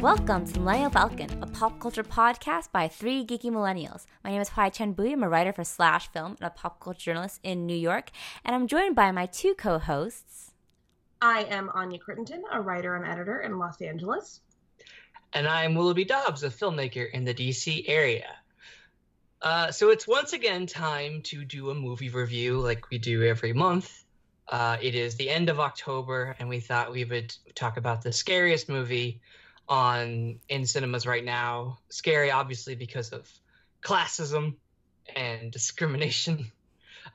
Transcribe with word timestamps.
Welcome 0.00 0.46
to 0.46 0.60
Millennial 0.60 0.90
Falcon, 0.90 1.42
a 1.42 1.46
pop 1.48 1.80
culture 1.80 2.04
podcast 2.04 2.70
by 2.70 2.86
three 2.86 3.26
geeky 3.26 3.50
millennials. 3.50 4.06
My 4.22 4.30
name 4.30 4.40
is 4.40 4.50
Hoai-Tran 4.50 4.94
Bui. 4.94 5.12
I'm 5.12 5.24
a 5.24 5.28
writer 5.28 5.52
for 5.52 5.64
Slash 5.64 6.06
Film 6.12 6.36
and 6.38 6.46
a 6.46 6.50
pop 6.50 6.78
culture 6.78 7.00
journalist 7.00 7.40
in 7.42 7.66
New 7.66 7.76
York, 7.76 8.12
and 8.44 8.54
I'm 8.54 8.68
joined 8.68 8.94
by 8.94 9.10
my 9.10 9.26
two 9.26 9.56
co-hosts. 9.56 10.52
I 11.20 11.42
am 11.50 11.68
Anya 11.74 11.98
Crittenden, 11.98 12.44
a 12.52 12.60
writer 12.60 12.94
and 12.94 13.04
editor 13.04 13.40
in 13.40 13.58
Los 13.58 13.82
Angeles. 13.82 14.40
And 15.32 15.48
I'm 15.48 15.74
Willoughby 15.74 16.04
Dobbs, 16.04 16.44
a 16.44 16.48
filmmaker 16.48 17.10
in 17.10 17.24
the 17.24 17.34
DC 17.34 17.82
area. 17.88 18.28
Uh, 19.42 19.72
so 19.72 19.90
it's 19.90 20.06
once 20.06 20.32
again 20.32 20.66
time 20.66 21.22
to 21.22 21.44
do 21.44 21.70
a 21.70 21.74
movie 21.74 22.10
review 22.10 22.60
like 22.60 22.88
we 22.90 22.98
do 22.98 23.24
every 23.24 23.52
month. 23.52 24.04
Uh, 24.46 24.76
it 24.80 24.94
is 24.94 25.16
the 25.16 25.28
end 25.28 25.48
of 25.48 25.58
October, 25.58 26.36
and 26.38 26.48
we 26.48 26.60
thought 26.60 26.92
we 26.92 27.04
would 27.04 27.34
talk 27.56 27.76
about 27.76 28.02
the 28.02 28.12
scariest 28.12 28.68
movie 28.68 29.20
on 29.68 30.40
in 30.48 30.66
cinemas 30.66 31.06
right 31.06 31.24
now. 31.24 31.78
Scary, 31.90 32.30
obviously, 32.30 32.74
because 32.74 33.10
of 33.10 33.28
classism 33.82 34.54
and 35.14 35.52
discrimination 35.52 36.50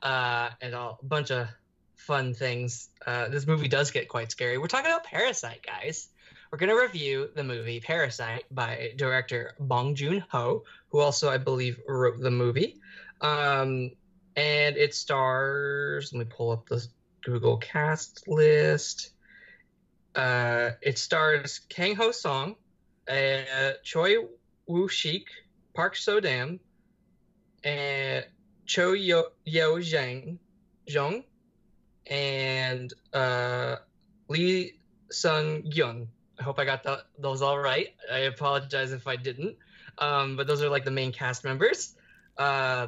uh, 0.02 0.50
and 0.62 0.76
all, 0.76 1.00
a 1.02 1.06
bunch 1.06 1.32
of 1.32 1.48
fun 1.96 2.34
things. 2.34 2.90
Uh, 3.06 3.30
this 3.30 3.48
movie 3.48 3.68
does 3.68 3.92
get 3.92 4.08
quite 4.08 4.32
scary. 4.32 4.58
We're 4.58 4.68
talking 4.68 4.92
about 4.92 5.06
Parasite, 5.06 5.66
guys. 5.66 6.10
We're 6.52 6.60
to 6.70 6.76
review 6.76 7.30
the 7.34 7.44
movie 7.44 7.80
Parasite 7.80 8.44
by 8.52 8.94
director 8.96 9.56
Bong 9.60 9.96
Joon 9.96 10.24
Ho, 10.30 10.64
who 10.90 11.00
also, 11.00 11.30
I 11.30 11.38
believe, 11.38 11.80
wrote 11.88 12.20
the 12.20 12.30
movie. 12.30 12.78
Um, 13.22 13.92
and 14.36 14.78
it 14.78 14.94
stars, 14.94 16.12
let 16.14 16.20
me 16.20 16.26
pull 16.26 16.52
up 16.52 16.68
the 16.68 16.86
Google 17.24 17.58
cast 17.58 18.28
list. 18.28 19.12
Uh, 20.16 20.72
it 20.82 20.98
stars 20.98 21.62
Kang 21.70 21.96
Ho 21.96 22.12
Song, 22.12 22.56
uh, 23.08 23.72
Choi 23.84 24.16
Woo 24.68 24.88
Shik, 24.88 25.24
Park 25.74 25.96
So 25.96 26.20
Dam, 26.20 26.60
and 27.64 28.26
Cho 28.66 28.94
Yo, 28.94 29.26
Yo 29.46 29.78
Zhang, 29.78 30.38
Zhong, 30.88 31.24
and 32.08 32.94
uh, 33.14 33.78
Lee 34.28 34.74
Sung 35.12 35.64
Gyun. 35.64 36.08
I 36.40 36.44
hope 36.44 36.60
I 36.60 36.66
got 36.66 36.84
the, 36.84 37.04
those 37.18 37.42
all 37.42 37.60
right. 37.60 37.94
I 38.12 38.20
apologize 38.20 38.92
if 38.92 39.08
I 39.08 39.16
didn't. 39.16 39.56
Um, 39.98 40.36
but 40.36 40.48
those 40.48 40.62
are 40.64 40.70
like 40.70 40.86
the 40.86 40.92
main 40.92 41.12
cast 41.12 41.44
members. 41.44 41.96
Uh, 42.38 42.88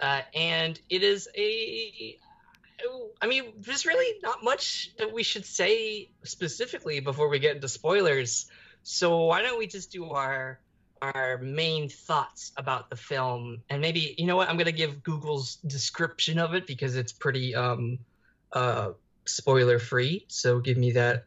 uh, 0.00 0.20
and 0.34 0.80
it 0.90 1.02
is 1.02 1.28
a 1.36 2.18
I 3.20 3.26
mean, 3.26 3.52
there's 3.58 3.86
really 3.86 4.18
not 4.22 4.44
much 4.44 4.92
that 4.98 5.12
we 5.12 5.22
should 5.22 5.44
say 5.44 6.10
specifically 6.22 7.00
before 7.00 7.28
we 7.28 7.38
get 7.38 7.56
into 7.56 7.68
spoilers. 7.68 8.46
So 8.82 9.24
why 9.24 9.42
don't 9.42 9.58
we 9.58 9.66
just 9.66 9.90
do 9.90 10.10
our 10.10 10.60
our 11.00 11.38
main 11.38 11.88
thoughts 11.88 12.50
about 12.56 12.90
the 12.90 12.96
film 12.96 13.62
and 13.70 13.80
maybe 13.80 14.16
you 14.18 14.26
know 14.26 14.34
what 14.36 14.48
I'm 14.48 14.56
gonna 14.56 14.72
give 14.72 15.04
Google's 15.04 15.54
description 15.56 16.40
of 16.40 16.54
it 16.54 16.66
because 16.66 16.96
it's 16.96 17.12
pretty 17.12 17.54
um 17.54 17.98
uh 18.52 18.90
spoiler 19.24 19.78
free. 19.78 20.24
So 20.28 20.60
give 20.60 20.76
me 20.76 20.92
that 20.92 21.26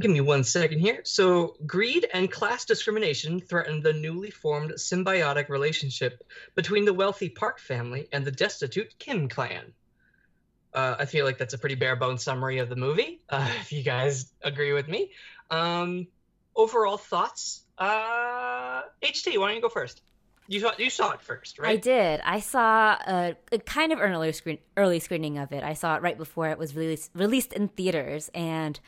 give 0.00 0.10
me 0.10 0.20
one 0.20 0.44
second 0.44 0.80
here. 0.80 1.00
So, 1.04 1.56
greed 1.66 2.06
and 2.12 2.30
class 2.30 2.64
discrimination 2.64 3.40
threaten 3.40 3.80
the 3.80 3.92
newly 3.92 4.30
formed 4.30 4.72
symbiotic 4.72 5.48
relationship 5.48 6.22
between 6.54 6.84
the 6.84 6.92
wealthy 6.92 7.28
Park 7.28 7.58
family 7.58 8.08
and 8.12 8.24
the 8.24 8.30
destitute 8.30 8.98
Kim 8.98 9.28
clan. 9.28 9.72
Uh, 10.76 10.94
I 10.98 11.06
feel 11.06 11.24
like 11.24 11.38
that's 11.38 11.54
a 11.54 11.58
pretty 11.58 11.74
bare 11.74 11.96
bones 11.96 12.22
summary 12.22 12.58
of 12.58 12.68
the 12.68 12.76
movie, 12.76 13.22
uh, 13.30 13.50
if 13.60 13.72
you 13.72 13.82
guys 13.82 14.30
agree 14.42 14.74
with 14.74 14.86
me. 14.88 15.10
Um, 15.50 16.06
overall 16.54 16.98
thoughts? 16.98 17.62
Uh, 17.78 18.82
HT, 19.02 19.38
why 19.38 19.48
don't 19.48 19.56
you 19.56 19.62
go 19.62 19.70
first? 19.70 20.02
You 20.48 20.60
saw 20.60 20.72
you 20.78 20.90
saw 20.90 21.10
it 21.12 21.22
first, 21.22 21.58
right? 21.58 21.70
I 21.72 21.76
did. 21.76 22.20
I 22.24 22.38
saw 22.38 22.96
a, 23.04 23.36
a 23.50 23.58
kind 23.58 23.92
of 23.92 24.00
early 24.00 24.30
screen 24.32 24.58
early 24.76 25.00
screening 25.00 25.38
of 25.38 25.50
it. 25.50 25.64
I 25.64 25.72
saw 25.72 25.96
it 25.96 26.02
right 26.02 26.16
before 26.16 26.48
it 26.50 26.58
was 26.58 26.76
released 26.76 27.10
released 27.14 27.52
in 27.52 27.66
theaters, 27.68 28.30
and 28.32 28.78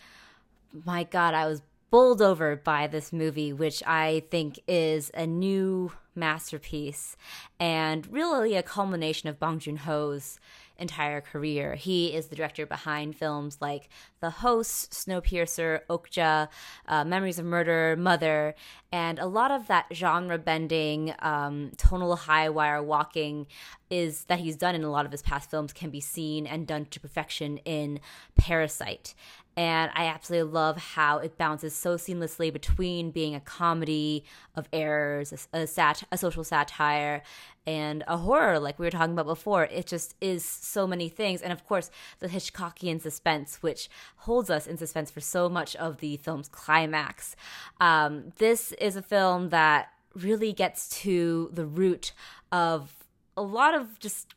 my 0.84 1.02
God, 1.02 1.34
I 1.34 1.46
was 1.46 1.62
bowled 1.90 2.22
over 2.22 2.54
by 2.54 2.86
this 2.86 3.12
movie, 3.12 3.52
which 3.52 3.82
I 3.86 4.22
think 4.30 4.60
is 4.68 5.10
a 5.14 5.26
new 5.26 5.90
masterpiece 6.14 7.16
and 7.58 8.06
really 8.12 8.54
a 8.54 8.62
culmination 8.62 9.28
of 9.28 9.40
Bong 9.40 9.58
Joon 9.58 9.78
Ho's 9.78 10.38
entire 10.78 11.20
career. 11.20 11.74
He 11.74 12.14
is 12.14 12.28
the 12.28 12.36
director 12.36 12.66
behind 12.66 13.16
films 13.16 13.58
like 13.60 13.88
The 14.20 14.30
Host, 14.30 14.92
Snowpiercer, 14.92 15.80
Okja, 15.90 16.48
uh, 16.86 17.04
Memories 17.04 17.38
of 17.38 17.44
Murder, 17.44 17.96
Mother, 17.98 18.54
and 18.92 19.18
a 19.18 19.26
lot 19.26 19.50
of 19.50 19.66
that 19.66 19.86
genre 19.92 20.38
bending, 20.38 21.14
um, 21.18 21.72
tonal 21.76 22.16
high 22.16 22.48
wire 22.48 22.82
walking 22.82 23.46
is 23.90 24.24
that 24.24 24.38
he's 24.38 24.56
done 24.56 24.74
in 24.74 24.84
a 24.84 24.90
lot 24.90 25.06
of 25.06 25.12
his 25.12 25.22
past 25.22 25.50
films 25.50 25.72
can 25.72 25.90
be 25.90 26.00
seen 26.00 26.46
and 26.46 26.66
done 26.66 26.86
to 26.86 27.00
perfection 27.00 27.58
in 27.58 28.00
Parasite. 28.36 29.14
And 29.58 29.90
I 29.96 30.04
absolutely 30.04 30.52
love 30.52 30.76
how 30.76 31.18
it 31.18 31.36
bounces 31.36 31.74
so 31.74 31.96
seamlessly 31.96 32.52
between 32.52 33.10
being 33.10 33.34
a 33.34 33.40
comedy 33.40 34.22
of 34.54 34.68
errors, 34.72 35.48
a, 35.52 35.62
a, 35.62 35.66
sat- 35.66 36.04
a 36.12 36.16
social 36.16 36.44
satire, 36.44 37.24
and 37.66 38.04
a 38.06 38.18
horror, 38.18 38.60
like 38.60 38.78
we 38.78 38.86
were 38.86 38.90
talking 38.92 39.14
about 39.14 39.26
before. 39.26 39.64
It 39.64 39.86
just 39.86 40.14
is 40.20 40.44
so 40.44 40.86
many 40.86 41.08
things. 41.08 41.42
And 41.42 41.52
of 41.52 41.66
course, 41.66 41.90
the 42.20 42.28
Hitchcockian 42.28 43.00
suspense, 43.00 43.60
which 43.60 43.90
holds 44.18 44.48
us 44.48 44.68
in 44.68 44.76
suspense 44.76 45.10
for 45.10 45.20
so 45.20 45.48
much 45.48 45.74
of 45.74 45.98
the 45.98 46.18
film's 46.18 46.46
climax. 46.46 47.34
Um, 47.80 48.32
this 48.36 48.70
is 48.74 48.94
a 48.94 49.02
film 49.02 49.48
that 49.48 49.88
really 50.14 50.52
gets 50.52 50.88
to 51.00 51.50
the 51.52 51.66
root 51.66 52.12
of 52.52 52.94
a 53.36 53.42
lot 53.42 53.74
of 53.74 53.98
just 53.98 54.34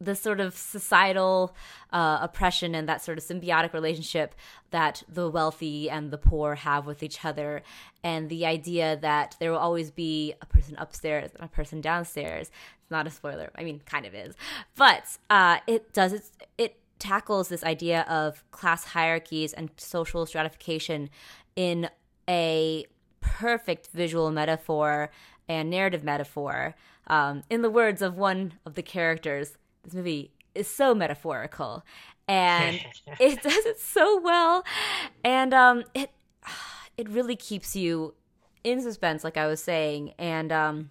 the 0.00 0.14
sort 0.14 0.38
of 0.40 0.56
societal 0.56 1.54
uh, 1.92 2.18
oppression 2.20 2.74
and 2.74 2.88
that 2.88 3.02
sort 3.02 3.18
of 3.18 3.24
symbiotic 3.24 3.72
relationship 3.72 4.34
that 4.70 5.02
the 5.08 5.28
wealthy 5.28 5.90
and 5.90 6.10
the 6.10 6.18
poor 6.18 6.54
have 6.54 6.86
with 6.86 7.02
each 7.02 7.24
other, 7.24 7.62
and 8.04 8.28
the 8.28 8.46
idea 8.46 8.96
that 8.96 9.36
there 9.40 9.50
will 9.50 9.58
always 9.58 9.90
be 9.90 10.34
a 10.40 10.46
person 10.46 10.76
upstairs 10.78 11.32
and 11.34 11.44
a 11.44 11.48
person 11.48 11.80
downstairs. 11.80 12.50
It's 12.80 12.90
not 12.90 13.06
a 13.06 13.10
spoiler. 13.10 13.50
I 13.56 13.64
mean, 13.64 13.82
kind 13.86 14.06
of 14.06 14.14
is, 14.14 14.34
but 14.76 15.18
uh, 15.30 15.58
it 15.66 15.92
does 15.92 16.12
it. 16.12 16.30
It 16.56 16.76
tackles 16.98 17.48
this 17.48 17.64
idea 17.64 18.02
of 18.08 18.48
class 18.50 18.84
hierarchies 18.84 19.52
and 19.52 19.70
social 19.76 20.26
stratification 20.26 21.10
in 21.56 21.88
a 22.28 22.86
perfect 23.20 23.88
visual 23.88 24.30
metaphor 24.30 25.10
and 25.48 25.70
narrative 25.70 26.04
metaphor. 26.04 26.74
Um, 27.06 27.42
in 27.48 27.62
the 27.62 27.70
words 27.70 28.02
of 28.02 28.16
one 28.16 28.54
of 28.66 28.74
the 28.74 28.82
characters, 28.82 29.56
this 29.88 29.96
movie 29.96 30.32
is 30.54 30.68
so 30.68 30.94
metaphorical 30.94 31.84
and 32.26 32.80
it 33.20 33.42
does 33.42 33.64
it 33.66 33.80
so 33.80 34.20
well. 34.20 34.64
And 35.24 35.54
um 35.54 35.84
it 35.94 36.10
it 36.96 37.08
really 37.08 37.36
keeps 37.36 37.74
you 37.74 38.14
in 38.64 38.82
suspense 38.82 39.22
like 39.22 39.36
i 39.36 39.46
was 39.46 39.62
saying 39.62 40.12
and 40.18 40.50
um 40.50 40.90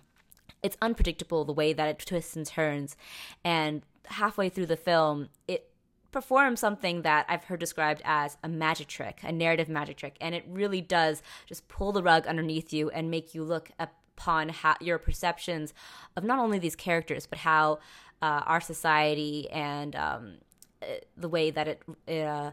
it's 0.64 0.78
unpredictable 0.82 1.44
the 1.44 1.54
way 1.54 1.74
that 1.74 1.88
it 1.88 2.00
twists 2.00 2.36
and 2.36 2.46
turns. 2.46 2.98
And 3.44 3.84
halfway 4.06 4.50
through 4.50 4.66
the 4.66 4.78
film 4.78 5.30
it 5.48 5.70
performs 6.12 6.60
something 6.60 7.04
that 7.04 7.26
I've 7.30 7.44
heard 7.44 7.60
described 7.60 8.02
as 8.04 8.38
a 8.44 8.48
magic 8.48 8.88
trick, 8.88 9.20
a 9.24 9.32
narrative 9.32 9.70
magic 9.70 9.98
trick, 9.98 10.18
and 10.20 10.34
it 10.34 10.44
really 10.48 10.82
does 10.82 11.22
just 11.46 11.68
pull 11.68 11.92
the 11.92 12.02
rug 12.02 12.26
underneath 12.26 12.74
you 12.74 12.90
and 12.90 13.12
make 13.12 13.36
you 13.36 13.44
look 13.44 13.70
upon 14.18 14.50
how, 14.50 14.76
your 14.82 14.98
perceptions 14.98 15.74
of 16.16 16.24
not 16.24 16.40
only 16.40 16.58
these 16.58 16.76
characters 16.76 17.28
but 17.28 17.40
how 17.40 17.78
uh, 18.22 18.44
our 18.46 18.62
society 18.62 19.50
and 19.52 19.96
um, 19.96 20.34
uh, 20.82 20.86
the 21.16 21.30
way 21.30 21.52
that 21.52 21.68
it 21.68 21.82
uh, 22.24 22.52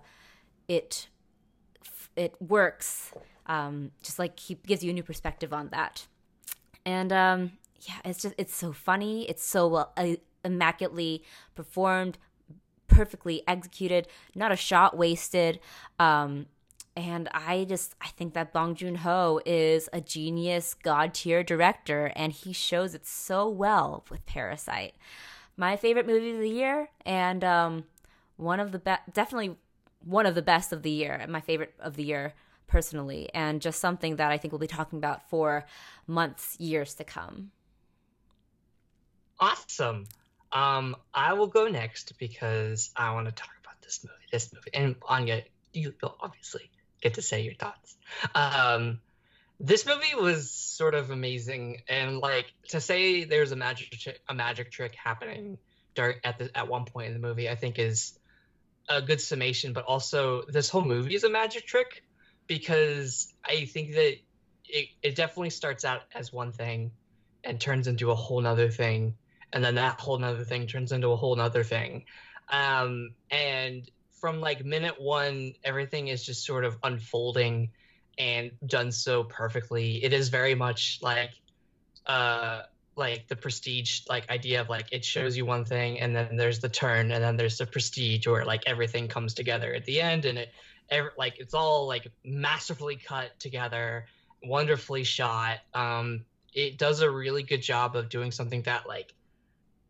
it 0.69 1.09
it 2.17 2.35
works. 2.41 3.13
Um, 3.47 3.91
just 4.03 4.19
like 4.19 4.41
he 4.41 4.55
gives 4.55 4.83
you 4.83 4.91
a 4.91 4.95
new 4.95 5.03
perspective 5.03 5.53
on 5.53 5.69
that, 5.69 6.07
and 6.87 7.13
um, 7.13 7.53
yeah, 7.81 7.97
it's 8.05 8.23
just 8.23 8.35
it's 8.39 8.55
so 8.55 8.73
funny. 8.73 9.29
It's 9.29 9.45
so 9.45 9.69
well 9.69 9.93
uh, 9.97 10.15
immaculately 10.45 11.25
performed, 11.55 12.19
perfectly 12.89 13.43
executed. 13.47 14.09
Not 14.35 14.53
a 14.53 14.57
shot 14.57 14.97
wasted. 14.97 15.61
Um, 15.99 16.47
and 16.97 17.29
I 17.33 17.67
just 17.69 17.95
I 18.01 18.09
think 18.09 18.35
that 18.35 18.53
Bong 18.53 18.75
Joon 18.75 18.97
Ho 18.97 19.41
is 19.45 19.89
a 19.93 20.01
genius, 20.01 20.75
god 20.75 21.15
tier 21.15 21.43
director, 21.43 22.13
and 22.15 22.33
he 22.33 22.53
shows 22.53 22.95
it 22.95 23.07
so 23.07 23.49
well 23.49 24.05
with 24.11 24.25
Parasite 24.27 24.95
my 25.57 25.77
favorite 25.77 26.07
movie 26.07 26.33
of 26.33 26.39
the 26.39 26.49
year 26.49 26.89
and 27.05 27.45
um, 27.45 27.85
one 28.37 28.61
of 28.61 28.73
the 28.73 28.79
best, 28.79 29.03
definitely 29.13 29.57
one 30.05 30.27
of 30.27 30.35
the 30.35 30.43
best 30.43 30.73
of 30.73 30.83
the 30.83 30.91
year, 30.91 31.15
and 31.15 31.33
my 31.33 31.41
favorite 31.41 31.75
of 31.79 31.97
the 31.97 32.05
year 32.05 32.35
personally, 32.67 33.31
and 33.35 33.61
just 33.61 33.81
something 33.81 34.17
that 34.17 34.31
I 34.31 34.39
think 34.39 34.53
we'll 34.53 34.59
be 34.59 34.67
talking 34.67 34.99
about 34.99 35.29
for 35.29 35.65
months, 36.07 36.57
years 36.59 36.95
to 36.95 37.05
come. 37.05 37.51
Awesome. 39.39 40.07
Um, 40.53 40.97
I 41.13 41.33
will 41.35 41.49
go 41.49 41.69
next 41.69 42.19
because 42.19 42.91
I 42.97 43.13
want 43.13 43.27
to 43.27 43.33
talk 43.33 43.51
about 43.63 43.81
this 43.83 44.05
movie. 44.05 44.15
This 44.31 44.53
movie, 44.53 44.71
and 44.73 44.97
Anya, 45.09 45.43
you 45.73 45.95
will 46.03 46.17
obviously 46.21 46.71
get 47.01 47.15
to 47.15 47.23
say 47.23 47.43
your 47.43 47.55
thoughts. 47.55 47.97
Um, 48.35 49.01
this 49.65 49.87
movie 49.87 50.15
was 50.15 50.51
sort 50.51 50.95
of 50.95 51.11
amazing, 51.11 51.81
and 51.89 52.19
like 52.19 52.53
to 52.69 52.81
say 52.81 53.25
there's 53.25 53.53
a 53.53 53.57
magic 53.57 53.91
tri- 53.93 54.19
a 54.29 54.35
magic 54.35 54.71
trick 54.71 54.95
happening 54.95 55.59
during 55.95 56.17
at 56.23 56.39
the 56.39 56.57
at 56.57 56.69
one 56.69 56.85
point 56.85 57.09
in 57.09 57.15
the 57.15 57.27
movie, 57.27 57.49
I 57.49 57.55
think 57.55 57.79
is 57.79 58.19
a 58.89 59.01
good 59.01 59.21
summation. 59.21 59.73
But 59.73 59.85
also, 59.85 60.43
this 60.49 60.69
whole 60.69 60.85
movie 60.85 61.15
is 61.15 61.25
a 61.25 61.31
magic 61.31 61.67
trick 61.67 62.05
because 62.47 63.33
I 63.45 63.65
think 63.65 63.95
that 63.95 64.17
it 64.67 64.89
it 65.03 65.17
definitely 65.17 65.51
starts 65.51 65.85
out 65.85 66.03
as 66.15 66.33
one 66.33 66.53
thing 66.53 66.91
and 67.43 67.59
turns 67.59 67.87
into 67.87 68.11
a 68.11 68.15
whole 68.15 68.43
nother 68.43 68.69
thing, 68.69 69.15
and 69.53 69.65
then 69.65 69.77
that 69.77 69.99
whole 69.99 70.19
nother 70.19 70.45
thing 70.45 70.67
turns 70.67 70.93
into 70.93 71.09
a 71.09 71.17
whole 71.17 71.37
nother 71.37 71.65
thing, 71.65 72.05
um, 72.51 73.15
and 73.31 73.91
from 74.21 74.41
like 74.41 74.63
minute 74.63 75.01
one, 75.01 75.55
everything 75.65 76.09
is 76.09 76.23
just 76.25 76.45
sort 76.45 76.65
of 76.65 76.77
unfolding 76.83 77.71
and 78.19 78.51
done 78.67 78.93
so 78.93 79.25
perfectly. 79.25 80.03
It 80.05 80.13
is 80.13 80.29
very 80.29 80.55
much 80.55 80.99
like 81.03 81.31
uh 82.07 82.63
like 82.97 83.27
the 83.29 83.37
prestige 83.37 84.03
like 84.09 84.31
idea 84.31 84.61
of 84.61 84.69
like 84.69 84.93
it 84.93 85.05
shows 85.05 85.37
you 85.37 85.45
one 85.45 85.65
thing 85.65 85.99
and 86.01 86.15
then 86.15 86.37
there's 86.37 86.61
the 86.61 86.69
turn 86.69 87.11
and 87.11 87.25
then 87.25 87.37
there's 87.37 87.59
the 87.59 87.67
prestige 87.67 88.27
where 88.27 88.45
like 88.45 88.63
everything 88.67 89.09
comes 89.09 89.35
together 89.35 89.75
at 89.75 89.85
the 89.85 90.01
end 90.01 90.25
and 90.25 90.39
it 90.39 90.53
ever 90.91 91.13
like 91.19 91.39
it's 91.39 91.55
all 91.55 91.87
like 91.87 92.07
masterfully 92.25 92.97
cut 92.97 93.39
together 93.41 94.07
wonderfully 94.45 95.03
shot 95.03 95.59
um 95.73 96.25
it 96.53 96.79
does 96.79 97.01
a 97.01 97.11
really 97.11 97.43
good 97.43 97.63
job 97.63 97.97
of 97.97 98.09
doing 98.09 98.31
something 98.31 98.63
that 98.63 98.87
like 98.87 99.13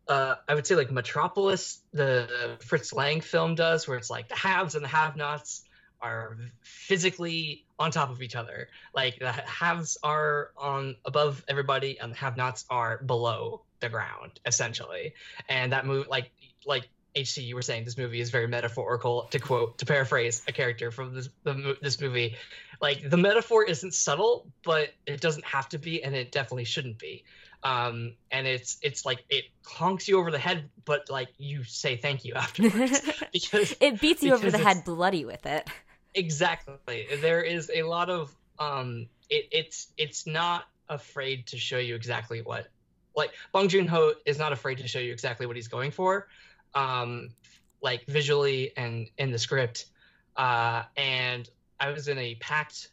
uh, 0.07 0.35
I 0.47 0.55
would 0.55 0.67
say 0.67 0.75
like 0.75 0.91
Metropolis, 0.91 1.81
the 1.95 2.59
Fritz 2.61 2.93
Lang 2.93 3.23
film 3.23 3.55
does, 3.55 3.89
where 3.89 3.97
it's 3.97 4.11
like 4.11 4.29
the 4.29 4.37
haves 4.37 4.75
and 4.75 4.85
the 4.85 4.89
have-nots 4.89 5.64
are 6.05 6.37
physically 6.63 7.65
on 7.79 7.91
top 7.91 8.11
of 8.11 8.23
each 8.23 8.37
other. 8.37 8.69
Like 8.95 9.19
the 9.19 9.33
haves 9.33 9.97
are 10.03 10.51
on 10.57 10.97
above 11.05 11.45
everybody, 11.49 11.99
and 11.99 12.13
the 12.13 12.17
have-nots 12.17 12.67
are 12.69 13.03
below 13.03 13.63
the 13.81 13.89
ground, 13.89 14.39
essentially. 14.45 15.15
And 15.49 15.73
that 15.73 15.87
move, 15.87 16.07
like 16.09 16.31
like 16.67 16.89
HT, 17.17 17.45
you 17.45 17.55
were 17.55 17.63
saying, 17.63 17.85
this 17.85 17.97
movie 17.97 18.21
is 18.21 18.31
very 18.31 18.47
metaphorical. 18.47 19.29
To 19.31 19.39
quote, 19.39 19.79
to 19.79 19.87
paraphrase 19.87 20.43
a 20.47 20.53
character 20.53 20.91
from 20.91 21.15
this 21.15 21.29
the, 21.43 21.77
this 21.81 22.01
movie, 22.01 22.37
like 22.83 23.09
the 23.09 23.17
metaphor 23.17 23.65
isn't 23.65 23.95
subtle, 23.95 24.47
but 24.63 24.91
it 25.07 25.21
doesn't 25.21 25.45
have 25.45 25.69
to 25.71 25.79
be, 25.79 26.03
and 26.05 26.15
it 26.15 26.33
definitely 26.33 26.65
shouldn't 26.65 26.99
be 26.99 27.25
um, 27.65 28.13
and 28.31 28.47
it's 28.47 28.77
it's 28.83 29.07
like 29.07 29.25
it 29.31 29.47
honks 29.65 30.07
you 30.07 30.19
over 30.19 30.31
the 30.31 30.39
head, 30.39 30.69
but 30.85 31.09
like 31.09 31.29
you 31.39 31.65
say 31.65 31.97
thank 31.97 32.25
you 32.25 32.35
afterwards 32.37 33.01
because 33.33 33.75
it 33.81 34.01
beats 34.01 34.23
you 34.23 34.35
over 34.35 34.51
the 34.51 34.59
head 34.59 34.85
bloody 34.85 35.25
with 35.25 35.47
it. 35.47 35.69
Exactly. 36.15 37.07
There 37.21 37.43
is 37.43 37.71
a 37.75 37.83
lot 37.83 38.11
of 38.11 38.35
um, 38.59 39.09
it, 39.29 39.49
it's 39.51 39.89
it's 39.97 40.27
not 40.27 40.65
afraid 40.89 41.47
to 41.49 41.57
show 41.57 41.79
you 41.79 41.95
exactly 41.95 42.43
what 42.43 42.69
like 43.17 43.33
Bong 43.53 43.69
Joon 43.69 43.87
Ho 43.87 44.13
is 44.25 44.39
not 44.39 44.53
afraid 44.53 44.79
to 44.79 44.89
show 44.89 44.99
you 44.99 45.13
exactly 45.13 45.47
what 45.47 45.57
he's 45.57 45.69
going 45.69 45.91
for, 45.91 46.29
um, 46.75 47.31
like 47.83 48.07
visually 48.07 48.73
and 48.77 49.09
in 49.19 49.31
the 49.31 49.39
script. 49.39 49.87
Uh, 50.37 50.83
and 50.97 51.49
I 51.79 51.91
was 51.91 52.09
in 52.09 52.19
a 52.19 52.35
packed 52.37 52.89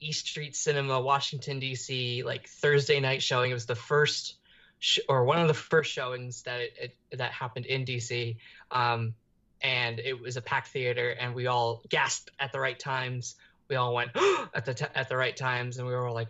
East 0.00 0.26
Street 0.26 0.56
Cinema, 0.56 1.00
Washington 1.00 1.58
D.C. 1.60 2.22
like 2.24 2.48
Thursday 2.48 3.00
night 3.00 3.22
showing. 3.22 3.50
It 3.50 3.54
was 3.54 3.66
the 3.66 3.74
first 3.74 4.36
sh- 4.78 4.98
or 5.08 5.24
one 5.24 5.38
of 5.40 5.48
the 5.48 5.54
first 5.54 5.92
showings 5.92 6.42
that 6.42 6.60
it, 6.60 6.96
it, 7.10 7.18
that 7.18 7.32
happened 7.32 7.66
in 7.66 7.84
D.C. 7.84 8.38
Um, 8.70 9.14
and 9.62 9.98
it 9.98 10.20
was 10.20 10.36
a 10.36 10.42
packed 10.42 10.68
theater, 10.68 11.10
and 11.10 11.34
we 11.34 11.46
all 11.46 11.82
gasped 11.88 12.30
at 12.38 12.52
the 12.52 12.60
right 12.60 12.78
times. 12.78 13.36
We 13.68 13.76
all 13.76 13.94
went 13.94 14.10
at 14.54 14.64
the 14.64 14.74
t- 14.74 14.86
at 14.94 15.08
the 15.08 15.16
right 15.16 15.36
times, 15.36 15.78
and 15.78 15.86
we 15.86 15.92
were 15.92 16.06
all 16.06 16.14
like 16.14 16.28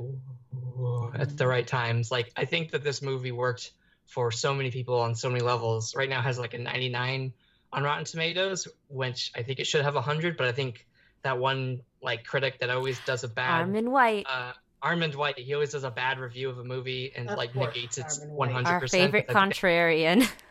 at 1.14 1.36
the 1.36 1.46
right 1.46 1.66
times. 1.66 2.10
Like 2.10 2.32
I 2.36 2.44
think 2.44 2.72
that 2.72 2.84
this 2.84 3.02
movie 3.02 3.32
worked 3.32 3.72
for 4.06 4.30
so 4.30 4.54
many 4.54 4.70
people 4.70 5.00
on 5.00 5.14
so 5.14 5.30
many 5.30 5.42
levels. 5.42 5.94
Right 5.94 6.08
now 6.08 6.20
has 6.20 6.38
like 6.38 6.54
a 6.54 6.58
99 6.58 7.32
on 7.72 7.82
Rotten 7.82 8.04
Tomatoes, 8.04 8.66
which 8.88 9.30
I 9.36 9.42
think 9.42 9.60
it 9.60 9.66
should 9.66 9.84
have 9.84 9.94
100, 9.94 10.36
but 10.36 10.46
I 10.48 10.52
think 10.52 10.86
that 11.22 11.38
one 11.38 11.82
like 12.02 12.24
critic 12.24 12.58
that 12.60 12.70
always 12.70 12.98
does 13.06 13.24
a 13.24 13.28
bad 13.28 13.68
Armond 13.68 13.88
White. 13.88 14.26
Uh, 14.28 14.52
Armond 14.82 15.14
White. 15.14 15.38
He 15.38 15.54
always 15.54 15.72
does 15.72 15.84
a 15.84 15.90
bad 15.90 16.18
review 16.18 16.48
of 16.48 16.58
a 16.58 16.64
movie 16.64 17.12
and 17.14 17.30
of 17.30 17.36
like 17.38 17.52
course, 17.52 17.74
negates 17.74 17.98
its 17.98 18.24
one 18.26 18.50
hundred 18.50 18.80
percent. 18.80 19.02
Our 19.02 19.06
favorite 19.06 19.28
contrarian. 19.28 20.28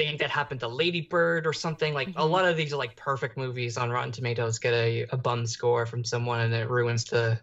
Think 0.00 0.20
that 0.20 0.30
happened 0.30 0.60
to 0.60 0.68
Lady 0.68 1.02
Bird 1.02 1.46
or 1.46 1.52
something. 1.52 1.92
Like 1.92 2.08
mm-hmm. 2.08 2.20
a 2.20 2.24
lot 2.24 2.46
of 2.46 2.56
these 2.56 2.72
are 2.72 2.78
like 2.78 2.96
perfect 2.96 3.36
movies 3.36 3.76
on 3.76 3.90
Rotten 3.90 4.12
Tomatoes 4.12 4.58
get 4.58 4.72
a, 4.72 5.06
a 5.10 5.16
bum 5.18 5.44
score 5.44 5.84
from 5.84 6.04
someone 6.04 6.40
and 6.40 6.54
it 6.54 6.70
ruins 6.70 7.04
the 7.04 7.38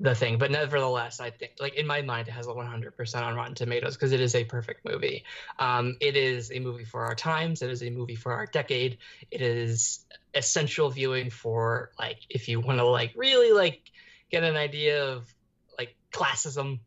the 0.00 0.12
thing. 0.12 0.36
But 0.36 0.50
nevertheless, 0.50 1.20
I 1.20 1.30
think 1.30 1.52
like 1.60 1.74
in 1.74 1.86
my 1.86 2.02
mind 2.02 2.26
it 2.26 2.32
has 2.32 2.48
a 2.48 2.50
100% 2.50 3.22
on 3.22 3.36
Rotten 3.36 3.54
Tomatoes 3.54 3.94
because 3.94 4.10
it 4.10 4.20
is 4.20 4.34
a 4.34 4.42
perfect 4.42 4.84
movie. 4.84 5.22
Um, 5.60 5.96
it 6.00 6.16
is 6.16 6.50
a 6.50 6.58
movie 6.58 6.84
for 6.84 7.04
our 7.04 7.14
times. 7.14 7.62
It 7.62 7.70
is 7.70 7.84
a 7.84 7.90
movie 7.90 8.16
for 8.16 8.32
our 8.32 8.46
decade. 8.46 8.98
It 9.30 9.40
is 9.40 10.04
essential 10.34 10.90
viewing 10.90 11.30
for 11.30 11.92
like 12.00 12.18
if 12.28 12.48
you 12.48 12.58
want 12.58 12.78
to 12.78 12.84
like 12.84 13.12
really 13.14 13.52
like 13.52 13.80
get 14.28 14.42
an 14.42 14.56
idea 14.56 15.04
of 15.04 15.32
like 15.78 15.94
classism 16.12 16.80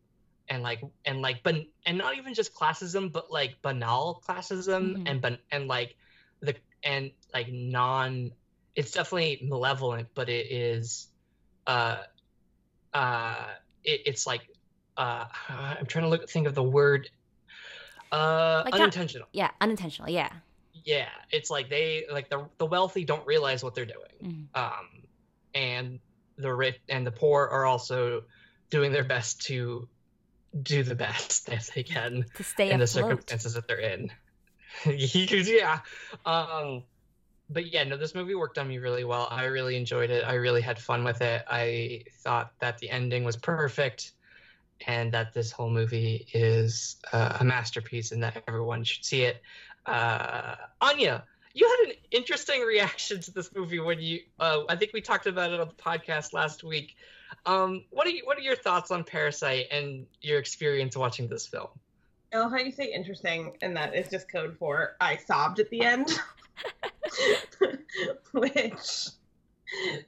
and 0.48 0.62
like 0.62 0.80
and 1.04 1.22
like 1.22 1.42
but 1.42 1.56
and 1.84 1.98
not 1.98 2.16
even 2.16 2.34
just 2.34 2.54
classism 2.54 3.12
but 3.12 3.30
like 3.30 3.60
banal 3.62 4.22
classism 4.26 4.94
mm-hmm. 4.94 5.06
and 5.06 5.20
but 5.20 5.40
and 5.50 5.66
like 5.68 5.96
the 6.40 6.54
and 6.82 7.10
like 7.32 7.50
non 7.50 8.30
it's 8.74 8.92
definitely 8.92 9.40
malevolent 9.48 10.08
but 10.14 10.28
it 10.28 10.50
is 10.50 11.08
uh 11.66 11.98
uh 12.94 13.46
it, 13.84 14.02
it's 14.06 14.26
like 14.26 14.48
uh 14.96 15.24
i'm 15.48 15.86
trying 15.86 16.04
to 16.04 16.08
look 16.08 16.28
think 16.28 16.46
of 16.46 16.54
the 16.54 16.62
word 16.62 17.08
uh 18.12 18.62
like 18.64 18.74
unintentional 18.74 19.26
not, 19.32 19.38
yeah 19.38 19.50
unintentional 19.60 20.08
yeah 20.08 20.30
yeah 20.84 21.08
it's 21.30 21.50
like 21.50 21.68
they 21.68 22.04
like 22.10 22.30
the 22.30 22.46
the 22.58 22.66
wealthy 22.66 23.04
don't 23.04 23.26
realize 23.26 23.64
what 23.64 23.74
they're 23.74 23.84
doing 23.84 24.46
mm-hmm. 24.54 24.62
um 24.62 24.86
and 25.54 25.98
the 26.38 26.52
rich 26.52 26.78
and 26.88 27.06
the 27.06 27.10
poor 27.10 27.48
are 27.50 27.64
also 27.64 28.22
doing 28.70 28.92
their 28.92 29.04
best 29.04 29.42
to 29.42 29.88
do 30.62 30.82
the 30.82 30.94
best 30.94 31.48
as 31.52 31.68
they 31.70 31.82
can 31.82 32.24
to 32.36 32.42
stay 32.44 32.70
in 32.70 32.80
the 32.80 32.86
circumstances 32.86 33.54
that 33.54 33.66
they're 33.68 33.78
in. 33.78 34.10
Yeah. 34.84 35.80
Um 36.26 36.82
but 37.48 37.72
yeah 37.72 37.84
no 37.84 37.96
this 37.96 38.14
movie 38.14 38.34
worked 38.34 38.58
on 38.58 38.68
me 38.68 38.76
really 38.76 39.04
well. 39.04 39.26
I 39.30 39.44
really 39.44 39.76
enjoyed 39.76 40.10
it. 40.10 40.22
I 40.24 40.34
really 40.34 40.60
had 40.60 40.78
fun 40.78 41.02
with 41.02 41.22
it. 41.22 41.42
I 41.48 42.04
thought 42.18 42.52
that 42.58 42.78
the 42.78 42.90
ending 42.90 43.24
was 43.24 43.36
perfect 43.36 44.12
and 44.86 45.12
that 45.12 45.32
this 45.32 45.50
whole 45.50 45.70
movie 45.70 46.26
is 46.32 46.96
uh, 47.12 47.38
a 47.40 47.44
masterpiece 47.44 48.12
and 48.12 48.22
that 48.22 48.42
everyone 48.46 48.84
should 48.84 49.04
see 49.04 49.22
it. 49.22 49.40
Uh, 49.86 50.56
Anya, 50.80 51.24
you 51.54 51.66
had 51.66 51.90
an 51.90 51.96
interesting 52.10 52.60
reaction 52.62 53.20
to 53.20 53.30
this 53.30 53.54
movie 53.54 53.80
when 53.80 54.00
you. 54.00 54.20
Uh, 54.38 54.64
I 54.68 54.76
think 54.76 54.92
we 54.92 55.00
talked 55.00 55.26
about 55.26 55.52
it 55.52 55.60
on 55.60 55.68
the 55.68 55.74
podcast 55.74 56.32
last 56.32 56.62
week. 56.62 56.96
Um, 57.46 57.84
what 57.90 58.06
are 58.06 58.10
you, 58.10 58.22
What 58.24 58.36
are 58.36 58.42
your 58.42 58.56
thoughts 58.56 58.90
on 58.90 59.04
Parasite 59.04 59.66
and 59.70 60.06
your 60.20 60.38
experience 60.38 60.96
watching 60.96 61.28
this 61.28 61.46
film? 61.46 61.68
I 62.34 62.38
love 62.38 62.50
how 62.50 62.58
you 62.58 62.72
say 62.72 62.92
interesting, 62.92 63.56
and 63.62 63.76
that 63.76 63.94
is 63.94 64.08
just 64.08 64.28
code 64.28 64.56
for 64.58 64.96
I 65.00 65.16
sobbed 65.16 65.60
at 65.60 65.70
the 65.70 65.82
end, 65.82 66.18
which 68.32 69.08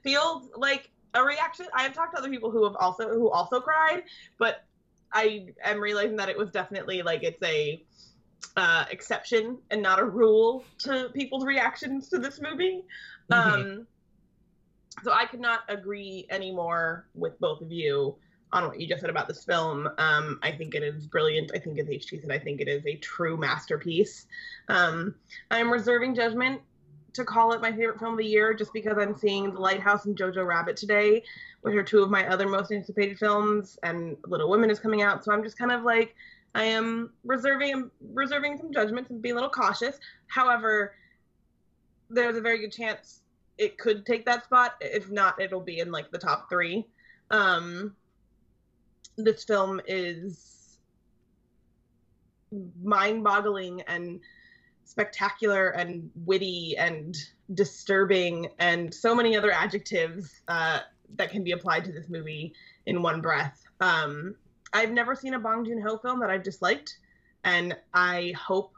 feels 0.03 0.49
like 0.55 0.91
a 1.13 1.23
reaction. 1.23 1.67
I 1.73 1.83
have 1.83 1.93
talked 1.93 2.13
to 2.13 2.19
other 2.19 2.29
people 2.29 2.51
who 2.51 2.65
have 2.65 2.75
also 2.75 3.09
who 3.09 3.29
also 3.29 3.61
cried, 3.61 4.03
but 4.37 4.65
I 5.13 5.47
am 5.63 5.79
realizing 5.79 6.17
that 6.17 6.29
it 6.29 6.37
was 6.37 6.51
definitely 6.51 7.01
like 7.01 7.23
it's 7.23 7.41
a 7.41 7.83
uh, 8.57 8.85
exception 8.91 9.57
and 9.71 9.81
not 9.81 9.99
a 9.99 10.05
rule 10.05 10.65
to 10.79 11.09
people's 11.13 11.45
reactions 11.45 12.09
to 12.09 12.19
this 12.19 12.41
movie. 12.41 12.83
Mm-hmm. 13.31 13.61
Um, 13.79 13.87
so 15.03 15.11
I 15.11 15.25
could 15.25 15.39
not 15.39 15.61
agree 15.69 16.25
anymore 16.29 17.07
with 17.15 17.39
both 17.39 17.61
of 17.61 17.71
you 17.71 18.15
on 18.51 18.65
what 18.65 18.79
you 18.79 18.87
just 18.87 19.01
said 19.01 19.09
about 19.09 19.27
this 19.27 19.43
film. 19.43 19.87
Um, 19.97 20.39
I 20.41 20.51
think 20.51 20.75
it 20.75 20.83
is 20.83 21.05
brilliant. 21.05 21.51
I 21.53 21.59
think, 21.59 21.77
as 21.79 21.87
HT 21.87 22.21
said, 22.21 22.31
I 22.31 22.39
think 22.39 22.61
it 22.61 22.67
is 22.67 22.85
a 22.85 22.95
true 22.95 23.37
masterpiece. 23.37 24.25
Um, 24.67 25.15
I'm 25.51 25.71
reserving 25.71 26.15
judgment 26.15 26.61
to 27.13 27.23
call 27.23 27.53
it 27.53 27.61
my 27.61 27.71
favorite 27.71 27.99
film 27.99 28.13
of 28.13 28.19
the 28.19 28.25
year 28.25 28.53
just 28.53 28.73
because 28.73 28.97
I'm 28.97 29.15
seeing 29.15 29.53
The 29.53 29.59
Lighthouse 29.59 30.05
and 30.05 30.17
Jojo 30.17 30.45
Rabbit 30.45 30.77
today, 30.77 31.23
which 31.61 31.75
are 31.75 31.83
two 31.83 32.01
of 32.01 32.09
my 32.09 32.27
other 32.27 32.47
most 32.47 32.71
anticipated 32.71 33.17
films, 33.17 33.77
and 33.83 34.17
Little 34.25 34.49
Women 34.49 34.69
is 34.69 34.79
coming 34.79 35.01
out. 35.01 35.23
So 35.23 35.31
I'm 35.31 35.43
just 35.43 35.57
kind 35.57 35.71
of 35.71 35.83
like, 35.83 36.15
I 36.55 36.63
am 36.63 37.11
reserving 37.23 37.91
reserving 38.13 38.57
some 38.57 38.73
judgments 38.73 39.11
and 39.11 39.21
being 39.21 39.33
a 39.33 39.35
little 39.35 39.51
cautious. 39.51 39.99
However, 40.27 40.95
there's 42.09 42.37
a 42.37 42.41
very 42.41 42.59
good 42.59 42.71
chance 42.71 43.18
it 43.59 43.77
could 43.77 44.05
take 44.05 44.25
that 44.25 44.45
spot. 44.45 44.75
If 44.81 45.11
not, 45.11 45.39
it'll 45.39 45.59
be 45.59 45.79
in 45.79 45.91
like 45.91 46.09
the 46.09 46.17
top 46.17 46.49
three. 46.49 46.87
Um, 47.29 47.95
this 49.17 49.43
film 49.43 49.81
is 49.85 50.77
mind-boggling 52.81 53.81
and 53.81 54.21
spectacular 54.85 55.69
and 55.69 56.09
witty 56.25 56.75
and 56.77 57.15
disturbing 57.53 58.47
and 58.57 58.91
so 58.91 59.13
many 59.13 59.37
other 59.37 59.51
adjectives 59.51 60.41
uh, 60.47 60.79
that 61.15 61.29
can 61.29 61.43
be 61.43 61.51
applied 61.51 61.83
to 61.85 61.91
this 61.91 62.09
movie 62.09 62.53
in 62.85 63.03
one 63.03 63.21
breath. 63.21 63.61
Um, 63.81 64.35
I've 64.73 64.91
never 64.91 65.15
seen 65.15 65.33
a 65.33 65.39
Bong 65.39 65.65
Joon 65.65 65.81
Ho 65.81 65.97
film 65.97 66.19
that 66.21 66.29
I've 66.29 66.43
disliked, 66.43 66.97
and 67.43 67.75
I 67.93 68.33
hope 68.37 68.73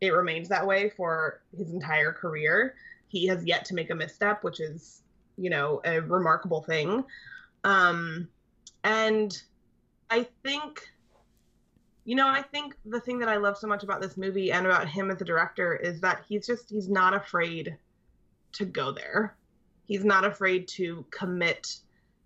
it 0.00 0.10
remains 0.10 0.48
that 0.48 0.66
way 0.66 0.90
for 0.96 1.42
his 1.56 1.72
entire 1.72 2.12
career. 2.12 2.74
He 3.10 3.26
has 3.26 3.44
yet 3.44 3.64
to 3.66 3.74
make 3.74 3.90
a 3.90 3.94
misstep, 3.94 4.44
which 4.44 4.60
is, 4.60 5.02
you 5.36 5.50
know, 5.50 5.80
a 5.84 6.00
remarkable 6.00 6.62
thing. 6.62 7.04
Um, 7.64 8.28
and 8.84 9.40
I 10.08 10.26
think, 10.42 10.88
you 12.04 12.14
know, 12.14 12.28
I 12.28 12.40
think 12.40 12.76
the 12.84 13.00
thing 13.00 13.18
that 13.18 13.28
I 13.28 13.36
love 13.36 13.58
so 13.58 13.66
much 13.66 13.82
about 13.82 14.00
this 14.00 14.16
movie 14.16 14.52
and 14.52 14.64
about 14.64 14.88
him 14.88 15.10
as 15.10 15.20
a 15.20 15.24
director 15.24 15.74
is 15.74 16.00
that 16.00 16.22
he's 16.28 16.46
just, 16.46 16.70
he's 16.70 16.88
not 16.88 17.12
afraid 17.12 17.76
to 18.52 18.64
go 18.64 18.92
there. 18.92 19.36
He's 19.86 20.04
not 20.04 20.24
afraid 20.24 20.68
to 20.68 21.04
commit 21.10 21.76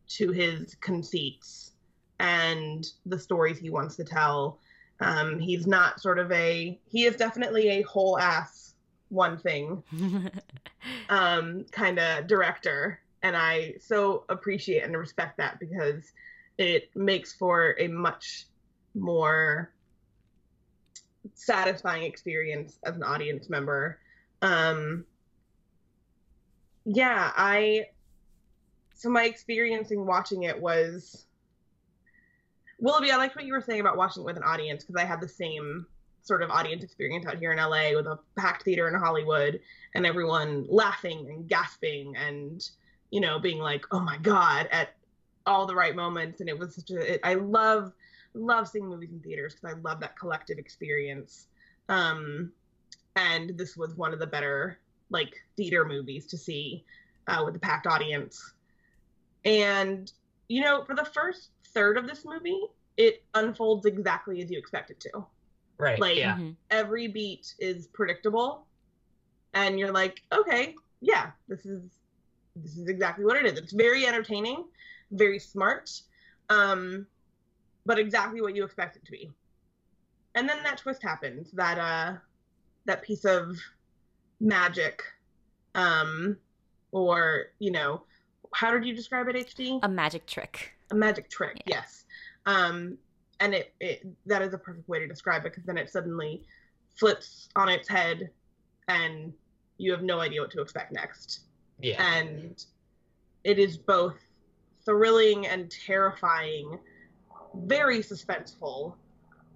to 0.08 0.30
his 0.30 0.74
conceits 0.82 1.72
and 2.20 2.86
the 3.06 3.18
stories 3.18 3.58
he 3.58 3.70
wants 3.70 3.96
to 3.96 4.04
tell. 4.04 4.58
Um, 5.00 5.38
he's 5.38 5.66
not 5.66 6.00
sort 6.00 6.18
of 6.18 6.30
a, 6.30 6.78
he 6.86 7.04
is 7.04 7.16
definitely 7.16 7.68
a 7.70 7.82
whole 7.82 8.18
ass 8.18 8.63
one 9.08 9.38
thing 9.38 9.82
um, 11.08 11.64
kind 11.70 11.98
of 11.98 12.26
director. 12.26 13.00
And 13.22 13.36
I 13.36 13.74
so 13.80 14.24
appreciate 14.28 14.84
and 14.84 14.96
respect 14.96 15.38
that 15.38 15.58
because 15.58 16.12
it 16.58 16.90
makes 16.94 17.32
for 17.32 17.74
a 17.78 17.88
much 17.88 18.46
more 18.94 19.72
satisfying 21.34 22.02
experience 22.02 22.78
as 22.84 22.96
an 22.96 23.02
audience 23.02 23.48
member. 23.48 23.98
Um, 24.42 25.04
yeah, 26.84 27.32
I 27.34 27.86
so 28.94 29.08
my 29.08 29.24
experience 29.24 29.90
in 29.90 30.06
watching 30.06 30.44
it 30.44 30.60
was 30.60 31.26
Willoughby, 32.78 33.10
I 33.10 33.16
liked 33.16 33.36
what 33.36 33.44
you 33.44 33.52
were 33.52 33.60
saying 33.60 33.80
about 33.80 33.96
watching 33.96 34.22
it 34.22 34.26
with 34.26 34.36
an 34.36 34.42
audience 34.42 34.84
because 34.84 35.00
I 35.00 35.06
had 35.06 35.20
the 35.20 35.28
same 35.28 35.86
sort 36.24 36.42
of 36.42 36.50
audience 36.50 36.82
experience 36.82 37.26
out 37.26 37.38
here 37.38 37.52
in 37.52 37.58
LA 37.58 37.94
with 37.94 38.06
a 38.06 38.18
packed 38.36 38.64
theater 38.64 38.88
in 38.88 38.94
Hollywood 38.94 39.60
and 39.94 40.06
everyone 40.06 40.66
laughing 40.68 41.26
and 41.28 41.48
gasping 41.48 42.16
and 42.16 42.68
you 43.10 43.20
know 43.20 43.38
being 43.38 43.58
like, 43.58 43.84
"Oh 43.92 44.00
my 44.00 44.18
god!" 44.18 44.68
at 44.72 44.96
all 45.46 45.66
the 45.66 45.74
right 45.74 45.94
moments 45.94 46.40
and 46.40 46.48
it 46.48 46.58
was 46.58 46.74
such 46.74 46.90
a 46.90 47.14
it, 47.14 47.20
I 47.22 47.34
love 47.34 47.92
love 48.32 48.66
seeing 48.66 48.88
movies 48.88 49.10
in 49.12 49.20
theaters 49.20 49.54
because 49.54 49.76
I 49.76 49.80
love 49.80 50.00
that 50.00 50.18
collective 50.18 50.58
experience. 50.58 51.48
Um 51.88 52.50
and 53.16 53.56
this 53.56 53.76
was 53.76 53.94
one 53.94 54.12
of 54.12 54.18
the 54.18 54.26
better 54.26 54.78
like 55.10 55.34
theater 55.56 55.84
movies 55.84 56.26
to 56.26 56.38
see 56.38 56.84
uh, 57.28 57.42
with 57.44 57.56
a 57.56 57.58
packed 57.58 57.86
audience. 57.86 58.54
And 59.44 60.10
you 60.48 60.62
know, 60.62 60.84
for 60.84 60.94
the 60.94 61.04
first 61.04 61.50
third 61.72 61.96
of 61.96 62.06
this 62.06 62.24
movie, 62.24 62.60
it 62.96 63.22
unfolds 63.34 63.86
exactly 63.86 64.42
as 64.42 64.50
you 64.50 64.58
expect 64.58 64.90
it 64.90 65.00
to. 65.00 65.26
Right. 65.78 65.98
Like 65.98 66.16
yeah. 66.16 66.34
Mm-hmm. 66.34 66.50
every 66.70 67.08
beat 67.08 67.54
is 67.58 67.86
predictable, 67.88 68.66
and 69.54 69.78
you're 69.78 69.92
like, 69.92 70.22
okay, 70.32 70.74
yeah, 71.00 71.30
this 71.48 71.66
is 71.66 71.82
this 72.56 72.76
is 72.76 72.88
exactly 72.88 73.24
what 73.24 73.36
it 73.36 73.46
is. 73.46 73.58
It's 73.58 73.72
very 73.72 74.06
entertaining, 74.06 74.64
very 75.10 75.38
smart, 75.38 75.90
um, 76.48 77.06
but 77.84 77.98
exactly 77.98 78.40
what 78.40 78.54
you 78.54 78.64
expect 78.64 78.96
it 78.96 79.04
to 79.04 79.10
be. 79.10 79.32
And 80.36 80.48
then 80.48 80.58
that 80.62 80.78
twist 80.78 81.02
happens. 81.02 81.50
That 81.52 81.78
uh, 81.78 82.18
that 82.86 83.02
piece 83.02 83.24
of 83.24 83.56
magic, 84.40 85.02
um, 85.74 86.36
or 86.92 87.46
you 87.58 87.72
know, 87.72 88.02
how 88.52 88.70
did 88.70 88.84
you 88.84 88.94
describe 88.94 89.28
it, 89.28 89.34
HT? 89.34 89.80
a 89.82 89.88
magic 89.88 90.26
trick. 90.26 90.70
a 90.90 90.94
magic 90.94 91.28
trick 91.30 91.62
Yeah. 91.66 91.76
yes 91.76 92.04
um 92.46 92.98
and 93.40 93.54
it, 93.54 93.74
it 93.80 94.06
that 94.26 94.42
is 94.42 94.54
a 94.54 94.58
perfect 94.58 94.88
way 94.88 94.98
to 94.98 95.06
describe 95.06 95.44
it 95.44 95.52
because 95.52 95.64
then 95.64 95.78
it 95.78 95.90
suddenly 95.90 96.42
flips 96.94 97.48
on 97.56 97.68
its 97.68 97.88
head 97.88 98.30
and 98.88 99.32
you 99.78 99.90
have 99.90 100.02
no 100.02 100.20
idea 100.20 100.40
what 100.40 100.50
to 100.50 100.60
expect 100.60 100.92
next. 100.92 101.40
Yeah. 101.80 102.00
and 102.16 102.64
it 103.42 103.58
is 103.58 103.76
both 103.76 104.16
thrilling 104.84 105.46
and 105.48 105.70
terrifying 105.70 106.78
very 107.66 107.98
suspenseful 107.98 108.94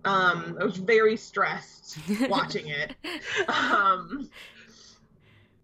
um 0.04 0.58
i 0.60 0.64
was 0.64 0.76
very 0.78 1.16
stressed 1.16 1.98
watching 2.28 2.66
it. 2.68 2.94
Um, 3.48 4.28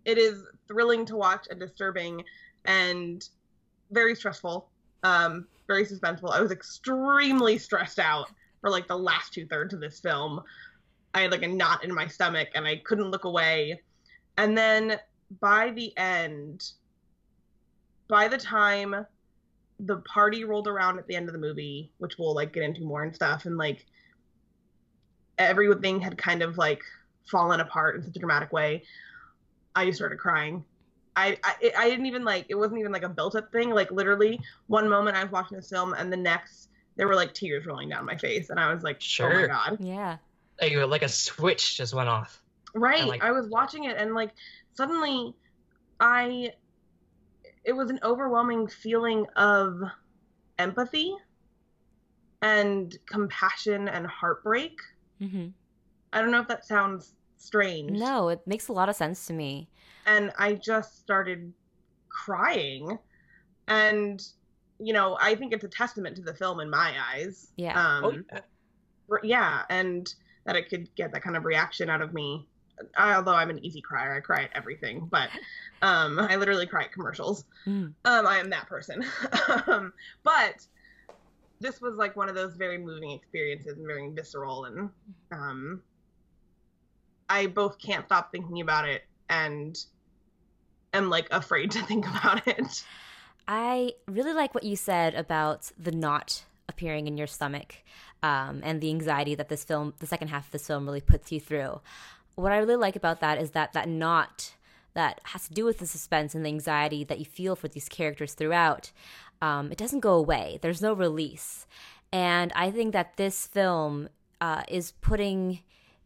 it 0.05 0.19
is 0.19 0.45
thrilling 0.69 1.07
to 1.07 1.17
watch 1.17 1.47
and 1.51 1.59
disturbing 1.59 2.25
and 2.65 3.27
very 3.91 4.15
stressful. 4.15 4.69
Um, 5.03 5.47
very 5.67 5.85
suspenseful. 5.85 6.33
I 6.33 6.41
was 6.41 6.51
extremely 6.51 7.59
stressed 7.59 7.99
out 7.99 8.31
for 8.61 8.71
like 8.71 8.89
the 8.89 8.99
last 8.99 9.33
two 9.33 9.47
thirds 9.47 9.75
of 9.75 9.81
this 9.81 10.01
film. 10.01 10.43
I 11.15 11.21
had 11.21 11.31
like 11.31 11.43
a 11.43 11.49
knot 11.49 11.85
in 11.85 11.95
my 11.95 12.09
stomach 12.09 12.49
and 12.55 12.67
i 12.67 12.77
couldn't 12.77 13.11
look 13.11 13.25
away. 13.25 13.81
And 14.37 14.59
then 14.59 14.99
by 15.41 15.71
the 15.71 15.97
end 15.97 16.73
by 18.09 18.29
the 18.29 18.39
time 18.39 19.07
the 19.81 19.97
party 19.99 20.45
rolled 20.45 20.69
around 20.69 20.99
at 20.99 21.07
the 21.07 21.17
end 21.17 21.29
of 21.29 21.33
the 21.33 21.39
movie 21.39 21.91
which 21.99 22.19
we'll 22.19 22.35
like 22.35 22.53
get 22.53 22.63
into 22.63 22.83
more 22.83 23.03
and 23.03 23.15
stuff 23.15 23.47
and 23.47 23.57
like 23.57 23.87
everything 25.39 26.01
had 26.01 26.17
kind 26.17 26.43
of 26.43 26.59
like 26.59 26.83
fallen 27.27 27.61
apart 27.61 27.97
in 27.97 28.03
such 28.03 28.15
a 28.15 28.19
dramatic 28.19 28.53
way 28.53 28.83
i 29.75 29.85
just 29.85 29.97
started 29.97 30.19
crying 30.19 30.65
I, 31.17 31.39
I 31.45 31.73
I 31.79 31.89
didn't 31.91 32.07
even 32.07 32.25
like 32.25 32.47
it 32.49 32.55
wasn't 32.57 32.81
even 32.81 32.93
like 32.93 33.05
a 33.05 33.09
built 33.09 33.37
up 33.37 33.53
thing. 33.53 33.71
Like 33.71 33.91
literally 33.91 34.41
one 34.67 34.89
moment 34.89 35.17
I 35.17 35.23
was 35.23 35.33
watching 35.33 35.57
this 35.57 35.69
film 35.71 35.95
and 35.95 36.13
the 36.13 36.17
next 36.17 36.69
there 36.97 37.07
were 37.09 37.15
like 37.15 37.35
tears 37.35 37.67
rolling 37.67 37.89
down 37.89 38.05
my 38.05 38.17
face 38.17 38.51
and 38.51 38.59
I 38.61 38.73
was 38.73 38.83
like, 38.83 38.97
Oh 38.97 39.01
Sure. 39.01 39.41
my 39.43 39.47
god. 39.47 39.77
yeah. 39.81 40.17
Like, 40.61 40.75
like 40.89 41.03
a 41.03 41.09
switch 41.09 41.77
just 41.77 41.95
went 41.95 42.09
off. 42.09 42.41
Right. 42.75 43.07
like- 43.07 43.23
I 43.25 43.31
was 43.33 43.49
watching 43.49 43.85
it 43.85 43.97
and 43.97 44.15
like 44.15 44.31
suddenly 44.75 45.35
I 46.01 46.53
it 47.65 47.73
was 47.73 47.91
an 47.91 47.99
overwhelming 48.03 48.67
feeling 48.69 49.25
of 49.37 49.81
empathy 50.59 51.15
and 52.43 52.97
compassion 53.07 53.89
and 53.89 54.07
heartbreak. 54.07 54.79
hmm 55.21 55.49
I 56.13 56.21
don't 56.21 56.31
know 56.31 56.41
if 56.41 56.47
that 56.49 56.65
sounds 56.65 57.15
strange. 57.39 57.91
No, 57.99 58.29
it 58.29 58.41
makes 58.47 58.69
a 58.69 58.73
lot 58.73 58.89
of 58.89 58.95
sense 58.95 59.27
to 59.27 59.33
me. 59.33 59.69
And 60.07 60.33
I 60.39 60.55
just 60.55 61.01
started 61.01 61.53
crying. 62.09 62.99
And 63.69 64.23
you 64.79 64.93
know, 64.93 65.17
I 65.21 65.35
think 65.35 65.53
it's 65.53 65.65
a 65.65 65.69
testament 65.69 66.17
to 66.17 66.23
the 66.23 66.35
film 66.35 66.61
in 66.61 66.69
my 66.69 66.95
eyes. 67.13 67.53
Yeah. 67.57 67.81
Um, 67.81 68.27
oh, 68.33 68.39
yeah. 69.13 69.19
yeah, 69.23 69.63
and 69.71 70.15
that 70.45 70.57
it 70.57 70.69
could 70.69 70.95
get 70.95 71.13
that 71.13 71.23
kind 71.23 71.37
of 71.37 71.45
reaction 71.45 71.89
out 71.89 72.03
of 72.03 72.13
me. 72.13 72.47
I, 72.99 73.15
although 73.15 73.35
I'm 73.35 73.51
an 73.51 73.65
easy 73.65 73.81
crier, 73.81 74.17
I 74.17 74.21
cry 74.21 74.43
at 74.43 74.51
everything, 74.55 75.09
but 75.11 75.31
um, 75.83 76.19
I 76.31 76.37
literally 76.37 76.67
cry 76.67 76.85
at 76.85 76.93
commercials. 76.93 77.45
Mm. 77.67 77.95
Um, 78.05 78.27
I 78.27 78.39
am 78.39 78.51
that 78.51 78.67
person. 78.67 79.05
um, 79.67 79.93
but 80.25 80.67
this 81.61 81.81
was 81.81 81.97
like 81.97 82.17
one 82.17 82.29
of 82.29 82.35
those 82.35 82.55
very 82.57 82.79
moving 82.79 83.13
experiences 83.13 83.79
and 83.79 83.87
very 83.87 84.11
visceral, 84.11 84.65
and 84.65 84.91
um, 85.31 85.83
I 87.29 87.47
both 87.47 87.79
can't 87.79 88.05
stop 88.07 88.33
thinking 88.33 88.61
about 88.61 88.89
it 88.89 89.03
and 89.31 89.79
am 90.97 91.11
like 91.11 91.29
afraid 91.31 91.71
to 91.73 91.83
think 91.83 92.07
about 92.19 92.47
it. 92.47 92.85
I 93.47 93.93
really 94.07 94.33
like 94.33 94.55
what 94.55 94.65
you 94.65 94.77
said 94.77 95.15
about 95.15 95.71
the 95.79 95.93
knot 95.93 96.45
appearing 96.69 97.07
in 97.07 97.19
your 97.19 97.27
stomach 97.27 97.77
um, 98.23 98.61
and 98.63 98.81
the 98.81 98.89
anxiety 98.89 99.35
that 99.35 99.49
this 99.49 99.65
film, 99.65 99.93
the 99.99 100.07
second 100.07 100.29
half 100.29 100.47
of 100.47 100.53
this 100.53 100.67
film, 100.67 100.87
really 100.87 101.01
puts 101.03 101.31
you 101.31 101.41
through. 101.41 101.81
What 102.37 102.53
I 102.53 102.59
really 102.59 102.77
like 102.77 102.97
about 102.97 103.21
that 103.21 103.41
is 103.41 103.51
that 103.51 103.75
that 103.75 103.89
knot 103.89 104.55
that 104.95 105.21
has 105.25 105.49
to 105.49 105.55
do 105.55 105.65
with 105.65 105.79
the 105.79 105.87
suspense 105.87 106.35
and 106.35 106.45
the 106.45 106.49
anxiety 106.49 107.05
that 107.05 107.19
you 107.19 107.25
feel 107.25 107.55
for 107.55 107.69
these 107.69 107.89
characters 107.89 108.33
throughout, 108.33 108.93
um, 109.43 109.71
it 109.71 109.79
doesn't 109.79 110.01
go 110.01 110.15
away. 110.15 110.59
There's 110.63 110.81
no 110.81 110.95
release. 110.95 111.67
And 112.13 112.53
I 112.55 112.71
think 112.71 112.93
that 112.93 113.17
this 113.17 113.47
film 113.47 114.09
uh, 114.41 114.63
is 114.69 114.93
putting 115.01 115.61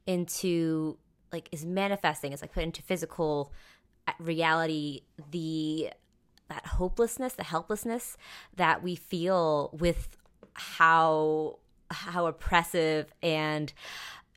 into, 0.07 0.97
like, 1.33 1.49
is 1.53 1.65
manifesting, 1.65 2.33
it's 2.33 2.43
like 2.43 2.53
put 2.53 2.65
into 2.65 2.83
physical 2.83 3.53
reality 4.19 5.03
the 5.31 5.91
that 6.49 6.67
hopelessness, 6.67 7.35
the 7.35 7.45
helplessness 7.45 8.17
that 8.57 8.83
we 8.83 8.95
feel 8.95 9.71
with 9.79 10.17
how 10.55 11.59
how 11.91 12.27
oppressive 12.27 13.13
and 13.23 13.73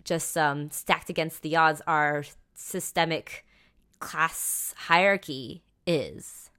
just 0.03 0.37
um, 0.37 0.71
stacked 0.71 1.09
against 1.09 1.41
the 1.41 1.55
odds 1.55 1.81
our 1.87 2.23
systemic 2.53 3.45
class 3.99 4.73
hierarchy 4.77 5.63
is. 5.85 6.49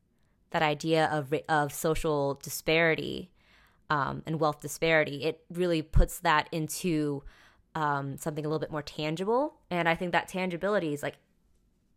That 0.50 0.62
idea 0.62 1.07
of 1.07 1.33
of 1.49 1.73
social 1.73 2.35
disparity 2.42 3.31
um, 3.88 4.23
and 4.26 4.38
wealth 4.38 4.61
disparity, 4.61 5.25
it 5.25 5.45
really 5.50 5.83
puts 5.83 6.21
that 6.21 6.49
into 6.52 7.23
um, 7.75 8.16
something 8.19 8.45
a 8.45 8.49
little 8.49 8.59
bit 8.61 8.71
more 8.71 8.83
tangible. 8.83 9.54
And 9.71 9.88
I 9.88 9.95
think 9.95 10.12
that 10.12 10.28
tangibility 10.28 10.92
is 10.92 11.02
like 11.02 11.16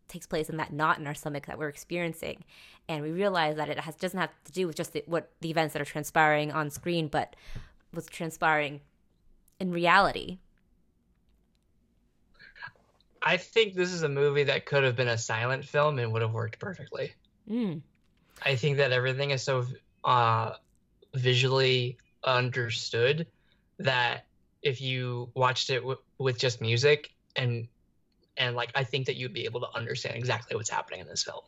takes 0.08 0.26
place 0.26 0.48
in 0.48 0.56
that 0.56 0.72
knot 0.72 0.98
in 0.98 1.06
our 1.06 1.14
stomach 1.14 1.46
that 1.46 1.58
we're 1.58 1.68
experiencing 1.68 2.44
and 2.88 3.02
we 3.02 3.10
realize 3.10 3.56
that 3.56 3.68
it 3.68 3.78
has 3.78 3.94
doesn't 3.96 4.20
have 4.20 4.30
to 4.44 4.52
do 4.52 4.66
with 4.66 4.76
just 4.76 4.92
the, 4.92 5.02
what 5.06 5.30
the 5.40 5.50
events 5.50 5.72
that 5.72 5.82
are 5.82 5.86
transpiring 5.86 6.52
on 6.52 6.70
screen 6.70 7.08
but 7.08 7.34
what's 7.92 8.08
transpiring 8.08 8.80
in 9.58 9.70
reality 9.70 10.38
I 13.26 13.38
think 13.38 13.74
this 13.74 13.92
is 13.92 14.04
a 14.04 14.08
movie 14.08 14.44
that 14.44 14.66
could 14.66 14.84
have 14.84 14.94
been 14.94 15.08
a 15.08 15.18
silent 15.18 15.64
film 15.64 15.98
and 15.98 16.12
would 16.12 16.22
have 16.22 16.32
worked 16.32 16.60
perfectly. 16.60 17.12
mm. 17.50 17.82
I 18.44 18.54
think 18.54 18.76
that 18.76 18.92
everything 18.92 19.30
is 19.30 19.42
so 19.42 19.66
uh, 20.04 20.52
visually 21.12 21.98
understood 22.22 23.26
that 23.80 24.26
if 24.62 24.80
you 24.80 25.30
watched 25.34 25.70
it 25.70 25.80
w- 25.80 25.98
with 26.18 26.38
just 26.38 26.60
music 26.60 27.14
and 27.34 27.66
and 28.36 28.56
like 28.56 28.70
I 28.74 28.84
think 28.84 29.06
that 29.06 29.16
you'd 29.16 29.32
be 29.32 29.44
able 29.44 29.60
to 29.60 29.68
understand 29.74 30.16
exactly 30.16 30.56
what's 30.56 30.70
happening 30.70 31.00
in 31.00 31.06
this 31.06 31.24
film. 31.24 31.40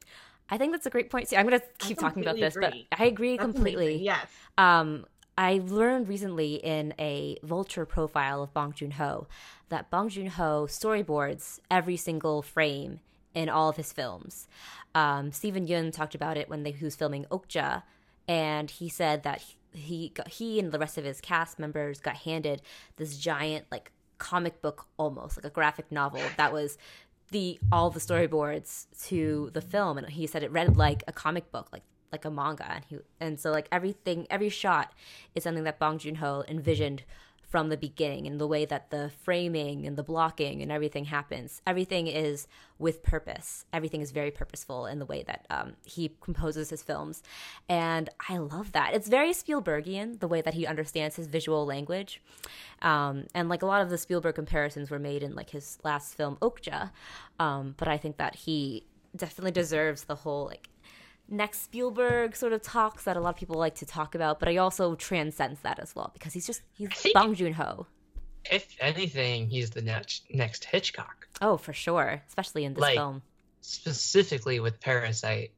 i 0.50 0.56
think 0.58 0.72
that's 0.72 0.86
a 0.86 0.90
great 0.90 1.10
point 1.10 1.28
too 1.28 1.36
i'm 1.36 1.46
going 1.46 1.60
to 1.60 1.66
keep 1.78 1.98
talking 1.98 2.22
about 2.22 2.36
this 2.36 2.56
agree. 2.56 2.86
but 2.90 3.00
i 3.00 3.04
agree 3.04 3.36
That's 3.36 3.44
completely 3.44 3.86
amazing, 3.86 4.04
Yes. 4.04 4.26
Um, 4.56 5.04
I 5.36 5.60
learned 5.64 6.08
recently 6.08 6.54
in 6.54 6.94
a 6.98 7.36
Vulture 7.44 7.86
profile 7.86 8.42
of 8.42 8.52
Bong 8.52 8.72
Joon 8.72 8.90
Ho 8.92 9.28
that 9.68 9.88
Bong 9.88 10.08
Joon 10.08 10.26
Ho 10.26 10.66
storyboards 10.68 11.60
every 11.70 11.96
single 11.96 12.42
frame 12.42 12.98
in 13.34 13.48
all 13.48 13.68
of 13.68 13.76
his 13.76 13.92
films. 13.92 14.48
Um, 14.96 15.30
Steven 15.30 15.68
Yeun 15.68 15.92
talked 15.92 16.16
about 16.16 16.36
it 16.36 16.48
when 16.48 16.64
they, 16.64 16.72
he 16.72 16.84
was 16.84 16.96
filming 16.96 17.24
Okja, 17.26 17.84
and 18.26 18.68
he 18.68 18.88
said 18.88 19.22
that 19.22 19.44
he 19.72 20.08
got, 20.08 20.26
he 20.26 20.58
and 20.58 20.72
the 20.72 20.78
rest 20.78 20.98
of 20.98 21.04
his 21.04 21.20
cast 21.20 21.60
members 21.60 22.00
got 22.00 22.16
handed 22.16 22.60
this 22.96 23.16
giant 23.16 23.66
like 23.70 23.92
comic 24.18 24.60
book 24.60 24.86
almost 24.96 25.36
like 25.36 25.44
a 25.44 25.50
graphic 25.50 25.90
novel 25.90 26.20
that 26.36 26.52
was 26.52 26.76
the 27.30 27.58
all 27.70 27.90
the 27.90 28.00
storyboards 28.00 28.86
to 29.06 29.50
the 29.52 29.60
film. 29.60 29.98
And 29.98 30.08
he 30.08 30.26
said 30.26 30.42
it 30.42 30.50
read 30.50 30.76
like 30.76 31.04
a 31.06 31.12
comic 31.12 31.50
book 31.52 31.68
like 31.72 31.82
like 32.12 32.24
a 32.24 32.30
manga. 32.30 32.70
And 32.70 32.84
he 32.88 32.98
and 33.20 33.38
so 33.38 33.50
like 33.50 33.68
everything 33.70 34.26
every 34.30 34.48
shot 34.48 34.92
is 35.34 35.44
something 35.44 35.64
that 35.64 35.78
Bong 35.78 35.98
Joon-ho 35.98 36.44
envisioned 36.48 37.04
from 37.48 37.70
the 37.70 37.76
beginning 37.78 38.26
and 38.26 38.38
the 38.38 38.46
way 38.46 38.66
that 38.66 38.90
the 38.90 39.10
framing 39.22 39.86
and 39.86 39.96
the 39.96 40.02
blocking 40.02 40.60
and 40.60 40.70
everything 40.70 41.06
happens. 41.06 41.62
Everything 41.66 42.06
is 42.06 42.46
with 42.78 43.02
purpose. 43.02 43.64
Everything 43.72 44.02
is 44.02 44.10
very 44.10 44.30
purposeful 44.30 44.84
in 44.84 44.98
the 44.98 45.06
way 45.06 45.22
that 45.22 45.46
um, 45.48 45.72
he 45.84 46.12
composes 46.20 46.68
his 46.68 46.82
films. 46.82 47.22
And 47.68 48.10
i 48.28 48.36
love 48.36 48.72
that. 48.72 48.92
It's 48.92 49.08
very 49.08 49.30
spielbergian 49.30 50.20
the 50.20 50.28
way 50.28 50.42
that 50.42 50.54
he 50.54 50.66
understands 50.66 51.16
his 51.16 51.26
visual 51.26 51.64
language. 51.64 52.20
Um, 52.82 53.24
and 53.34 53.48
like 53.48 53.62
a 53.62 53.66
lot 53.66 53.80
of 53.80 53.88
the 53.88 53.98
spielberg 53.98 54.34
comparisons 54.34 54.90
were 54.90 54.98
made 54.98 55.22
in 55.22 55.34
like 55.34 55.50
his 55.50 55.78
last 55.82 56.14
film 56.14 56.36
okja. 56.42 56.90
Um, 57.40 57.74
but 57.78 57.88
i 57.88 57.96
think 57.96 58.18
that 58.18 58.34
he 58.34 58.84
definitely 59.16 59.50
deserves 59.50 60.04
the 60.04 60.14
whole 60.14 60.46
like 60.46 60.68
next 61.28 61.62
Spielberg 61.62 62.34
sort 62.34 62.52
of 62.52 62.62
talks 62.62 63.04
that 63.04 63.16
a 63.16 63.20
lot 63.20 63.30
of 63.30 63.36
people 63.36 63.56
like 63.56 63.74
to 63.76 63.86
talk 63.86 64.14
about, 64.14 64.40
but 64.40 64.48
I 64.48 64.56
also 64.56 64.94
transcends 64.94 65.60
that 65.60 65.78
as 65.78 65.94
well 65.94 66.10
because 66.14 66.32
he's 66.32 66.46
just 66.46 66.62
he's 66.74 66.88
think- 66.94 67.14
Bong 67.14 67.34
Joon 67.34 67.52
Ho. 67.54 67.86
If 68.50 68.76
anything, 68.80 69.48
he's 69.48 69.70
the 69.70 69.82
next 69.82 70.24
next 70.30 70.64
Hitchcock, 70.64 71.28
Oh, 71.42 71.56
for 71.56 71.72
sure, 71.72 72.22
especially 72.28 72.64
in 72.64 72.74
this 72.74 72.80
Like- 72.80 72.96
film. 72.96 73.22
specifically 73.60 74.60
with 74.60 74.80
Parasite. 74.80 75.52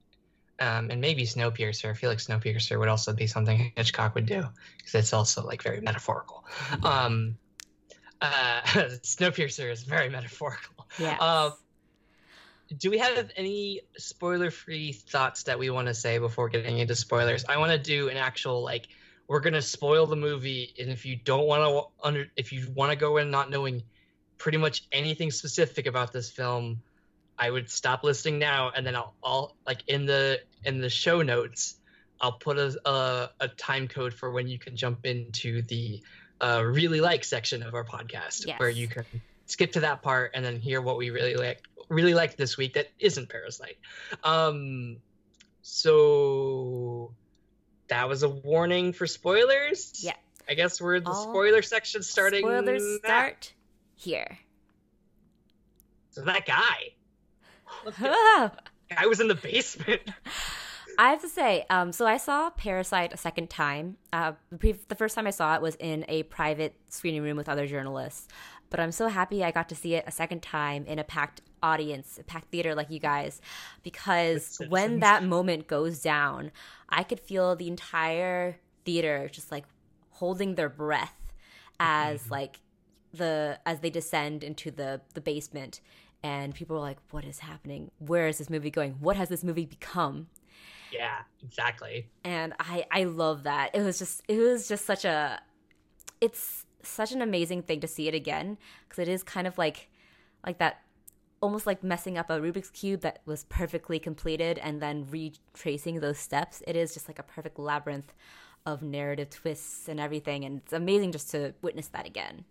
Um, 0.59 0.91
and 0.91 1.01
maybe 1.01 1.23
Snowpiercer. 1.23 1.89
I 1.89 1.95
feel 1.95 2.11
like 2.11 2.19
Snowpiercer 2.19 2.79
would 2.79 2.89
also 2.89 3.15
be 3.15 3.27
something 3.27 3.73
Hitchcock 3.77 4.15
would 4.15 4.27
do 4.27 4.45
because 4.77 4.95
it's 4.95 5.13
also 5.15 5.43
like 5.43 5.63
very 5.63 5.81
metaphorical. 5.81 6.45
Um, 6.83 7.39
uh, 8.21 8.61
Snowpiercer 9.03 9.71
is 9.73 9.85
very 9.85 10.11
metaphorical. 10.11 10.87
Yeah. 10.99 11.17
Uh, 11.19 11.51
do 12.77 12.91
we 12.91 12.99
have 12.99 13.31
any 13.37 13.81
spoiler-free 13.97 14.93
thoughts 14.93 15.45
that 15.45 15.59
we 15.59 15.71
want 15.71 15.89
to 15.89 15.95
say 15.95 16.19
before 16.19 16.49
getting 16.49 16.79
into 16.79 16.95
spoilers? 16.95 17.45
I 17.49 17.59
want 17.59 17.73
to 17.73 17.79
do 17.79 18.09
an 18.09 18.17
actual 18.17 18.63
like 18.63 18.89
we're 19.29 19.41
gonna 19.41 19.63
spoil 19.63 20.07
the 20.07 20.17
movie, 20.17 20.75
and 20.79 20.91
if 20.91 21.05
you 21.05 21.17
don't 21.17 21.47
want 21.47 21.63
to 21.63 22.07
under 22.07 22.27
if 22.37 22.53
you 22.53 22.69
want 22.75 22.93
to 22.93 22.97
go 22.97 23.17
in 23.17 23.31
not 23.31 23.51
knowing 23.51 23.83
pretty 24.39 24.59
much 24.59 24.87
anything 24.93 25.31
specific 25.31 25.87
about 25.87 26.13
this 26.13 26.31
film, 26.31 26.81
I 27.39 27.51
would 27.51 27.71
stop 27.71 28.05
listening 28.05 28.39
now, 28.39 28.71
and 28.75 28.87
then 28.87 28.95
I'll, 28.95 29.15
I'll 29.23 29.57
like 29.67 29.83
in 29.89 30.07
the 30.07 30.41
in 30.65 30.81
the 30.81 30.91
show 30.91 31.23
notes, 31.23 31.77
I'll 32.21 32.33
put 32.33 32.57
a 32.59 32.79
a, 32.89 33.31
a 33.41 33.49
time 33.49 33.89
code 33.89 34.15
for 34.15 34.31
when 34.31 34.47
you 34.47 34.59
can 34.59 34.77
jump 34.77 35.07
into 35.07 35.63
the 35.63 36.01
uh, 36.41 36.63
really 36.65 37.01
like 37.01 37.25
section 37.25 37.63
of 37.63 37.75
our 37.75 37.85
podcast, 37.85 38.49
where 38.59 38.71
you 38.71 38.87
can 38.87 39.05
skip 39.47 39.73
to 39.73 39.81
that 39.81 40.03
part 40.03 40.31
and 40.35 40.45
then 40.45 40.61
hear 40.61 40.81
what 40.81 40.97
we 40.97 41.11
really 41.11 41.35
like 41.35 41.63
really 41.91 42.15
liked 42.15 42.39
this 42.39 42.57
week 42.57 42.75
that 42.75 42.89
isn't 42.99 43.29
Parasite. 43.29 43.77
Um, 44.25 44.97
so 45.63 47.13
that 47.89 48.09
was 48.09 48.23
a 48.23 48.29
warning 48.29 48.93
for 48.93 49.07
spoilers. 49.07 49.93
Yeah. 50.03 50.15
I 50.49 50.55
guess 50.55 50.81
we're 50.81 50.97
in 50.97 51.05
the 51.05 51.11
All 51.11 51.25
spoiler 51.25 51.63
section 51.63 52.03
starting. 52.03 52.41
Spoilers 52.41 52.83
now. 52.83 53.09
start 53.09 53.53
here. 53.97 54.39
So 56.11 56.23
that 56.23 56.47
guy, 56.47 56.95
Let's 57.85 57.99
do 57.99 58.07
it. 58.07 58.53
I 58.97 59.07
was 59.07 59.21
in 59.21 59.29
the 59.29 59.35
basement. 59.37 60.01
I 60.99 61.11
have 61.11 61.23
to 61.23 61.29
say, 61.29 61.65
um, 61.71 61.93
so 61.93 62.05
I 62.07 62.17
saw 62.17 62.51
Parasite 62.51 63.13
a 63.13 63.17
second 63.17 63.49
time. 63.49 63.97
Uh, 64.13 64.33
the 64.51 64.75
first 64.97 65.15
time 65.15 65.27
I 65.27 65.31
saw 65.31 65.55
it 65.55 65.63
was 65.63 65.77
in 65.77 66.05
a 66.09 66.25
private 66.25 66.75
screening 66.89 67.23
room 67.23 67.37
with 67.37 67.49
other 67.49 67.67
journalists, 67.67 68.27
but 68.71 68.81
I'm 68.81 68.93
so 68.93 69.09
happy 69.09 69.45
I 69.45 69.51
got 69.51 69.69
to 69.71 69.75
see 69.75 69.95
it 69.95 70.05
a 70.07 70.11
second 70.11 70.43
time 70.43 70.85
in 70.87 70.99
a 70.99 71.05
packed 71.05 71.43
audience, 71.63 72.19
a 72.19 72.25
packed 72.25 72.51
theater 72.51 72.75
like 72.75 72.91
you 72.91 72.99
guys, 73.01 73.41
because 73.83 74.61
when 74.69 75.01
that 75.01 75.23
moment 75.25 75.67
goes 75.67 76.01
down, 76.01 76.51
I 76.89 77.03
could 77.03 77.21
feel 77.21 77.55
the 77.57 77.69
entire 77.69 78.57
theater 78.85 79.29
just 79.31 79.51
like 79.53 79.65
holding 80.11 80.55
their 80.55 80.69
breath 80.69 81.15
as 81.79 82.25
Mhm. 82.25 82.31
like 82.31 82.61
the 83.13 83.59
as 83.67 83.81
they 83.81 83.91
descend 83.91 84.43
into 84.45 84.71
the 84.71 85.01
the 85.15 85.21
basement. 85.21 85.81
And 86.23 86.55
people 86.55 86.77
are 86.77 86.81
like 86.81 86.99
what 87.11 87.25
is 87.25 87.39
happening? 87.41 87.91
Where 87.99 88.29
is 88.29 88.39
this 88.39 88.51
movie 88.51 88.71
going? 88.71 88.93
What 89.01 89.17
has 89.17 89.29
this 89.31 89.43
movie 89.43 89.67
become? 89.67 90.29
Yeah, 90.93 91.21
exactly. 91.43 92.09
and 92.25 92.53
i 92.61 92.85
i 92.91 93.05
love 93.05 93.45
that. 93.45 93.75
It 93.75 93.83
was 93.83 93.99
just 93.99 94.23
it 94.29 94.39
was 94.39 94.69
just 94.69 94.85
such 94.87 95.05
a 95.05 95.41
it's 96.21 96.67
such 96.83 97.13
an 97.13 97.23
amazing 97.23 97.63
thing 97.63 97.81
to 97.81 97.87
see 97.89 98.09
it 98.09 98.15
again 98.15 98.59
because 98.89 98.99
it 98.99 99.09
is 99.09 99.23
kind 99.23 99.47
of 99.47 99.59
like 99.59 99.89
like 100.47 100.59
that 100.59 100.83
almost 101.41 101.67
like 101.67 101.83
messing 101.83 102.19
up 102.19 102.29
a 102.31 102.39
rubik's 102.39 102.71
cube 102.71 103.01
that 103.01 103.21
was 103.25 103.45
perfectly 103.45 103.99
completed 103.99 104.59
and 104.59 104.81
then 104.83 105.07
retracing 105.11 106.01
those 106.01 106.19
steps 106.19 106.63
it 106.67 106.77
is 106.77 106.93
just 106.95 107.09
like 107.09 107.19
a 107.19 107.23
perfect 107.23 107.59
labyrinth 107.59 108.13
of 108.67 108.83
narrative 108.83 109.31
twists 109.31 109.89
and 109.89 109.99
everything 109.99 110.45
and 110.45 110.59
it's 110.59 110.73
amazing 110.73 111.13
just 111.13 111.31
to 111.31 111.55
witness 111.63 111.89
that 111.89 112.07
again 112.07 112.45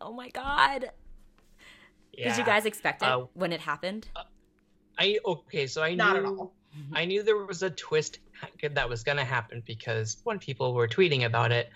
oh 0.00 0.12
my 0.12 0.28
god 0.30 0.90
Yeah. 2.12 2.28
did 2.30 2.38
you 2.38 2.44
guys 2.44 2.64
expect 2.66 3.02
it 3.02 3.06
Uh, 3.08 3.26
when 3.34 3.52
it 3.52 3.60
happened 3.60 4.08
I 4.98 5.18
okay, 5.26 5.66
so 5.66 5.82
I 5.82 5.94
Not 5.94 6.14
knew 6.14 6.20
at 6.20 6.26
all. 6.26 6.54
I 6.94 7.04
knew 7.04 7.22
there 7.22 7.36
was 7.44 7.62
a 7.62 7.68
twist 7.70 8.18
that 8.62 8.88
was 8.88 9.02
gonna 9.04 9.24
happen 9.24 9.62
because 9.66 10.16
when 10.24 10.38
people 10.38 10.72
were 10.74 10.88
tweeting 10.88 11.24
about 11.26 11.52
it, 11.52 11.70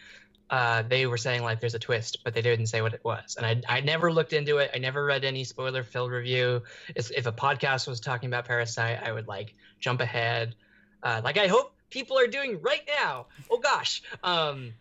uh, 0.51 0.83
they 0.83 1.07
were 1.07 1.17
saying 1.17 1.43
like 1.43 1.61
there's 1.61 1.75
a 1.75 1.79
twist, 1.79 2.19
but 2.25 2.35
they 2.35 2.43
didn't 2.43 2.67
say 2.67 2.83
what 2.83 2.93
it 2.93 3.05
was. 3.05 3.37
And 3.37 3.47
I 3.47 3.77
I 3.77 3.81
never 3.81 4.13
looked 4.13 4.33
into 4.33 4.59
it. 4.59 4.73
I 4.75 4.79
never 4.79 5.05
read 5.05 5.25
any 5.25 5.45
spoiler 5.45 5.85
filled 5.85 6.11
review. 6.11 6.63
If, 6.95 7.11
if 7.13 7.27
a 7.27 7.33
podcast 7.33 7.87
was 7.87 8.01
talking 8.01 8.29
about 8.29 8.47
Parasite, 8.47 9.01
I 9.03 9.13
would 9.13 9.29
like 9.29 9.55
jump 9.79 10.01
ahead, 10.01 10.57
uh, 11.03 11.21
like 11.23 11.39
I 11.39 11.47
hope 11.47 11.73
people 11.89 12.19
are 12.19 12.27
doing 12.27 12.61
right 12.61 12.83
now. 12.87 13.27
Oh 13.49 13.59
gosh. 13.59 14.03
Um, 14.25 14.75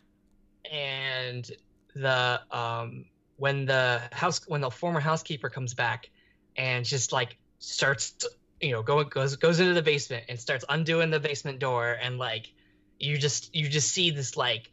and 0.72 1.50
the 1.96 2.42
um 2.52 3.06
when 3.38 3.66
the 3.66 4.02
house 4.12 4.42
when 4.48 4.62
the 4.62 4.72
former 4.72 5.00
housekeeper 5.00 5.50
comes 5.50 5.74
back 5.74 6.10
and 6.58 6.86
just 6.86 7.12
like 7.12 7.38
starts 7.60 8.14
you 8.60 8.72
know 8.72 8.82
going 8.82 9.08
goes 9.08 9.36
goes 9.36 9.60
into 9.60 9.74
the 9.74 9.82
basement 9.82 10.26
and 10.30 10.40
starts 10.40 10.66
undoing 10.68 11.10
the 11.10 11.20
basement 11.20 11.60
door 11.60 11.98
and 12.02 12.18
like 12.18 12.52
you 13.00 13.18
just 13.18 13.56
you 13.56 13.70
just 13.70 13.90
see 13.90 14.12
this 14.12 14.36
like 14.36 14.70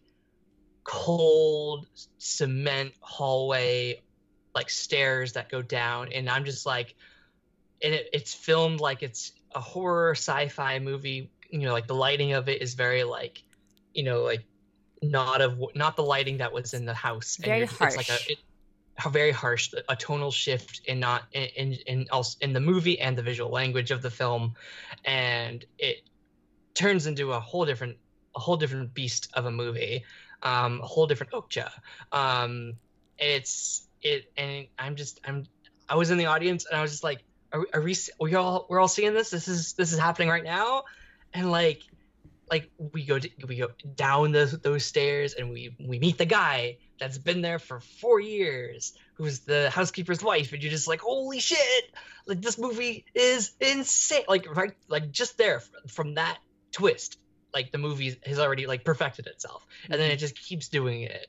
cold 0.87 1.87
cement 2.19 2.93
hallway 3.01 4.01
like 4.55 4.71
stairs 4.71 5.33
that 5.33 5.49
go 5.49 5.61
down 5.61 6.13
and 6.13 6.31
i'm 6.31 6.45
just 6.45 6.65
like 6.65 6.95
and 7.83 7.93
it, 7.93 8.09
it's 8.13 8.33
filmed 8.33 8.81
like 8.81 9.03
it's 9.03 9.33
a 9.55 9.61
horror 9.61 10.13
sci-fi 10.13 10.79
movie 10.79 11.31
you 11.51 11.61
know 11.61 11.73
like 11.73 11.87
the 11.87 11.95
lighting 11.95 12.33
of 12.33 12.49
it 12.49 12.63
is 12.63 12.75
very 12.75 13.03
like 13.05 13.43
you 13.95 14.05
know 14.05 14.23
like 14.23 14.45
not 15.03 15.41
of 15.41 15.61
not 15.75 15.97
the 15.97 16.03
lighting 16.03 16.39
that 16.39 16.53
was 16.53 16.75
in 16.75 16.85
the 16.85 16.95
house. 16.95 17.37
Very 17.37 17.59
you're- 17.59 17.69
it's 17.69 17.81
like 17.81 18.09
harsh. 18.09 18.29
a 18.29 18.33
it, 18.33 18.39
how 18.97 19.11
very 19.11 19.31
harsh 19.31 19.75
a 19.91 19.97
tonal 19.97 20.31
shift 20.31 20.81
in 20.87 21.01
not 21.01 21.25
in 21.33 21.45
in 21.57 21.73
in, 21.87 22.07
also 22.11 22.39
in 22.41 22.53
the 22.53 22.61
movie 22.61 22.99
and 22.99 23.17
the 23.17 23.23
visual 23.23 23.51
language 23.51 23.91
of 23.91 24.03
the 24.03 24.11
film. 24.11 24.55
And 25.05 25.65
it 25.79 25.99
turns 26.75 27.07
into 27.07 27.33
a 27.33 27.41
whole 27.41 27.67
different 27.67 27.99
a 28.35 28.41
whole 28.41 28.57
different 28.57 28.95
beast 28.95 29.29
of 29.35 29.47
a 29.47 29.51
movie 29.51 30.05
um 30.43 30.81
a 30.83 30.87
whole 30.87 31.07
different 31.07 31.33
okja. 31.33 31.71
Um 32.13 32.75
it's 33.19 33.87
it 34.03 34.31
and 34.37 34.67
i'm 34.79 34.95
just 34.95 35.21
i'm 35.25 35.47
i 35.89 35.97
was 35.97 36.11
in 36.11 36.19
the 36.19 36.27
audience 36.27 36.67
and 36.67 36.79
i 36.79 36.83
was 36.83 36.91
just 36.91 37.03
like 37.03 37.23
are, 37.53 37.67
are 37.75 37.81
we 37.81 37.97
we 38.21 38.35
all 38.35 38.67
we're 38.69 38.81
all 38.81 38.89
seeing 38.89 39.15
this? 39.15 39.31
This 39.31 39.49
is 39.49 39.73
this 39.75 39.93
is 39.93 39.99
happening 39.99 40.29
right 40.29 40.45
now? 40.45 40.85
And 41.33 41.51
like 41.51 41.83
like 42.51 42.71
we 42.79 43.05
go 43.05 43.19
to, 43.19 43.29
we 43.49 43.57
go 43.57 43.69
down 43.95 44.33
those 44.33 44.53
those 44.53 44.85
stairs 44.85 45.35
and 45.35 45.51
we 45.51 45.75
we 45.81 45.99
meet 45.99 46.19
the 46.19 46.27
guy 46.27 46.79
that's 46.99 47.19
been 47.19 47.43
there 47.43 47.59
for 47.59 47.81
four 47.81 48.21
years 48.21 48.95
who's 49.15 49.41
the 49.41 49.71
housekeeper's 49.71 50.23
wife 50.23 50.53
and 50.53 50.63
you're 50.63 50.71
just 50.71 50.89
like 50.89 51.01
holy 51.01 51.41
shit! 51.41 51.85
Like 52.27 52.41
this 52.41 52.59
movie 52.59 53.05
is 53.15 53.53
insane! 53.61 54.25
Like 54.29 54.55
right 54.55 54.73
like 54.89 55.11
just 55.11 55.39
there 55.39 55.63
from 55.89 56.15
that 56.15 56.39
twist 56.73 57.19
like 57.57 57.73
the 57.73 57.79
movie 57.79 58.11
has 58.25 58.39
already 58.39 58.67
like 58.73 58.83
perfected 58.85 59.27
itself 59.27 59.67
and 59.91 59.97
then 60.01 60.11
it 60.11 60.19
just 60.19 60.37
keeps 60.49 60.69
doing 60.69 61.01
it 61.03 61.27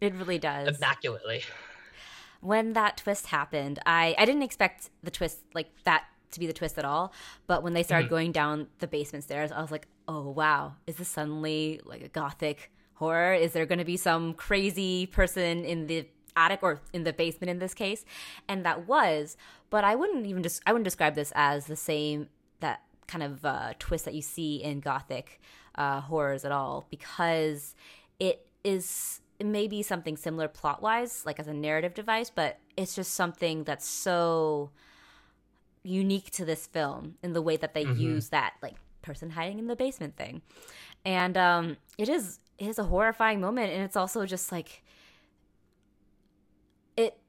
It 0.00 0.12
really 0.14 0.38
does. 0.38 0.76
immaculately 0.76 1.42
when 2.40 2.74
that 2.74 2.98
twist 2.98 3.28
happened, 3.28 3.78
I 3.86 4.14
I 4.18 4.24
didn't 4.28 4.42
expect 4.42 4.90
the 5.02 5.10
twist 5.10 5.38
like 5.54 5.70
that 5.84 6.04
to 6.32 6.40
be 6.40 6.46
the 6.46 6.52
twist 6.52 6.78
at 6.78 6.84
all. 6.84 7.12
But 7.46 7.62
when 7.62 7.72
they 7.72 7.82
started 7.82 8.06
Mhm. 8.08 8.10
going 8.16 8.32
down 8.32 8.66
the 8.80 8.86
basement 8.86 9.24
stairs, 9.24 9.50
I 9.50 9.62
was 9.62 9.70
like, 9.70 9.86
oh 10.08 10.28
wow, 10.28 10.74
is 10.86 10.96
this 10.96 11.08
suddenly 11.08 11.80
like 11.84 12.02
a 12.02 12.08
gothic 12.08 12.70
horror? 12.94 13.32
Is 13.34 13.52
there 13.54 13.64
going 13.64 13.78
to 13.78 13.84
be 13.84 13.96
some 13.96 14.34
crazy 14.34 15.06
person 15.06 15.64
in 15.64 15.86
the 15.86 16.06
attic 16.36 16.60
or 16.62 16.82
in 16.92 17.04
the 17.04 17.12
basement 17.14 17.48
in 17.50 17.60
this 17.60 17.72
case? 17.72 18.04
And 18.46 18.64
that 18.66 18.86
was, 18.86 19.38
but 19.70 19.82
I 19.84 19.94
wouldn't 19.94 20.26
even 20.26 20.42
just 20.42 20.60
I 20.66 20.72
wouldn't 20.72 20.84
describe 20.84 21.14
this 21.14 21.32
as 21.34 21.64
the 21.66 21.76
same 21.76 22.28
that 22.60 22.82
kind 23.06 23.22
of 23.22 23.44
uh, 23.44 23.72
twist 23.78 24.04
that 24.04 24.14
you 24.14 24.22
see 24.22 24.62
in 24.62 24.80
gothic 24.80 25.40
uh, 25.76 26.00
horrors 26.00 26.44
at 26.44 26.52
all 26.52 26.86
because 26.90 27.74
it 28.18 28.46
is 28.62 29.20
it 29.38 29.46
may 29.46 29.66
be 29.66 29.82
something 29.82 30.16
similar 30.16 30.46
plot 30.46 30.80
wise, 30.80 31.24
like 31.26 31.40
as 31.40 31.48
a 31.48 31.52
narrative 31.52 31.92
device, 31.92 32.30
but 32.30 32.58
it's 32.76 32.94
just 32.94 33.14
something 33.14 33.64
that's 33.64 33.86
so 33.86 34.70
unique 35.82 36.30
to 36.30 36.44
this 36.44 36.66
film 36.66 37.16
in 37.22 37.32
the 37.32 37.42
way 37.42 37.56
that 37.56 37.74
they 37.74 37.84
Mhm. 37.84 37.98
use 37.98 38.28
that 38.30 38.54
like 38.62 38.76
person 39.02 39.30
hiding 39.30 39.58
in 39.58 39.66
the 39.66 39.76
basement 39.76 40.16
thing. 40.16 40.40
And 41.04 41.36
um 41.36 41.76
it 41.98 42.08
is 42.08 42.38
it 42.58 42.68
is 42.68 42.78
a 42.78 42.84
horrifying 42.84 43.40
moment 43.40 43.72
and 43.72 43.82
it's 43.82 43.96
also 43.96 44.24
just 44.24 44.52
like 44.52 44.83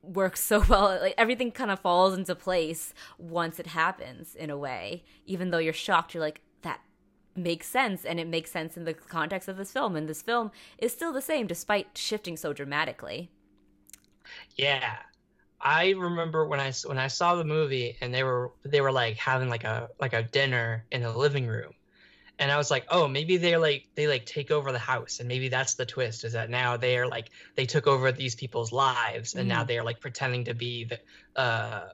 works 0.06 0.42
so 0.42 0.64
well. 0.70 0.98
Like 1.02 1.16
everything 1.18 1.52
kind 1.52 1.72
of 1.72 1.80
falls 1.80 2.14
into 2.18 2.36
place 2.36 2.94
once 3.18 3.60
it 3.60 3.68
happens 3.68 4.36
in 4.36 4.50
a 4.50 4.58
way. 4.58 5.04
Even 5.26 5.52
though 5.52 5.58
you're 5.58 5.74
shocked 5.74 6.14
you're 6.14 6.22
like 6.24 6.42
that 6.62 6.82
makes 7.36 7.68
sense 7.68 8.06
and 8.06 8.20
it 8.20 8.28
makes 8.28 8.52
sense 8.52 8.78
in 8.78 8.86
the 8.86 8.94
context 8.94 9.48
of 9.48 9.58
this 9.58 9.72
film 9.72 9.96
and 9.96 10.08
this 10.08 10.22
film 10.22 10.52
is 10.78 10.92
still 10.94 11.14
the 11.14 11.22
same 11.22 11.48
despite 11.48 11.98
shifting 11.98 12.38
so 12.38 12.54
dramatically. 12.54 13.30
Yeah, 14.56 14.98
I 15.62 15.92
remember 15.92 16.46
when 16.48 16.60
i 16.60 16.72
when 16.86 16.98
I 16.98 17.08
saw 17.08 17.36
the 17.36 17.44
movie 17.44 17.98
and 18.02 18.14
they 18.14 18.24
were 18.24 18.52
they 18.64 18.82
were 18.82 18.92
like 18.92 19.18
having 19.18 19.50
like 19.50 19.64
a 19.64 19.90
like 20.00 20.14
a 20.14 20.24
dinner 20.24 20.86
in 20.92 21.02
the 21.02 21.16
living 21.16 21.48
room, 21.48 21.74
and 22.40 22.52
I 22.52 22.58
was 22.58 22.70
like, 22.72 22.86
oh, 22.90 23.08
maybe 23.08 23.38
they're 23.38 23.60
like 23.60 23.88
they 23.96 24.08
like 24.08 24.26
take 24.26 24.52
over 24.52 24.72
the 24.72 24.80
house, 24.80 25.20
and 25.20 25.28
maybe 25.28 25.50
that's 25.50 25.76
the 25.76 25.86
twist 25.86 26.24
is 26.24 26.34
that 26.34 26.50
now 26.50 26.78
they 26.78 26.98
are 26.98 27.08
like 27.08 27.30
they 27.56 27.66
took 27.66 27.88
over 27.88 28.12
these 28.12 28.36
people's 28.36 28.72
lives, 28.72 29.36
and 29.36 29.48
now 29.48 29.64
Mhm. 29.64 29.68
they 29.68 29.78
are 29.80 29.84
like 29.84 30.00
pretending 30.02 30.46
to 30.46 30.54
be 30.54 30.86
the 30.86 31.00
uh 31.40 31.90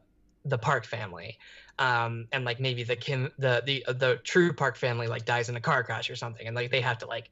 the 0.46 0.58
Park 0.58 0.86
family. 0.86 1.38
Um, 1.80 2.28
and 2.32 2.46
like 2.46 2.60
maybe 2.60 2.84
the 2.84 2.96
Kim 2.96 3.32
the 3.38 3.62
the 3.66 3.86
the 3.94 4.18
true 4.24 4.54
Park 4.54 4.78
family 4.78 5.08
like 5.08 5.26
dies 5.26 5.50
in 5.50 5.56
a 5.56 5.62
car 5.62 5.84
crash 5.84 6.10
or 6.10 6.16
something, 6.16 6.46
and 6.48 6.56
like 6.56 6.72
they 6.72 6.82
have 6.82 7.00
to 7.00 7.06
like 7.08 7.30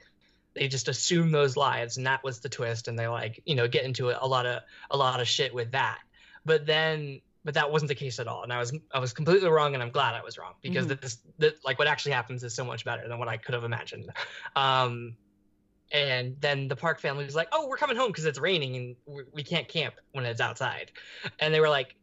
they 0.56 0.68
just 0.68 0.88
assume 0.88 1.32
those 1.32 1.56
lives 1.56 1.98
and 1.98 2.08
that 2.08 2.24
was 2.24 2.40
the 2.42 2.50
twist 2.50 2.88
and 2.88 2.98
they 2.98 3.08
like 3.08 3.42
you 3.46 3.56
know 3.56 3.68
get 3.68 3.84
into 3.86 4.10
a, 4.10 4.18
a 4.22 4.28
lot 4.28 4.46
of 4.46 4.62
a 4.90 4.98
lot 4.98 5.22
of 5.22 5.28
shit 5.28 5.54
with 5.54 5.72
that 5.72 6.00
but 6.46 6.66
then 6.66 7.22
but 7.46 7.54
that 7.54 7.72
wasn't 7.72 7.90
the 7.90 7.96
case 7.96 8.20
at 8.20 8.28
all. 8.28 8.44
And 8.44 8.52
i 8.52 8.58
was 8.60 8.74
i 8.94 9.00
was 9.00 9.14
completely 9.14 9.50
wrong 9.50 9.74
and 9.74 9.82
i'm 9.84 9.92
glad 9.92 10.16
i 10.16 10.22
was 10.24 10.38
wrong 10.38 10.54
because 10.62 10.88
Mhm. 10.88 11.00
this 11.38 11.58
like 11.64 11.80
what 11.80 11.88
actually 11.88 12.12
happens 12.14 12.44
is 12.44 12.56
so 12.56 12.64
much 12.66 12.84
better 12.86 13.08
than 13.08 13.20
what 13.20 13.28
i 13.28 13.38
could 13.38 13.54
have 13.56 13.64
imagined. 13.64 14.10
Um 14.56 15.16
and 15.92 16.36
then 16.40 16.68
the 16.68 16.76
park 16.76 17.00
family 17.00 17.26
was 17.26 17.36
like 17.36 17.48
oh 17.52 17.68
we're 17.68 17.78
coming 17.78 17.98
home 17.98 18.08
because 18.08 18.26
it's 18.26 18.40
raining 18.40 18.76
and 18.76 18.96
we, 19.08 19.24
we 19.34 19.44
can't 19.44 19.68
camp 19.68 19.96
when 20.12 20.26
it's 20.26 20.42
outside. 20.42 20.92
And 21.40 21.54
they 21.54 21.60
were 21.60 21.70
like 21.70 21.96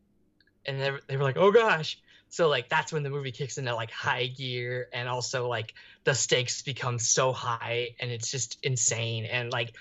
and 0.66 0.80
they, 0.80 0.90
they 1.08 1.16
were 1.16 1.24
like 1.24 1.36
oh 1.36 1.52
gosh. 1.52 1.98
So 2.28 2.48
like 2.48 2.68
that's 2.68 2.92
when 2.92 3.04
the 3.04 3.10
movie 3.10 3.30
kicks 3.30 3.56
into 3.58 3.74
like 3.74 3.90
high 3.92 4.26
gear 4.26 4.88
and 4.92 5.08
also 5.08 5.48
like 5.48 5.72
the 6.04 6.14
stakes 6.14 6.62
become 6.62 6.98
so 6.98 7.32
high 7.32 7.90
and 8.00 8.10
it's 8.10 8.30
just 8.30 8.58
insane. 8.62 9.26
And 9.26 9.52
like 9.52 9.76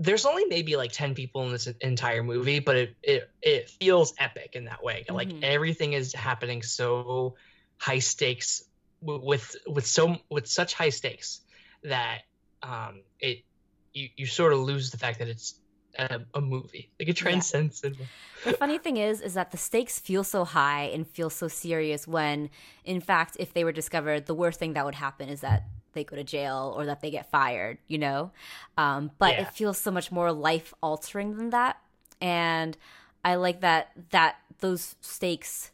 there's 0.00 0.24
only 0.24 0.46
maybe 0.46 0.76
like 0.76 0.92
10 0.92 1.14
people 1.14 1.44
in 1.44 1.52
this 1.52 1.66
entire 1.80 2.22
movie 2.22 2.58
but 2.58 2.74
it 2.76 2.96
it, 3.02 3.30
it 3.42 3.68
feels 3.68 4.14
epic 4.18 4.50
in 4.54 4.64
that 4.64 4.82
way 4.82 5.04
like 5.10 5.28
Mhm. 5.28 5.40
everything 5.42 5.92
is 5.92 6.14
happening 6.14 6.62
so 6.62 7.34
high 7.78 7.98
stakes 7.98 8.62
with 9.02 9.54
with 9.66 9.86
so 9.86 10.16
with 10.30 10.46
such 10.48 10.72
high 10.74 10.88
stakes 10.88 11.40
that 11.84 12.22
um 12.62 13.02
it 13.20 13.44
you, 13.92 14.08
you 14.16 14.26
sort 14.26 14.52
of 14.54 14.60
lose 14.60 14.90
the 14.90 14.98
fact 14.98 15.18
that 15.18 15.28
it's 15.28 15.60
a, 15.98 16.20
a 16.34 16.40
movie 16.40 16.90
like 16.98 17.08
it 17.08 17.14
transcends 17.16 17.80
cinema. 17.80 18.04
the 18.44 18.54
funny 18.54 18.78
thing 18.78 18.96
is 18.96 19.20
is 19.20 19.34
that 19.34 19.50
the 19.50 19.58
stakes 19.58 19.98
feel 19.98 20.24
so 20.24 20.44
high 20.44 20.84
and 20.94 21.06
feel 21.06 21.28
so 21.28 21.46
serious 21.48 22.08
when 22.08 22.48
in 22.84 23.00
fact 23.00 23.36
if 23.38 23.52
they 23.52 23.64
were 23.64 23.72
discovered 23.72 24.24
the 24.26 24.34
worst 24.34 24.58
thing 24.58 24.72
that 24.74 24.84
would 24.84 24.94
happen 24.94 25.28
is 25.28 25.40
that 25.42 25.64
they 25.92 26.04
go 26.04 26.16
to 26.16 26.24
jail 26.24 26.74
or 26.76 26.86
that 26.86 27.00
they 27.00 27.10
get 27.10 27.30
fired 27.30 27.78
you 27.88 27.98
know? 27.98 28.30
Um, 28.76 29.10
but 29.18 29.34
Yeah. 29.34 29.42
it 29.42 29.48
feels 29.48 29.78
so 29.78 29.90
much 29.90 30.10
more 30.12 30.32
life 30.32 30.72
altering 30.82 31.36
than 31.36 31.50
that. 31.50 31.78
And 32.20 32.76
i 33.22 33.34
like 33.34 33.60
that 33.60 33.90
that 34.10 34.36
those 34.60 34.94
stakes 35.02 35.70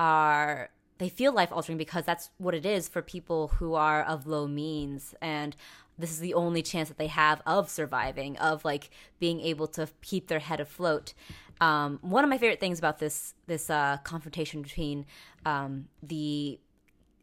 are 0.00 0.70
they 0.98 1.08
feel 1.10 1.32
life 1.32 1.52
altering 1.52 1.76
because 1.78 2.04
that's 2.04 2.30
what 2.38 2.54
it 2.54 2.64
is 2.64 2.88
for 2.88 3.02
people 3.02 3.48
who 3.48 3.74
are 3.74 4.02
of 4.02 4.26
low 4.26 4.46
means. 4.46 5.14
And 5.20 5.54
this 5.98 6.10
is 6.10 6.20
the 6.20 6.34
only 6.34 6.62
chance 6.62 6.88
that 6.88 6.98
they 6.98 7.06
have 7.08 7.42
of 7.46 7.68
surviving 7.68 8.36
of 8.38 8.64
like 8.64 8.90
being 9.18 9.40
able 9.40 9.66
to 9.68 9.88
keep 10.02 10.28
their 10.28 10.38
head 10.38 10.60
afloat. 10.60 11.12
Um, 11.60 11.98
one 12.02 12.24
of 12.24 12.30
my 12.30 12.38
favorite 12.38 12.60
things 12.60 12.78
about 12.78 12.98
this 12.98 13.34
this 13.46 13.70
uh, 13.70 13.98
confrontation 14.04 14.62
between 14.62 15.06
um, 15.44 15.88
the 16.02 16.58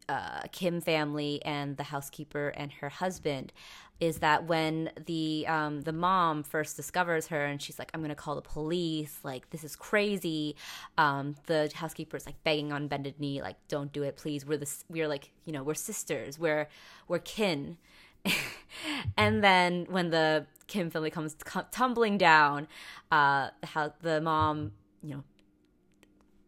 uh, 0.08 0.42
Kim 0.52 0.80
family 0.80 1.40
and 1.44 1.76
the 1.76 1.84
housekeeper 1.84 2.48
and 2.48 2.72
her 2.72 2.88
husband 2.88 3.52
is 4.00 4.18
that 4.18 4.46
when 4.46 4.90
the 5.06 5.46
um, 5.46 5.82
the 5.82 5.92
mom 5.92 6.42
first 6.42 6.76
discovers 6.76 7.28
her 7.28 7.44
and 7.44 7.62
she's 7.62 7.78
like, 7.78 7.90
"I'm 7.94 8.02
gonna 8.02 8.14
call 8.14 8.34
the 8.34 8.42
police," 8.42 9.20
like 9.22 9.50
this 9.50 9.62
is 9.64 9.76
crazy. 9.76 10.56
Um, 10.98 11.36
the 11.46 11.70
housekeeper's 11.74 12.26
like 12.26 12.42
begging 12.42 12.72
on 12.72 12.88
bended 12.88 13.20
knee, 13.20 13.40
like, 13.40 13.56
"Don't 13.68 13.92
do 13.92 14.02
it, 14.02 14.16
please. 14.16 14.44
We're 14.44 14.58
the 14.58 14.70
we're 14.88 15.08
like 15.08 15.30
you 15.44 15.52
know 15.52 15.62
we're 15.62 15.74
sisters. 15.74 16.38
We're 16.38 16.68
we're 17.08 17.20
kin." 17.20 17.78
and 19.16 19.44
then 19.44 19.86
when 19.88 20.10
the 20.10 20.46
Kim 20.66 20.90
family 20.90 21.10
comes 21.10 21.34
t- 21.34 21.60
tumbling 21.70 22.18
down, 22.18 22.66
uh, 23.12 23.50
how 23.62 23.92
the 24.00 24.20
mom, 24.20 24.72
you 25.02 25.14
know, 25.14 25.24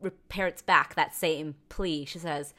reparrots 0.01 0.63
back 0.63 0.95
that 0.95 1.15
same 1.15 1.55
plea. 1.69 2.05
She 2.07 2.19
says, 2.19 2.55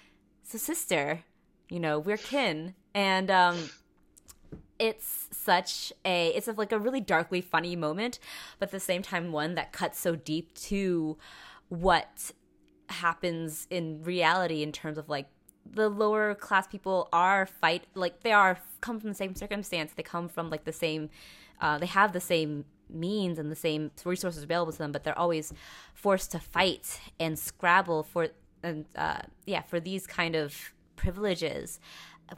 "So, 0.47 0.57
sister, 0.57 1.23
you 1.69 1.79
know, 1.79 1.99
we're 1.99 2.17
kin," 2.17 2.73
and 2.93 3.29
um, 3.29 3.69
it's 4.79 5.27
such 5.31 5.91
a 6.05 6.29
it's 6.29 6.47
a, 6.47 6.53
like 6.53 6.71
a 6.71 6.79
really 6.79 7.01
darkly 7.01 7.41
funny 7.41 7.75
moment, 7.75 8.19
but 8.57 8.69
at 8.69 8.71
the 8.71 8.79
same 8.79 9.01
time, 9.01 9.33
one 9.33 9.55
that 9.55 9.73
cuts 9.73 9.99
so 9.99 10.15
deep 10.15 10.53
to 10.55 11.17
what 11.69 12.31
happens 12.89 13.67
in 13.69 14.01
reality 14.03 14.63
in 14.63 14.71
terms 14.71 14.97
of 14.97 15.09
like 15.09 15.27
the 15.69 15.89
lower 15.89 16.33
class 16.33 16.65
people 16.65 17.09
are 17.11 17.45
fight 17.45 17.83
like 17.93 18.23
they 18.23 18.31
are 18.31 18.57
come 18.79 19.01
from 19.01 19.09
the 19.09 19.15
same 19.15 19.35
circumstance. 19.35 19.91
They 19.93 20.03
come 20.03 20.29
from 20.29 20.49
like 20.49 20.63
the 20.63 20.73
same 20.73 21.09
uh, 21.59 21.77
they 21.77 21.87
have 21.87 22.13
the 22.13 22.21
same 22.21 22.63
means 22.89 23.37
and 23.37 23.51
the 23.51 23.55
same 23.55 23.91
resources 24.05 24.43
available 24.43 24.71
to 24.71 24.77
them 24.77 24.93
but 24.93 25.03
they're 25.03 25.17
always 25.19 25.53
forced 25.93 26.31
to 26.31 26.39
fight 26.39 27.01
and 27.19 27.37
scrabble 27.37 28.01
for 28.01 28.29
and 28.67 28.85
uh, 28.95 29.21
yeah 29.45 29.61
for 29.61 29.79
these 29.79 30.05
kind 30.05 30.35
of 30.35 30.73
privileges 30.95 31.79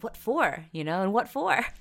what 0.02 0.16
for 0.16 0.66
you 0.72 0.84
know 0.84 1.02
and 1.02 1.14
what 1.14 1.28
for? 1.28 1.66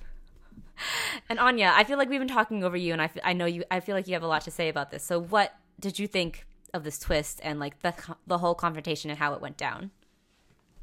And 1.27 1.39
anya 1.39 1.73
i 1.75 1.83
feel 1.83 1.97
like 1.97 2.07
we've 2.07 2.21
been 2.21 2.27
talking 2.29 2.63
over 2.63 2.77
you 2.77 2.93
and 2.93 3.01
I 3.01 3.09
I 3.21 3.33
know 3.33 3.45
you 3.45 3.65
i 3.69 3.81
feel 3.81 3.95
like 3.95 4.07
you 4.07 4.13
have 4.13 4.23
a 4.23 4.27
lot 4.27 4.43
to 4.43 4.51
say 4.51 4.69
about 4.69 4.91
this. 4.91 5.03
So 5.03 5.19
what 5.19 5.53
did 5.77 5.99
you 5.99 6.07
think 6.07 6.45
of 6.73 6.85
this 6.85 6.97
twist 6.97 7.41
and 7.43 7.59
like 7.59 7.81
the 7.81 7.93
the 8.27 8.37
whole 8.37 8.55
confrontation 8.55 9.09
and 9.09 9.19
how 9.19 9.33
it 9.33 9.41
went 9.41 9.57
down? 9.57 9.91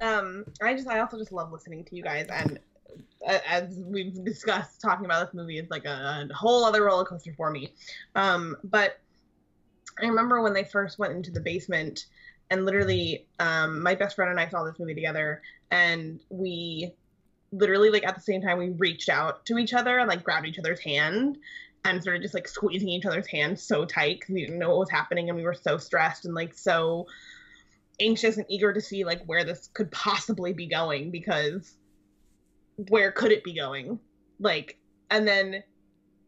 Um 0.03 0.45
i 0.61 0.75
just 0.75 0.87
i 0.87 1.01
also 1.01 1.19
just 1.19 1.33
love 1.33 1.51
listening 1.51 1.83
to 1.85 1.97
you 1.97 2.03
guys 2.03 2.27
and 2.31 2.59
uh, 3.27 3.39
as 3.49 3.83
we've 3.87 4.23
discussed 4.25 4.83
talking 4.83 5.07
about 5.07 5.25
this 5.25 5.35
movie 5.35 5.59
is 5.59 5.71
like 5.71 5.87
a, 5.87 6.29
a 6.31 6.35
whole 6.35 6.63
other 6.63 6.85
roller 6.85 7.05
coaster 7.05 7.33
for 7.35 7.51
me. 7.51 7.73
Um 8.15 8.57
but 8.65 9.01
i 10.03 10.07
remember 10.07 10.43
when 10.43 10.53
they 10.53 10.65
first 10.65 10.99
went 10.99 11.15
into 11.15 11.31
the 11.31 11.41
basement 11.41 12.05
and 12.51 12.65
literally 12.65 13.27
um 13.41 13.83
my 13.83 13.95
best 13.95 14.17
friend 14.17 14.31
and 14.31 14.41
i 14.41 14.49
saw 14.49 14.65
this 14.65 14.79
movie 14.79 14.95
together 14.95 15.43
and 15.71 16.21
we 16.29 16.93
literally 17.53 17.91
like 17.91 18.07
at 18.07 18.15
the 18.15 18.21
same 18.21 18.43
time 18.43 18.59
we 18.59 18.71
reached 18.71 19.09
out 19.09 19.45
to 19.47 19.59
each 19.59 19.75
other 19.75 19.99
and 19.99 20.09
like 20.09 20.23
grabbed 20.23 20.47
each 20.47 20.59
other's 20.59 20.81
hand 20.81 21.39
and 21.85 22.03
started 22.03 22.23
just 22.23 22.35
like 22.35 22.49
squeezing 22.49 22.89
each 22.89 23.07
other's 23.07 23.27
hands 23.27 23.63
so 23.63 23.85
tight 23.85 24.19
because 24.19 24.35
we 24.35 24.41
didn't 24.45 24.59
know 24.59 24.71
what 24.71 24.79
was 24.79 24.91
happening 24.91 25.29
and 25.29 25.37
we 25.37 25.45
were 25.45 25.55
so 25.55 25.79
stressed 25.79 26.25
and 26.25 26.35
like 26.35 26.55
so 26.55 27.07
anxious 28.01 28.37
and 28.37 28.47
eager 28.49 28.73
to 28.73 28.81
see 28.81 29.05
like 29.05 29.25
where 29.25 29.45
this 29.45 29.71
could 29.73 29.91
possibly 29.91 30.53
be 30.53 30.67
going 30.67 31.11
because 31.11 31.77
where 32.89 33.11
could 33.11 33.33
it 33.33 33.45
be 33.45 33.55
going? 33.55 33.99
Like, 34.39 34.79
and 35.11 35.27
then 35.27 35.63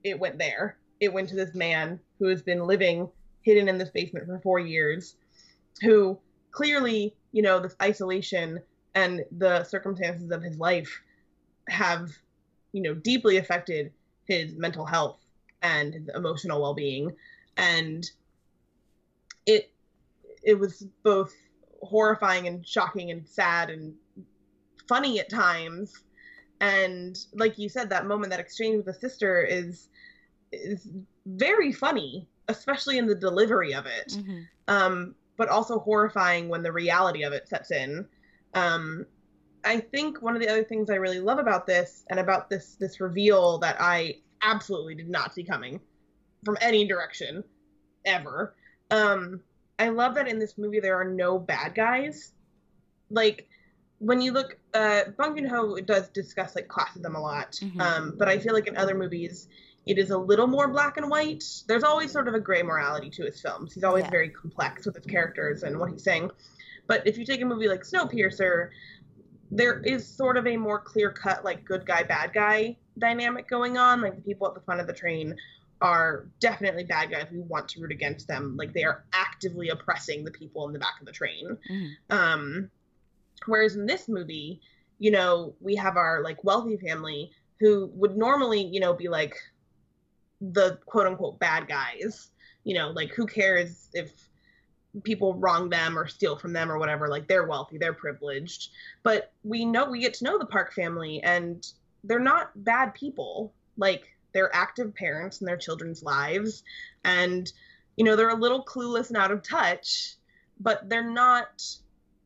it 0.05 0.19
went 0.19 0.39
there. 0.39 0.79
It 1.01 1.13
went 1.13 1.29
to 1.31 1.37
this 1.37 1.55
man 1.55 2.01
who 2.19 2.29
has 2.29 2.43
been 2.43 2.67
living 2.67 3.09
hidden 3.43 3.69
in 3.69 3.79
this 3.79 3.91
basement 3.91 4.27
for 4.27 4.41
four 4.41 4.59
years, 4.59 5.17
who 5.81 6.19
clearly, 6.51 7.15
you 7.33 7.43
know, 7.43 7.61
this 7.61 7.77
isolation 7.83 8.61
and 8.95 9.25
the 9.37 9.65
circumstances 9.65 10.31
of 10.31 10.43
his 10.43 10.59
life 10.59 11.01
have, 11.69 12.11
you 12.73 12.83
know, 12.83 12.95
deeply 12.95 13.37
affected 13.37 13.93
his 14.27 14.55
mental 14.55 14.85
health 14.85 15.19
and 15.63 15.95
his 15.95 16.09
emotional 16.15 16.61
well-being. 16.61 17.15
And 17.57 18.09
it 19.47 19.73
it 20.43 20.59
was 20.59 20.87
both 21.03 21.35
horrifying 21.83 22.47
and 22.47 22.67
shocking 22.67 23.11
and 23.11 23.27
sad 23.27 23.71
and 23.71 23.95
funny 24.89 25.21
at 25.21 25.29
times. 25.29 25.93
And 26.61 27.19
like 27.35 27.59
you 27.59 27.69
said 27.69 27.91
that 27.91 28.07
moment 28.07 28.31
that 28.31 28.41
exchange 28.41 28.77
with 28.77 28.87
the 28.87 28.95
sister 28.95 29.43
is 29.43 29.89
is 30.51 30.89
very 31.27 31.73
funny 31.73 32.27
especially 32.49 32.99
in 32.99 33.07
the 33.07 33.15
delivery 33.15 33.75
of 33.75 33.87
it. 33.87 34.09
Mm-hmm. 34.09 34.41
um, 34.69 35.15
but 35.39 35.49
also 35.49 35.79
horrifying 35.79 36.49
when 36.51 36.63
the 36.63 36.71
reality 36.73 37.23
of 37.23 37.33
it 37.33 37.49
sets 37.49 37.71
in 37.71 38.07
um, 38.55 39.07
i 39.65 39.81
think 39.81 40.21
one 40.21 40.35
of 40.37 40.43
the 40.43 40.49
other 40.49 40.65
things 40.65 40.91
i 40.91 40.95
really 40.97 41.21
love 41.21 41.39
about 41.39 41.67
this 41.67 42.05
and 42.11 42.21
about 42.21 42.51
this 42.51 42.77
this 42.79 43.01
reveal 43.01 43.59
that 43.59 43.77
i 43.81 44.15
absolutely 44.43 44.95
did 44.95 45.09
not 45.09 45.33
see 45.33 45.43
coming 45.43 45.81
from 46.45 46.59
any 46.61 46.87
direction 46.87 47.43
ever 48.05 48.55
um, 48.91 49.41
i 49.79 49.89
love 49.89 50.15
that 50.15 50.29
in 50.29 50.39
this 50.39 50.59
movie 50.59 50.81
there 50.81 51.01
are 51.01 51.05
no 51.11 51.39
bad 51.39 51.75
guys 51.75 52.33
like 53.11 53.49
when 54.01 54.21
you 54.21 54.33
look 54.33 54.57
uh 54.75 55.03
Bong 55.17 55.37
Joon-ho 55.37 55.81
does 55.81 56.09
discuss 56.11 56.55
like 56.55 56.69
classism 56.69 57.17
a 57.17 57.19
lot 57.19 57.53
Mhm. 57.63 57.81
um 57.81 58.15
but 58.17 58.29
I 58.29 58.39
feel 58.39 58.55
like 58.55 58.69
in 58.69 58.77
other 58.77 58.95
movies 58.95 59.49
it 59.89 59.99
is 59.99 60.11
a 60.11 60.19
little 60.19 60.47
more 60.47 60.69
black 60.69 60.99
and 60.99 61.09
white. 61.11 61.43
There's 61.67 61.83
always 61.83 62.13
sort 62.13 62.29
of 62.29 62.35
a 62.35 62.41
gray 62.41 62.63
morality 62.63 63.11
to 63.11 63.25
his 63.25 63.41
films. 63.41 63.73
He's 63.73 63.85
always 63.85 64.05
Yeah. 64.05 64.11
very 64.11 64.29
complex 64.29 64.85
with 64.87 64.97
his 64.97 65.07
characters 65.07 65.63
and 65.63 65.79
what 65.79 65.91
he's 65.91 66.05
saying. 66.05 66.31
But 66.87 67.07
if 67.07 67.17
you 67.19 67.25
take 67.25 67.41
a 67.41 67.45
movie 67.45 67.69
like 67.69 67.83
Snowpiercer 67.83 68.71
there 69.51 69.81
is 69.81 70.07
sort 70.07 70.37
of 70.37 70.47
a 70.47 70.59
more 70.59 70.79
clear 70.79 71.11
cut 71.11 71.43
like 71.43 71.65
good 71.65 71.87
guy 71.87 72.03
bad 72.03 72.35
guy 72.35 72.77
dynamic 72.99 73.49
going 73.49 73.79
on. 73.79 74.03
Like 74.03 74.15
the 74.15 74.21
people 74.21 74.47
at 74.47 74.55
the 74.55 74.61
front 74.61 74.83
of 74.83 74.87
the 74.87 74.93
train 74.93 75.35
are 75.81 76.27
definitely 76.39 76.85
bad 76.85 77.11
guys. 77.11 77.29
We 77.33 77.39
want 77.41 77.67
to 77.71 77.81
root 77.81 77.91
against 77.91 78.29
them. 78.29 78.59
Like 78.59 78.75
they 78.75 78.85
are 78.85 79.05
actively 79.15 79.71
oppressing 79.71 80.23
the 80.23 80.31
people 80.33 80.67
in 80.67 80.75
the 80.75 80.79
back 80.79 81.01
of 81.01 81.07
the 81.07 81.13
train. 81.13 81.57
Mhm. 81.71 81.95
um, 82.11 82.71
whereas 83.47 83.75
in 83.77 83.87
this 83.87 84.07
movie, 84.07 84.61
you 84.99 85.11
know, 85.11 85.55
we 85.61 85.75
have 85.77 85.97
our 85.97 86.23
like 86.23 86.45
wealthy 86.45 86.77
family 86.77 87.31
who 87.59 87.87
would 87.95 88.19
normally, 88.19 88.61
you 88.63 88.81
know, 88.81 88.93
be 88.93 89.09
like 89.09 89.35
the 90.41 90.79
quote 90.87 91.07
unquote 91.07 91.39
bad 91.39 91.69
guys. 91.69 92.31
You 92.65 92.75
know, 92.75 92.91
like 92.91 93.11
who 93.11 93.27
cares 93.27 93.89
if 93.95 94.11
people 95.05 95.35
wrong 95.35 95.69
them 95.69 95.99
or 95.99 96.07
steal 96.07 96.37
from 96.37 96.53
them 96.53 96.71
or 96.71 96.79
whatever? 96.79 97.09
Like 97.09 97.29
they're 97.29 97.47
wealthy, 97.47 97.79
they're 97.79 97.93
privileged. 97.93 98.71
But 99.03 99.33
we 99.45 99.65
know 99.65 99.91
we 99.91 100.01
get 100.01 100.15
to 100.15 100.25
know 100.25 100.39
the 100.39 100.47
Park 100.47 100.73
family 100.73 101.23
and 101.23 101.67
they're 102.05 102.19
not 102.19 102.53
bad 102.65 102.95
people. 102.95 103.53
Like 103.77 104.05
they're 104.33 104.55
active 104.55 104.95
parents 104.95 105.41
in 105.41 105.47
their 105.47 105.57
children's 105.57 106.03
lives 106.03 106.63
and 107.05 107.51
you 107.97 108.05
know, 108.05 108.15
they're 108.15 108.29
a 108.29 108.35
little 108.35 108.65
clueless 108.65 109.09
and 109.09 109.17
out 109.17 109.33
of 109.33 109.43
touch, 109.43 110.15
but 110.61 110.89
they're 110.89 111.11
not 111.11 111.63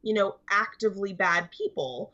you 0.03 0.15
know, 0.15 0.37
actively 0.51 1.13
bad 1.13 1.51
people. 1.51 2.13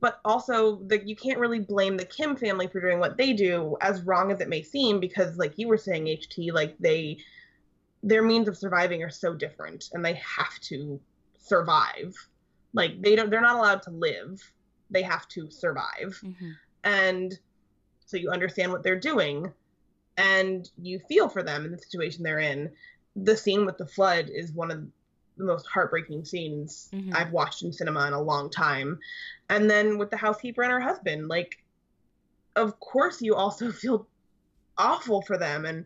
But 0.00 0.20
also, 0.24 0.76
the, 0.76 1.06
you 1.06 1.16
can't 1.16 1.38
really 1.38 1.60
blame 1.60 1.96
the 1.96 2.04
Kim 2.04 2.36
family 2.36 2.66
for 2.66 2.80
doing 2.80 2.98
what 2.98 3.16
they 3.16 3.32
do, 3.32 3.76
as 3.80 4.02
wrong 4.02 4.32
as 4.32 4.40
it 4.40 4.48
may 4.48 4.62
seem, 4.62 5.00
because, 5.00 5.36
like 5.36 5.58
you 5.58 5.68
were 5.68 5.76
saying, 5.76 6.06
HT, 6.06 6.52
like 6.52 6.76
they, 6.78 7.18
their 8.02 8.22
means 8.22 8.48
of 8.48 8.56
surviving 8.56 9.02
are 9.02 9.10
so 9.10 9.34
different, 9.34 9.90
and 9.92 10.04
they 10.04 10.14
have 10.14 10.58
to 10.60 11.00
survive. 11.38 12.14
Like 12.72 13.00
they 13.02 13.14
don't, 13.14 13.30
they're 13.30 13.40
not 13.40 13.56
allowed 13.56 13.82
to 13.82 13.90
live; 13.90 14.52
they 14.90 15.02
have 15.02 15.26
to 15.28 15.50
survive 15.50 16.20
Mhm. 16.22 16.56
and 16.84 17.38
so 18.06 18.16
you 18.16 18.30
understand 18.30 18.70
what 18.70 18.82
they're 18.82 19.00
doing 19.00 19.52
and 20.16 20.70
you 20.78 21.00
feel 21.08 21.28
for 21.28 21.42
them 21.42 21.64
in 21.64 21.72
the 21.72 21.78
situation 21.78 22.22
they're 22.22 22.38
in 22.38 22.70
the 23.16 23.36
scene 23.36 23.64
with 23.64 23.78
the 23.78 23.86
flood 23.86 24.28
is 24.28 24.52
one 24.52 24.70
of 24.70 24.84
the 25.36 25.44
most 25.44 25.66
heartbreaking 25.66 26.24
scenes 26.24 26.90
Mhm. 26.92 27.14
i've 27.14 27.32
watched 27.32 27.62
in 27.62 27.72
cinema 27.72 28.06
in 28.06 28.12
a 28.12 28.20
long 28.22 28.50
time 28.50 28.98
and 29.48 29.68
then 29.70 29.98
with 29.98 30.10
the 30.10 30.16
housekeeper 30.16 30.62
and 30.62 30.72
her 30.72 30.80
husband 30.80 31.28
like 31.28 31.62
of 32.56 32.78
course 32.80 33.20
you 33.20 33.34
also 33.34 33.70
feel 33.82 34.06
awful 34.78 35.22
for 35.22 35.36
them 35.38 35.64
and 35.64 35.84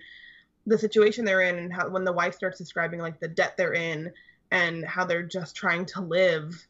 the 0.66 0.78
situation 0.78 1.24
they're 1.24 1.42
in 1.42 1.56
and 1.58 1.72
how 1.72 1.88
when 1.88 2.04
the 2.04 2.12
wife 2.12 2.34
starts 2.34 2.58
describing 2.58 3.00
like 3.00 3.18
the 3.20 3.28
debt 3.28 3.54
they're 3.56 3.74
in 3.74 4.12
and 4.50 4.84
how 4.84 5.04
they're 5.04 5.22
just 5.22 5.56
trying 5.56 5.84
to 5.87 6.00
live 6.00 6.66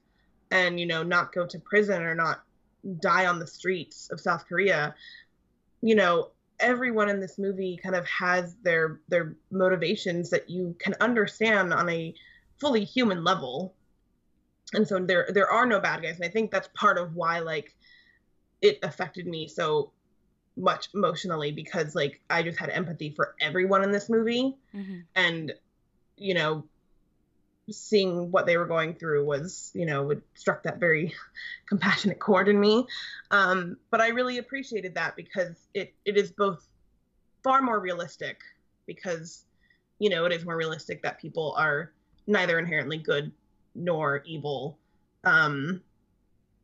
and 0.51 0.79
you 0.79 0.87
know 0.87 1.03
not 1.03 1.33
go 1.33 1.47
to 1.47 1.59
prison 1.59 2.03
or 2.03 2.15
not 2.15 2.43
die 3.01 3.27
on 3.27 3.39
the 3.41 3.47
streets 3.47 4.09
of 4.11 4.21
South 4.21 4.47
Korea, 4.47 4.95
you 5.83 5.97
know, 5.97 6.31
everyone 6.61 7.09
in 7.09 7.19
this 7.21 7.37
movie 7.37 7.77
kind 7.83 7.95
of 7.97 8.07
has 8.07 8.55
their 8.63 9.01
their 9.09 9.35
motivations 9.51 10.31
that 10.31 10.49
you 10.49 10.75
can 10.79 10.95
understand 11.01 11.75
on 11.75 11.89
a 11.89 12.15
fully 12.61 12.85
human 12.85 13.25
level. 13.25 13.75
And 14.75 14.87
so 14.87 14.99
there 14.99 15.29
there 15.33 15.51
are 15.51 15.67
no 15.67 15.81
bad 15.81 16.03
guys, 16.03 16.17
and 16.17 16.25
I 16.25 16.29
think 16.29 16.51
that's 16.51 16.69
part 16.75 16.99
of 16.99 17.15
why 17.15 17.39
like 17.39 17.75
it 18.61 18.79
affected 18.83 19.27
me 19.27 19.49
so 19.49 19.93
much 20.57 20.89
emotionally 20.95 21.53
because 21.53 21.95
like 21.95 22.21
I 22.29 22.43
just 22.43 22.59
had 22.59 22.69
empathy 22.71 23.11
for 23.11 23.35
everyone 23.41 23.85
in 23.85 23.93
this 23.93 24.11
movie 24.11 24.57
Mhm. 24.75 25.05
and 25.15 25.55
you 26.17 26.35
know 26.35 26.65
seeing 27.71 28.31
what 28.31 28.47
they 28.47 28.57
were 28.57 28.67
going 28.67 28.95
through 28.95 29.25
was 29.25 29.71
you 29.75 29.85
know 29.85 30.11
it 30.11 30.23
struck 30.35 30.63
that 30.63 30.79
very 30.81 31.15
compassionate 31.69 32.19
chord 32.19 32.49
in 32.49 32.59
me 32.59 32.87
um, 33.31 33.77
but 33.91 34.01
i 34.01 34.09
really 34.09 34.39
appreciated 34.39 34.95
that 34.95 35.15
because 35.17 35.69
it 35.75 35.95
it 36.05 36.17
is 36.17 36.33
both 36.33 36.67
far 37.45 37.61
more 37.61 37.79
realistic 37.79 38.39
because 38.87 39.45
you 39.99 40.09
know 40.09 40.25
it 40.25 40.33
is 40.33 40.45
more 40.45 40.57
realistic 40.57 41.03
that 41.03 41.21
people 41.21 41.55
are 41.59 41.93
neither 42.29 42.59
inherently 42.61 42.99
good 42.99 43.33
nor 43.75 44.23
evil. 44.25 44.79
Um, 45.25 45.83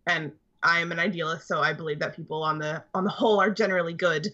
and 0.07 0.31
i 0.63 0.79
am 0.81 0.93
an 0.93 0.99
idealist 0.99 1.47
so 1.47 1.61
i 1.61 1.73
believe 1.73 1.99
that 1.99 2.15
people 2.17 2.43
on 2.43 2.59
the 2.59 2.83
on 2.95 3.05
the 3.05 3.11
whole 3.11 3.41
are 3.41 3.51
generally 3.51 3.93
good. 3.95 4.29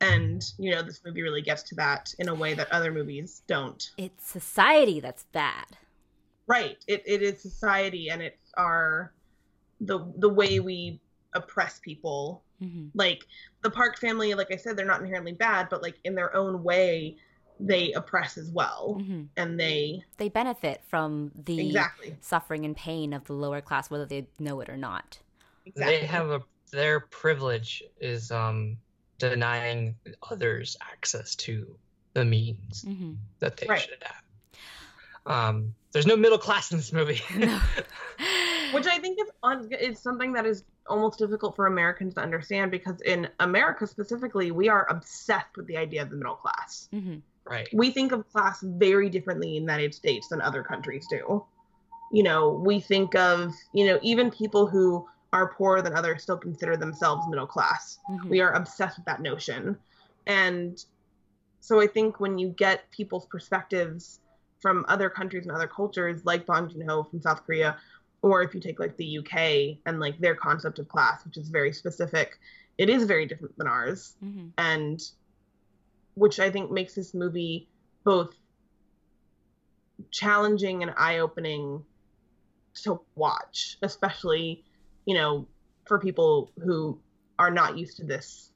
And 0.00 0.44
you 0.58 0.70
know 0.72 0.82
this 0.82 1.00
movie 1.04 1.22
really 1.22 1.40
gets 1.42 1.62
to 1.64 1.74
that 1.76 2.14
in 2.18 2.28
a 2.28 2.34
way 2.34 2.52
that 2.54 2.70
other 2.72 2.90
movies 2.92 3.42
don't. 3.46 3.90
It's 3.96 4.26
society 4.28 5.00
that's 5.00 5.24
bad. 5.32 5.64
right. 6.46 6.76
It, 6.86 7.02
it 7.06 7.22
is 7.22 7.40
society 7.40 8.10
and 8.10 8.20
it's 8.22 8.52
our 8.56 9.12
the 9.80 9.98
the 10.18 10.28
way 10.28 10.60
we 10.60 11.00
oppress 11.34 11.78
people. 11.80 12.42
Mhm. 12.62 12.90
like 12.94 13.26
the 13.62 13.70
park 13.70 13.98
family 13.98 14.32
like 14.34 14.52
i 14.52 14.56
said 14.56 14.76
they're 14.76 14.86
not 14.86 15.00
inherently 15.00 15.32
bad 15.32 15.68
but 15.68 15.82
like 15.82 15.96
in 16.04 16.14
their 16.14 16.34
own 16.36 16.62
way 16.62 17.16
they 17.60 17.92
oppress 17.92 18.36
as 18.36 18.50
well 18.50 18.96
Mhm. 19.00 19.28
and 19.36 19.58
they 19.60 20.02
They 20.16 20.28
benefit 20.28 20.82
from 20.88 21.32
the 21.34 21.68
exactly 21.68 22.16
suffering 22.20 22.64
and 22.64 22.76
pain 22.76 23.12
of 23.12 23.24
the 23.24 23.32
lower 23.32 23.60
class, 23.60 23.90
whether 23.90 24.06
they 24.06 24.28
know 24.38 24.60
it 24.60 24.68
or 24.68 24.76
not. 24.76 25.18
exactly 25.66 25.96
They 26.00 26.06
have 26.06 26.30
a 26.30 26.40
their 26.72 27.00
privilege 27.00 27.82
is 28.00 28.30
um 28.32 28.78
denying 29.18 29.96
others 30.30 30.76
access 30.80 31.36
to 31.36 31.78
the 32.14 32.24
means 32.24 32.82
hmm 32.82 33.12
that 33.38 33.56
they 33.56 33.66
Right. 33.68 33.80
should 33.80 34.02
have. 34.02 34.22
Um, 35.26 35.74
there's 35.92 36.06
no 36.06 36.16
middle 36.16 36.38
class 36.38 36.70
in 36.70 36.76
this 36.78 36.92
movie. 36.92 37.20
No. 37.38 37.60
which 38.72 38.86
i 38.86 38.98
think 38.98 39.18
is 39.20 39.30
un- 39.42 39.68
is 39.72 40.00
something 40.00 40.32
that 40.32 40.46
is 40.46 40.64
almost 40.88 41.18
difficult 41.18 41.54
for 41.54 41.66
americans 41.66 42.14
to 42.14 42.20
understand 42.20 42.70
because 42.70 43.00
in 43.02 43.28
america 43.40 43.86
specifically 43.86 44.50
we 44.50 44.68
are 44.68 44.86
obsessed 44.90 45.56
with 45.56 45.66
the 45.66 45.76
idea 45.76 46.02
of 46.02 46.10
the 46.10 46.16
middle 46.16 46.34
class 46.36 46.88
hmm 46.90 47.16
right. 47.46 47.68
we 47.72 47.90
think 47.90 48.12
of 48.12 48.30
class 48.30 48.60
very 48.62 49.08
differently 49.08 49.56
in 49.56 49.64
the 49.64 49.72
United 49.72 49.94
States 49.94 50.28
than 50.28 50.40
other 50.40 50.62
countries 50.62 51.06
do. 51.08 51.44
You 52.12 52.22
know, 52.22 52.50
we 52.50 52.80
think 52.80 53.14
of, 53.14 53.52
you 53.72 53.86
know, 53.86 53.98
even 54.02 54.30
people 54.30 54.66
who 54.66 55.06
are 55.32 55.52
poorer 55.54 55.82
than 55.82 55.94
others 55.94 56.22
still 56.22 56.36
consider 56.36 56.76
themselves 56.76 57.26
middle 57.28 57.46
class. 57.46 57.98
hmm 58.06 58.28
We 58.28 58.40
are 58.40 58.52
obsessed 58.52 58.98
with 58.98 59.06
that 59.06 59.20
notion. 59.20 59.76
And 60.26 60.82
so 61.60 61.80
I 61.80 61.86
think 61.86 62.20
when 62.20 62.38
you 62.38 62.48
get 62.50 62.90
people's 62.90 63.26
perspectives 63.26 64.20
from 64.60 64.84
other 64.88 65.10
countries 65.10 65.46
and 65.46 65.54
other 65.54 65.66
cultures, 65.66 66.24
like 66.24 66.46
Bong 66.46 66.70
Joon-ho 66.70 67.04
from 67.04 67.20
South 67.20 67.44
Korea, 67.44 67.76
or 68.22 68.42
if 68.42 68.54
you 68.54 68.60
take 68.60 68.78
like 68.78 68.96
the 68.96 69.18
UK 69.18 69.78
and 69.86 70.00
like 70.00 70.18
their 70.18 70.34
concept 70.34 70.78
of 70.78 70.88
class, 70.88 71.24
which 71.24 71.36
is 71.36 71.48
very 71.48 71.72
specific, 71.72 72.38
it 72.78 72.88
is 72.88 73.04
very 73.04 73.26
different 73.26 73.56
than 73.58 73.66
ours 73.66 74.16
hmm 74.20 74.48
and 74.58 75.00
which 76.14 76.40
I 76.40 76.50
think 76.50 76.70
makes 76.70 76.94
this 76.94 77.14
movie 77.14 77.68
both 78.04 78.34
challenging 80.10 80.82
and 80.82 80.92
eye-opening 80.96 81.84
to 82.82 83.00
watch, 83.14 83.78
especially, 83.82 84.64
you 85.06 85.14
know, 85.14 85.46
for 85.86 85.98
people 85.98 86.50
who 86.62 86.98
are 87.38 87.50
not 87.50 87.78
used 87.78 87.96
to 87.98 88.04
this 88.04 88.50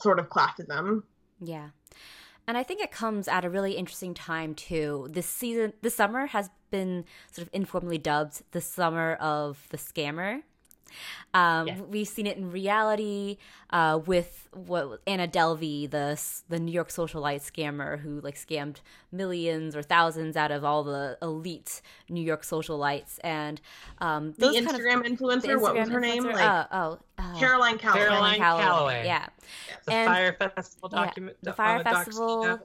sort 0.00 0.18
of 0.18 0.28
classism. 0.28 1.02
Yeah. 1.40 1.68
And 2.46 2.56
I 2.56 2.62
think 2.62 2.80
it 2.80 2.90
comes 2.90 3.28
at 3.28 3.44
a 3.44 3.50
really 3.50 3.72
interesting 3.72 4.14
time 4.14 4.54
too. 4.54 5.08
This 5.10 5.26
season, 5.26 5.74
this 5.82 5.94
summer 5.94 6.26
has 6.28 6.48
been 6.70 7.04
sort 7.30 7.46
of 7.46 7.50
informally 7.52 7.98
dubbed 7.98 8.42
the 8.52 8.60
summer 8.60 9.14
of 9.14 9.66
the 9.70 9.76
scammer. 9.76 10.42
Um, 11.34 11.66
yeah. 11.66 11.80
We've 11.82 12.08
seen 12.08 12.26
it 12.26 12.36
in 12.36 12.50
reality 12.50 13.38
uh, 13.70 14.00
with 14.04 14.48
what 14.52 15.00
Anna 15.06 15.28
Delvey, 15.28 15.90
the 15.90 16.20
the 16.48 16.58
New 16.58 16.72
York 16.72 16.88
socialite 16.88 17.42
scammer 17.42 18.00
who 18.00 18.20
like 18.20 18.36
scammed 18.36 18.76
millions 19.12 19.76
or 19.76 19.82
thousands 19.82 20.36
out 20.36 20.50
of 20.50 20.64
all 20.64 20.84
the 20.84 21.18
elite 21.20 21.82
New 22.08 22.22
York 22.22 22.42
socialites, 22.42 23.18
and 23.22 23.60
um, 24.00 24.32
the 24.38 24.48
Instagram 24.48 25.00
of, 25.00 25.12
influencer. 25.12 25.42
The 25.42 25.48
Instagram 25.48 25.60
what 25.60 25.76
was 25.76 25.88
her 25.88 26.00
influencer? 26.00 26.00
name? 26.00 26.24
Like, 26.24 26.44
uh, 26.44 26.66
oh, 26.72 26.98
uh, 27.18 27.38
Caroline 27.38 27.78
Calloway. 27.78 28.00
Caroline 28.00 28.38
Calloway. 28.38 29.02
Yeah. 29.04 29.26
The 29.84 29.92
and, 29.92 30.08
Fyre 30.08 30.50
Festival 30.54 30.88
document. 30.88 31.36
Yeah, 31.42 31.50
the 31.50 31.56
Fyre 31.56 31.82
Festival. 31.82 32.60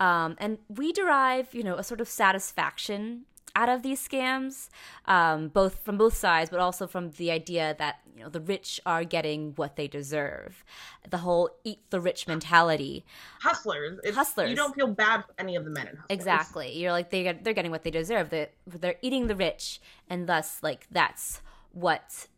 Um, 0.00 0.36
and 0.38 0.58
we 0.68 0.92
derive, 0.92 1.52
you 1.54 1.64
know, 1.64 1.74
a 1.74 1.82
sort 1.82 2.00
of 2.00 2.08
satisfaction 2.08 3.24
out 3.58 3.68
of 3.68 3.82
these 3.82 4.00
scams, 4.06 4.68
um, 5.06 5.48
both 5.48 5.82
from 5.84 5.98
both 5.98 6.16
sides, 6.16 6.48
but 6.48 6.60
also 6.60 6.86
from 6.86 7.10
the 7.10 7.32
idea 7.32 7.74
that 7.78 7.96
you 8.16 8.22
know 8.22 8.28
the 8.28 8.40
rich 8.40 8.80
are 8.86 9.02
getting 9.02 9.52
what 9.56 9.74
they 9.74 9.88
deserve. 9.88 10.64
The 11.10 11.18
whole 11.18 11.50
"eat 11.64 11.80
the 11.90 12.00
rich" 12.00 12.28
mentality. 12.28 13.04
Hustlers. 13.42 13.98
It's, 14.04 14.16
hustlers. 14.16 14.48
You 14.48 14.56
don't 14.56 14.76
feel 14.76 14.86
bad 14.86 15.24
for 15.24 15.34
any 15.38 15.56
of 15.56 15.64
the 15.64 15.70
men 15.70 15.88
in 15.88 15.96
hustlers. 15.96 16.18
Exactly. 16.18 16.78
You're 16.78 16.92
like 16.92 17.10
they 17.10 17.24
get, 17.24 17.42
they're 17.42 17.52
getting 17.52 17.72
what 17.72 17.82
they 17.82 17.90
deserve. 17.90 18.30
They 18.30 18.48
they're 18.66 19.00
eating 19.02 19.26
the 19.26 19.34
rich, 19.34 19.80
and 20.08 20.28
thus 20.28 20.62
like 20.62 20.86
that's 20.92 21.42
what 21.72 22.28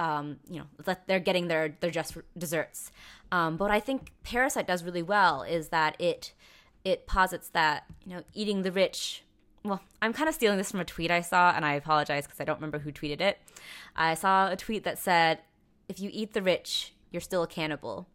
um, 0.00 0.38
you 0.50 0.58
know 0.58 0.66
that 0.84 1.06
they're 1.06 1.20
getting 1.20 1.46
their 1.46 1.76
their 1.80 1.90
just 1.92 2.16
desserts. 2.36 2.90
Um, 3.30 3.56
but 3.56 3.70
I 3.70 3.78
think 3.78 4.10
Parasite 4.24 4.66
does 4.66 4.82
really 4.82 5.02
well 5.02 5.42
is 5.42 5.68
that 5.68 6.00
it 6.00 6.32
it 6.84 7.06
posits 7.06 7.48
that 7.50 7.84
you 8.04 8.16
know 8.16 8.22
eating 8.34 8.62
the 8.62 8.72
rich 8.72 9.23
well, 9.64 9.80
I'm 10.02 10.12
kind 10.12 10.28
of 10.28 10.34
stealing 10.34 10.58
this 10.58 10.70
from 10.70 10.80
a 10.80 10.84
tweet 10.84 11.10
I 11.10 11.22
saw, 11.22 11.52
and 11.56 11.64
I 11.64 11.74
apologize 11.74 12.26
because 12.26 12.40
I 12.40 12.44
don't 12.44 12.56
remember 12.56 12.78
who 12.78 12.92
tweeted 12.92 13.20
it. 13.20 13.38
I 13.96 14.14
saw 14.14 14.50
a 14.50 14.56
tweet 14.56 14.84
that 14.84 14.98
said, 14.98 15.40
"If 15.88 15.98
you 16.00 16.10
eat 16.12 16.34
the 16.34 16.42
rich, 16.42 16.94
you're 17.10 17.22
still 17.22 17.42
a 17.42 17.46
cannibal," 17.46 18.06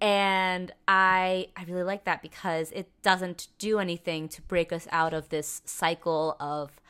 and 0.00 0.72
I 0.88 1.48
I 1.56 1.64
really 1.64 1.84
like 1.84 2.04
that 2.04 2.20
because 2.20 2.72
it 2.72 2.90
doesn't 3.02 3.48
do 3.58 3.78
anything 3.78 4.28
to 4.30 4.42
break 4.42 4.72
us 4.72 4.88
out 4.90 5.14
of 5.14 5.28
this 5.28 5.62
cycle 5.64 6.36
of 6.40 6.80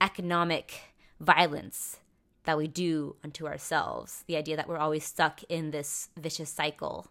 economic 0.00 0.94
violence 1.20 1.98
that 2.44 2.56
we 2.56 2.66
do 2.66 3.16
unto 3.22 3.46
ourselves. 3.46 4.24
The 4.26 4.36
idea 4.36 4.56
that 4.56 4.68
we're 4.68 4.78
always 4.78 5.04
stuck 5.04 5.42
in 5.50 5.70
this 5.70 6.08
vicious 6.16 6.48
cycle 6.50 7.08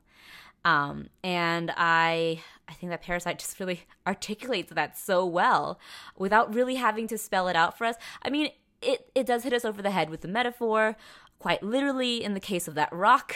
um, 0.66 1.08
and 1.24 1.72
I 1.76 2.42
I 2.68 2.74
think 2.74 2.90
that 2.92 3.02
Parasite 3.02 3.40
just 3.40 3.60
really 3.60 3.82
articulates 4.08 4.72
that 4.72 4.98
so 4.98 5.26
well 5.26 5.80
without 6.18 6.54
really 6.54 6.76
having 6.76 7.08
to 7.08 7.18
spell 7.18 7.48
it 7.48 7.56
out 7.56 7.78
for 7.78 7.86
us. 7.86 7.96
I 8.24 8.30
mean, 8.30 8.50
it, 8.82 9.10
it 9.16 9.26
does 9.26 9.44
hit 9.44 9.54
us 9.54 9.66
over 9.66 9.82
the 9.82 9.92
head 9.92 10.10
with 10.10 10.22
the 10.22 10.28
metaphor, 10.28 10.96
quite 11.40 11.64
literally 11.64 12.24
in 12.24 12.34
the 12.34 12.40
case 12.40 12.68
of 12.68 12.76
that 12.76 12.92
rock. 12.92 13.36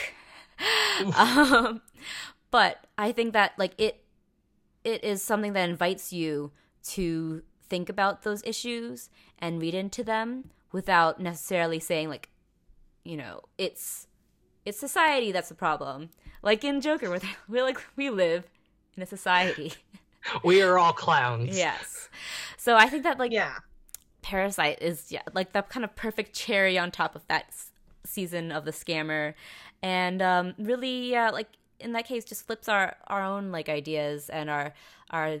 um, 1.16 1.82
but 2.50 2.86
I 2.98 3.12
think 3.12 3.32
that 3.32 3.52
like 3.58 3.72
it 3.78 4.04
it 4.84 5.02
is 5.02 5.22
something 5.22 5.52
that 5.54 5.68
invites 5.68 6.12
you 6.12 6.52
to 6.84 7.42
think 7.68 7.88
about 7.88 8.22
those 8.22 8.42
issues 8.44 9.08
and 9.38 9.60
read 9.60 9.74
into 9.74 10.04
them 10.04 10.50
without 10.72 11.20
necessarily 11.20 11.80
saying 11.80 12.08
like 12.08 12.28
you 13.04 13.16
know 13.16 13.40
it's 13.56 14.06
it's 14.64 14.78
society 14.78 15.32
that's 15.32 15.48
the 15.48 15.54
problem 15.54 16.10
like 16.42 16.64
in 16.64 16.80
Joker, 16.80 17.08
where 17.10 17.20
we 17.48 17.62
like 17.62 17.78
we 17.96 18.10
live 18.10 18.44
in 18.96 19.02
a 19.02 19.06
society. 19.06 19.72
we 20.44 20.62
are 20.62 20.78
all 20.78 20.92
clowns. 20.92 21.56
yes. 21.56 22.08
So 22.56 22.76
I 22.76 22.88
think 22.88 23.02
that 23.04 23.18
like 23.18 23.32
yeah, 23.32 23.56
Parasite 24.22 24.78
is 24.80 25.10
yeah 25.10 25.22
like 25.34 25.52
the 25.52 25.62
kind 25.62 25.84
of 25.84 25.94
perfect 25.96 26.34
cherry 26.34 26.78
on 26.78 26.90
top 26.90 27.16
of 27.16 27.26
that 27.28 27.46
s- 27.48 27.70
season 28.04 28.52
of 28.52 28.64
the 28.64 28.70
scammer, 28.70 29.34
and 29.82 30.22
um, 30.22 30.54
really 30.58 31.16
uh, 31.16 31.32
like 31.32 31.48
in 31.80 31.92
that 31.92 32.06
case 32.06 32.24
just 32.24 32.46
flips 32.46 32.68
our 32.68 32.96
our 33.08 33.22
own 33.22 33.50
like 33.50 33.68
ideas 33.68 34.28
and 34.30 34.48
our 34.48 34.72
our 35.10 35.40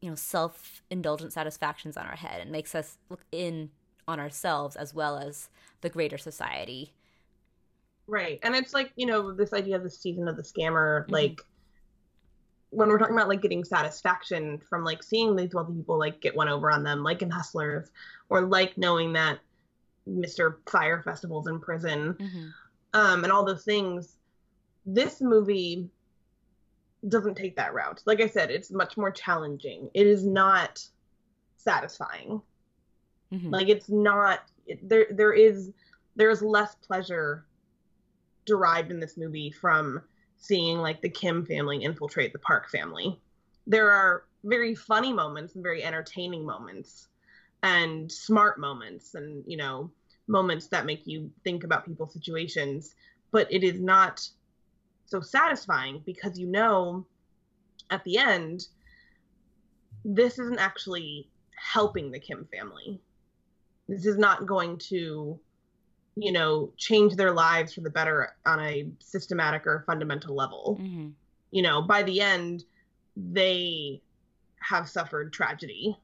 you 0.00 0.08
know 0.08 0.14
self 0.14 0.82
indulgent 0.90 1.32
satisfactions 1.32 1.96
on 1.96 2.06
our 2.06 2.16
head 2.16 2.40
and 2.40 2.52
makes 2.52 2.74
us 2.74 2.98
look 3.08 3.24
in 3.32 3.70
on 4.06 4.20
ourselves 4.20 4.76
as 4.76 4.94
well 4.94 5.18
as 5.18 5.48
the 5.80 5.88
greater 5.90 6.16
society 6.16 6.92
Right. 8.08 8.40
And 8.42 8.56
it's 8.56 8.72
like, 8.72 8.90
you 8.96 9.06
know, 9.06 9.32
this 9.32 9.52
idea 9.52 9.76
of 9.76 9.82
the 9.82 9.90
season 9.90 10.28
of 10.28 10.36
the 10.36 10.42
scammer, 10.42 11.02
mm-hmm. 11.02 11.12
like 11.12 11.40
when 12.70 12.88
we're 12.88 12.98
talking 12.98 13.14
about 13.14 13.28
like 13.28 13.42
getting 13.42 13.64
satisfaction 13.64 14.58
from 14.68 14.82
like 14.82 15.02
seeing 15.02 15.36
these 15.36 15.54
wealthy 15.54 15.74
people 15.74 15.98
like 15.98 16.20
get 16.20 16.34
one 16.34 16.48
over 16.48 16.70
on 16.70 16.82
them, 16.82 17.02
like 17.02 17.20
in 17.20 17.30
Hustlers, 17.30 17.90
or 18.30 18.40
like 18.42 18.76
knowing 18.78 19.12
that 19.12 19.38
Mr. 20.08 20.56
Fyre 20.66 21.02
Festival's 21.02 21.48
in 21.48 21.60
prison, 21.60 22.14
mm-hmm. 22.14 22.48
um, 22.94 23.24
and 23.24 23.32
all 23.32 23.44
those 23.44 23.64
things. 23.64 24.16
This 24.86 25.20
movie 25.20 25.90
doesn't 27.06 27.36
take 27.36 27.56
that 27.56 27.74
route. 27.74 28.02
Like 28.06 28.22
I 28.22 28.26
said, 28.26 28.50
it's 28.50 28.70
much 28.70 28.96
more 28.96 29.10
challenging. 29.10 29.90
It 29.92 30.06
is 30.06 30.24
not 30.24 30.82
satisfying. 31.58 32.40
Mm-hmm. 33.32 33.50
Like 33.50 33.68
it's 33.68 33.90
not 33.90 34.40
it, 34.66 34.86
there. 34.88 35.06
There 35.10 35.34
is 35.34 35.72
there 36.16 36.30
is 36.30 36.40
less 36.40 36.74
pleasure 36.76 37.44
derived 38.48 38.90
in 38.90 38.98
this 38.98 39.16
movie 39.16 39.50
from 39.50 40.02
seeing 40.38 40.78
like 40.78 41.00
the 41.00 41.08
Kim 41.08 41.46
family 41.46 41.84
infiltrate 41.84 42.32
the 42.32 42.38
Park 42.40 42.68
family. 42.68 43.20
There 43.66 43.90
are 43.90 44.24
very 44.44 44.74
funny 44.74 45.12
moments 45.12 45.54
and 45.54 45.62
very 45.62 45.84
entertaining 45.84 46.44
moments 46.44 47.08
and 47.62 48.10
smart 48.10 48.58
moments 48.58 49.14
and, 49.14 49.44
you 49.46 49.56
know, 49.56 49.90
moments 50.26 50.66
that 50.68 50.86
make 50.86 51.06
you 51.06 51.30
think 51.44 51.64
about 51.64 51.86
people's 51.86 52.12
situations, 52.12 52.94
but 53.30 53.52
it 53.52 53.62
is 53.62 53.80
not 53.80 54.28
so 55.06 55.20
satisfying 55.20 56.02
because 56.04 56.38
you 56.38 56.46
know 56.46 57.06
at 57.90 58.04
the 58.04 58.18
end 58.18 58.66
this 60.04 60.38
isn't 60.38 60.58
actually 60.58 61.28
helping 61.54 62.10
the 62.10 62.20
Kim 62.20 62.46
family. 62.52 63.00
This 63.88 64.06
is 64.06 64.16
not 64.16 64.46
going 64.46 64.78
to 64.90 65.38
you 66.20 66.32
know, 66.32 66.72
change 66.76 67.14
their 67.14 67.32
lives 67.32 67.74
for 67.74 67.80
the 67.80 67.90
better 67.90 68.34
on 68.44 68.60
a 68.60 68.86
systematic 68.98 69.66
or 69.66 69.84
fundamental 69.86 70.34
level. 70.34 70.78
Mm-hmm. 70.80 71.08
You 71.50 71.62
know, 71.62 71.82
by 71.82 72.02
the 72.02 72.20
end, 72.20 72.64
they 73.16 74.02
have 74.60 74.88
suffered 74.88 75.32
tragedy. 75.32 75.96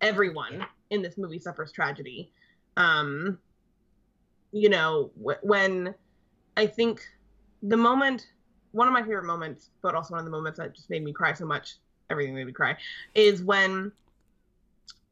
Everyone 0.00 0.66
in 0.90 1.02
this 1.02 1.16
movie 1.16 1.38
suffers 1.38 1.72
tragedy. 1.72 2.30
Um, 2.76 3.38
you 4.52 4.68
know, 4.68 5.10
when 5.16 5.94
I 6.56 6.66
think 6.66 7.02
the 7.62 7.76
moment, 7.76 8.28
one 8.72 8.86
of 8.86 8.92
my 8.92 9.02
favorite 9.02 9.24
moments, 9.24 9.70
but 9.80 9.94
also 9.94 10.12
one 10.12 10.20
of 10.20 10.24
the 10.24 10.30
moments 10.30 10.58
that 10.58 10.74
just 10.74 10.90
made 10.90 11.02
me 11.02 11.12
cry 11.12 11.32
so 11.32 11.46
much, 11.46 11.76
everything 12.10 12.34
made 12.34 12.46
me 12.46 12.52
cry, 12.52 12.76
is 13.14 13.42
when 13.42 13.92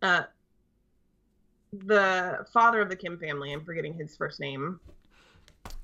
uh, 0.02 0.24
the 1.72 2.46
father 2.52 2.80
of 2.80 2.88
the 2.88 2.96
Kim 2.96 3.18
family. 3.18 3.52
I'm 3.52 3.64
forgetting 3.64 3.94
his 3.94 4.16
first 4.16 4.40
name. 4.40 4.80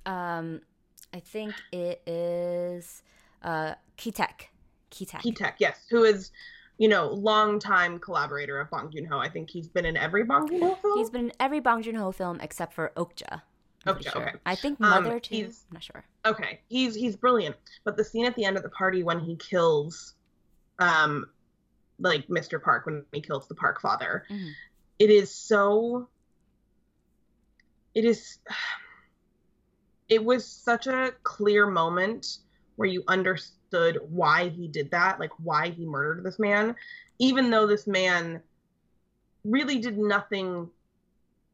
Um, 0.04 0.60
I 1.14 1.20
think 1.20 1.54
it 1.72 2.02
is 2.06 3.02
uh 3.42 3.74
Ki-taek. 3.96 4.48
Ki-taek. 4.90 5.20
Ki-taek, 5.22 5.54
yes, 5.58 5.86
who 5.90 6.04
is 6.04 6.30
you 6.78 6.88
know, 6.88 7.08
longtime 7.08 7.98
collaborator 7.98 8.60
of 8.60 8.68
Bong 8.70 8.90
Joon 8.90 9.06
Ho. 9.06 9.18
I 9.18 9.30
think 9.30 9.48
he's 9.48 9.68
been 9.68 9.86
in 9.86 9.96
every 9.96 10.24
Bong 10.24 10.46
Joon 10.48 10.60
Ho 10.60 10.74
film. 10.74 10.98
He's 10.98 11.10
been 11.10 11.26
in 11.26 11.32
every 11.40 11.60
Bong 11.60 11.82
Joon 11.82 11.94
Ho 11.94 12.12
film 12.12 12.38
except 12.40 12.74
for 12.74 12.92
Okja. 12.96 13.40
Okja, 13.86 14.12
sure. 14.12 14.28
okay. 14.28 14.38
I 14.44 14.54
think 14.54 14.80
um, 14.82 14.90
Mother 14.90 15.14
um, 15.14 15.20
too. 15.20 15.36
I'm 15.36 15.52
not 15.72 15.82
sure. 15.82 16.04
Okay, 16.26 16.60
he's 16.68 16.94
he's 16.94 17.16
brilliant. 17.16 17.56
But 17.84 17.96
the 17.96 18.04
scene 18.04 18.26
at 18.26 18.34
the 18.34 18.44
end 18.44 18.56
of 18.56 18.62
the 18.62 18.68
party 18.68 19.02
when 19.02 19.20
he 19.20 19.36
kills, 19.36 20.14
um, 20.78 21.26
like 21.98 22.26
Mr. 22.28 22.62
Park 22.62 22.84
when 22.84 23.04
he 23.12 23.22
kills 23.22 23.48
the 23.48 23.54
Park 23.54 23.80
father, 23.80 24.24
mm-hmm 24.28 24.48
it 24.98 25.10
is 25.10 25.30
so 25.30 26.08
it 27.94 28.04
is 28.04 28.38
it 30.08 30.24
was 30.24 30.46
such 30.46 30.86
a 30.86 31.12
clear 31.22 31.66
moment 31.66 32.38
where 32.76 32.88
you 32.88 33.02
understood 33.08 33.98
why 34.08 34.48
he 34.48 34.68
did 34.68 34.90
that 34.90 35.18
like 35.18 35.32
why 35.42 35.70
he 35.70 35.84
murdered 35.84 36.24
this 36.24 36.38
man 36.38 36.74
even 37.18 37.50
though 37.50 37.66
this 37.66 37.86
man 37.86 38.40
really 39.44 39.78
did 39.78 39.98
nothing 39.98 40.68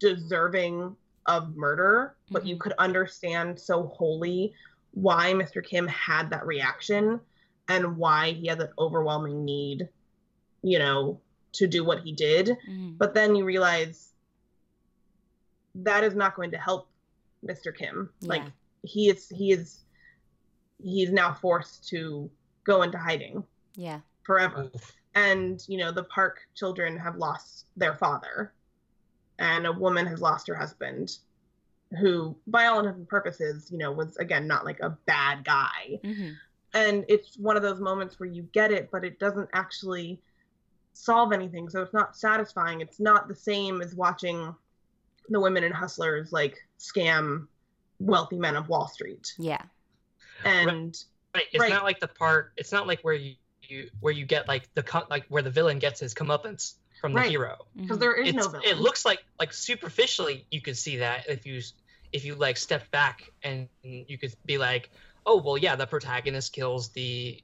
deserving 0.01 0.95
of 1.27 1.57
murder 1.57 2.15
mm-hmm. 2.25 2.35
but 2.35 2.47
you 2.47 2.55
mm-hmm. 2.55 2.63
could 2.63 2.75
understand 2.79 3.59
so 3.59 3.85
wholly 3.85 4.53
why 4.93 5.33
mr 5.33 5.65
kim 5.65 5.87
had 5.87 6.29
that 6.29 6.47
reaction 6.47 7.19
and 7.69 7.97
why 7.97 8.33
he 8.33 8.49
had 8.49 8.59
that 8.59 8.73
overwhelming 8.79 9.45
need 9.45 9.89
you 10.63 10.79
know 10.79 11.19
to 11.53 11.67
do 11.67 11.85
what 11.85 12.01
he 12.01 12.13
did. 12.13 12.57
Mhm. 12.69 12.99
But 12.99 13.15
then 13.15 13.35
you 13.35 13.45
realize 13.45 14.13
that 15.75 16.05
is 16.05 16.15
not 16.15 16.35
going 16.35 16.51
to 16.51 16.59
help 16.59 16.89
Mr. 17.45 17.75
Kim. 17.77 18.11
Like 18.23 18.45
he 18.83 19.09
is 19.09 19.29
he 19.29 19.53
is 19.53 19.81
he 20.83 21.03
is 21.03 21.13
now 21.13 21.33
forced 21.33 21.89
to 21.89 22.31
go 22.65 22.83
into 22.83 22.99
hiding 22.99 23.45
Yeah. 23.77 24.01
forever. 24.25 24.71
And, 25.15 25.63
you 25.69 25.79
know, 25.79 25.93
the 25.93 26.05
park 26.05 26.41
children 26.55 26.97
have 26.97 27.17
lost 27.17 27.67
their 27.77 27.95
father. 27.95 28.53
And 29.39 29.67
a 29.67 29.73
woman 29.73 30.07
has 30.07 30.21
lost 30.21 30.47
her 30.49 30.55
husband, 30.55 31.19
who, 32.01 32.37
by 32.47 32.67
all 32.67 32.79
intents 32.81 32.99
and 32.99 33.09
purposes, 33.09 33.71
you 33.71 33.79
know, 33.79 33.93
was 33.93 34.17
again 34.17 34.47
not 34.47 34.65
like 34.65 34.81
a 34.81 34.91
bad 35.07 35.45
guy. 35.45 36.01
hmm 36.03 36.31
And 36.75 37.05
it's 37.09 37.37
one 37.37 37.57
of 37.57 37.63
those 37.63 37.81
moments 37.81 38.19
where 38.19 38.29
you 38.29 38.43
get 38.53 38.73
it, 38.73 38.91
but 38.91 39.05
it 39.05 39.19
doesn't 39.19 39.51
actually 39.53 40.21
solve 40.93 41.33
anything. 41.33 41.69
So 41.69 41.83
it's 41.83 41.95
not 41.95 42.17
satisfying. 42.17 42.81
It's 42.81 43.01
not 43.01 43.29
the 43.29 43.35
same 43.35 43.81
as 43.81 43.95
watching 43.95 44.55
the 45.29 45.41
women 45.41 45.65
and 45.65 45.75
hustlers 45.75 46.33
like 46.33 46.57
scam 46.79 47.47
wealthy 48.01 48.37
men 48.39 48.57
of 48.57 48.69
Wall 48.69 48.89
Street. 48.89 49.33
Yeah. 49.39 49.63
And 50.45 50.97
Right. 51.35 51.45
It's 51.53 51.61
Right. 51.61 51.71
not 51.71 51.85
like 51.85 51.99
the 52.01 52.09
part. 52.09 52.53
It's 52.57 52.73
not 52.73 52.87
like 52.87 53.01
where 53.03 53.15
you, 53.15 53.37
you 53.63 53.91
where 54.01 54.13
you 54.13 54.27
get 54.27 54.49
like 54.49 54.69
the 54.75 54.83
co- 54.83 55.07
like 55.09 55.25
where 55.29 55.43
the 55.43 55.51
villain 55.51 55.79
gets 55.79 55.99
his 56.01 56.13
comeuppance 56.13 56.75
from 57.01 57.13
the 57.15 57.21
Right. 57.21 57.31
hero. 57.31 57.65
because 57.75 57.99
there 57.99 58.15
is 58.15 58.29
It's, 58.29 58.37
no 58.37 58.49
villain. 58.51 58.67
it 58.69 58.79
looks 58.79 59.05
like 59.07 59.25
like 59.39 59.53
superficially 59.53 60.47
you 60.51 60.61
could 60.61 60.77
see 60.77 60.99
that 60.99 61.29
if 61.29 61.47
you 61.47 61.63
if 62.13 62.25
you 62.27 62.35
like 62.35 62.59
step 62.59 62.91
back 62.91 63.31
and 63.43 63.69
you 63.83 64.19
could 64.19 64.35
be 64.45 64.59
like, 64.59 64.91
oh 65.25 65.41
well, 65.41 65.57
yeah, 65.57 65.75
the 65.77 65.87
protagonist 65.87 66.53
kills 66.53 66.91
the 66.91 67.43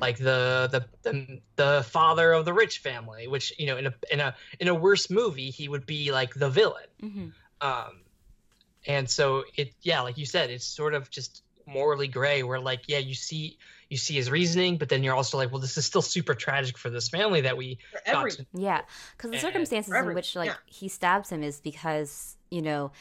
like 0.00 0.18
the 0.18 0.68
the 0.70 1.10
the, 1.10 1.40
the 1.56 1.86
father 1.88 2.32
of 2.32 2.44
the 2.44 2.52
rich 2.52 2.78
family, 2.78 3.28
which 3.28 3.52
you 3.58 3.66
know 3.66 3.76
in 3.76 3.86
a 3.86 3.94
in 4.10 4.20
a 4.20 4.34
in 4.60 4.68
a 4.68 4.74
worse 4.74 5.10
movie 5.10 5.50
he 5.50 5.68
would 5.68 5.86
be 5.86 6.12
like 6.12 6.34
the 6.34 6.50
villain. 6.50 6.88
Mhm. 7.02 7.32
um 7.60 8.00
and 8.86 9.08
so 9.10 9.44
it 9.56 9.72
yeah 9.82 10.00
like 10.02 10.16
you 10.18 10.26
said 10.26 10.50
it's 10.50 10.66
sort 10.66 10.94
of 10.94 11.10
just 11.10 11.42
morally 11.66 12.06
gray 12.06 12.42
where 12.42 12.60
like 12.60 12.82
yeah 12.86 12.98
you 12.98 13.14
see 13.14 13.58
you 13.88 13.96
see 13.96 14.14
his 14.14 14.30
reasoning 14.30 14.76
but 14.76 14.88
then 14.88 15.02
you're 15.02 15.14
also 15.14 15.36
like 15.36 15.50
well 15.50 15.60
this 15.60 15.76
is 15.76 15.84
still 15.84 16.02
super 16.02 16.34
tragic 16.34 16.78
for 16.78 16.90
this 16.90 17.08
family 17.08 17.40
that 17.40 17.56
we 17.56 17.78
for 17.90 18.00
got 18.04 18.18
every 18.18 18.30
to 18.32 18.46
Yeah, 18.52 18.82
because 19.16 19.30
the 19.32 19.38
circumstances 19.38 19.92
For 19.92 20.10
in 20.10 20.14
which 20.14 20.36
like 20.36 20.48
yeah. 20.50 20.56
he 20.66 20.88
stabs 20.88 21.30
him 21.30 21.42
is 21.42 21.60
because 21.60 22.36
you 22.50 22.62
know 22.62 22.92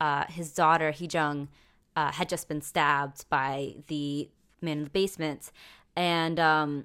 uh, 0.00 0.24
his 0.28 0.52
daughter 0.52 0.90
Hee 0.90 1.08
Jung 1.10 1.48
uh, 1.96 2.12
had 2.12 2.28
just 2.28 2.48
been 2.48 2.60
stabbed 2.60 3.28
by 3.28 3.74
the 3.88 4.28
man 4.60 4.78
in 4.78 4.84
the 4.84 4.90
basement, 4.90 5.50
and 5.96 6.38
um, 6.40 6.84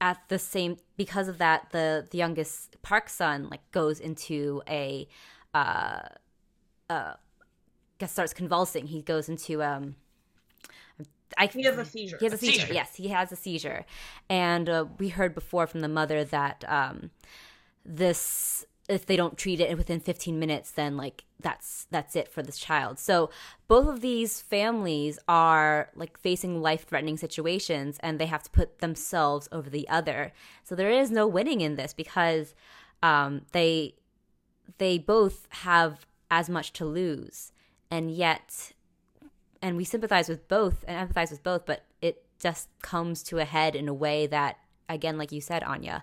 at 0.00 0.18
the 0.28 0.38
same 0.38 0.76
because 0.96 1.28
of 1.28 1.38
that, 1.38 1.70
the 1.70 2.06
the 2.10 2.18
youngest 2.18 2.80
Park 2.82 3.08
son 3.08 3.48
like 3.50 3.70
goes 3.72 4.00
into 4.00 4.62
a 4.68 5.08
uh, 5.54 6.00
uh, 6.88 7.14
guess 7.98 8.12
starts 8.12 8.32
convulsing. 8.32 8.86
He 8.86 9.02
goes 9.02 9.28
into 9.28 9.62
um. 9.62 9.96
I, 11.38 11.46
he 11.46 11.62
has 11.62 11.78
a 11.78 11.84
seizure. 11.84 12.16
he 12.18 12.24
has 12.26 12.32
a 12.32 12.36
A 12.36 12.38
seizure. 12.38 12.60
seizure. 12.62 12.74
Yes, 12.74 12.96
he 12.96 13.08
has 13.08 13.30
a 13.30 13.36
seizure. 13.36 13.86
And 14.28 14.68
uh, 14.68 14.86
we 14.98 15.10
heard 15.10 15.32
before 15.34 15.66
from 15.68 15.80
the 15.80 15.88
mother 15.88 16.24
that 16.24 16.64
um, 16.66 17.10
this, 17.84 18.64
if 18.90 19.06
they 19.06 19.16
don't 19.16 19.38
treat 19.38 19.60
it 19.60 19.76
within 19.78 20.00
15 20.00 20.38
minutes, 20.38 20.72
then 20.72 20.96
like 20.96 21.24
that's 21.38 21.86
that's 21.90 22.16
it 22.16 22.28
for 22.28 22.42
this 22.42 22.58
child. 22.58 22.98
So 22.98 23.30
both 23.68 23.86
of 23.86 24.00
these 24.00 24.40
families 24.40 25.18
are 25.28 25.90
like 25.94 26.18
facing 26.18 26.60
life-threatening 26.60 27.16
situations, 27.16 27.98
and 28.02 28.18
they 28.18 28.26
have 28.26 28.42
to 28.42 28.50
put 28.50 28.80
themselves 28.80 29.48
over 29.52 29.70
the 29.70 29.88
other. 29.88 30.32
So 30.64 30.74
there 30.74 30.90
is 30.90 31.10
no 31.10 31.26
winning 31.26 31.60
in 31.60 31.76
this 31.76 31.94
because 31.94 32.54
um, 33.02 33.42
they 33.52 33.94
they 34.78 34.98
both 34.98 35.46
have 35.50 36.06
as 36.30 36.50
much 36.50 36.72
to 36.74 36.84
lose, 36.84 37.52
and 37.90 38.10
yet 38.10 38.72
and 39.62 39.76
we 39.76 39.84
sympathize 39.84 40.28
with 40.28 40.48
both 40.48 40.84
and 40.88 41.08
empathize 41.08 41.30
with 41.30 41.42
both, 41.42 41.66
but 41.66 41.84
it 42.00 42.24
just 42.38 42.68
comes 42.82 43.22
to 43.24 43.38
a 43.38 43.44
head 43.44 43.76
in 43.76 43.88
a 43.88 43.94
way 43.94 44.26
that, 44.26 44.58
again, 44.88 45.18
like 45.18 45.32
you 45.32 45.40
said, 45.40 45.62
Anya, 45.62 46.02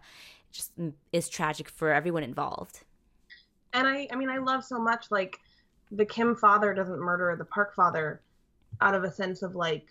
just 0.58 0.72
is 1.14 1.30
tragic 1.30 1.70
for 1.70 1.92
everyone 1.94 2.24
involved. 2.24 2.82
and 3.74 3.88
I, 3.88 4.08
I 4.12 4.16
mean, 4.16 4.30
I 4.30 4.38
love 4.40 4.64
so 4.64 4.80
much 4.80 5.06
like 5.12 5.38
the 5.92 6.06
Kim 6.06 6.36
father 6.36 6.74
doesn't 6.74 7.00
murder 7.00 7.36
the 7.38 7.46
Park 7.46 7.76
father 7.76 8.22
out 8.82 8.96
of 8.96 9.04
a 9.04 9.12
sense 9.12 9.42
of 9.44 9.56
like, 9.56 9.86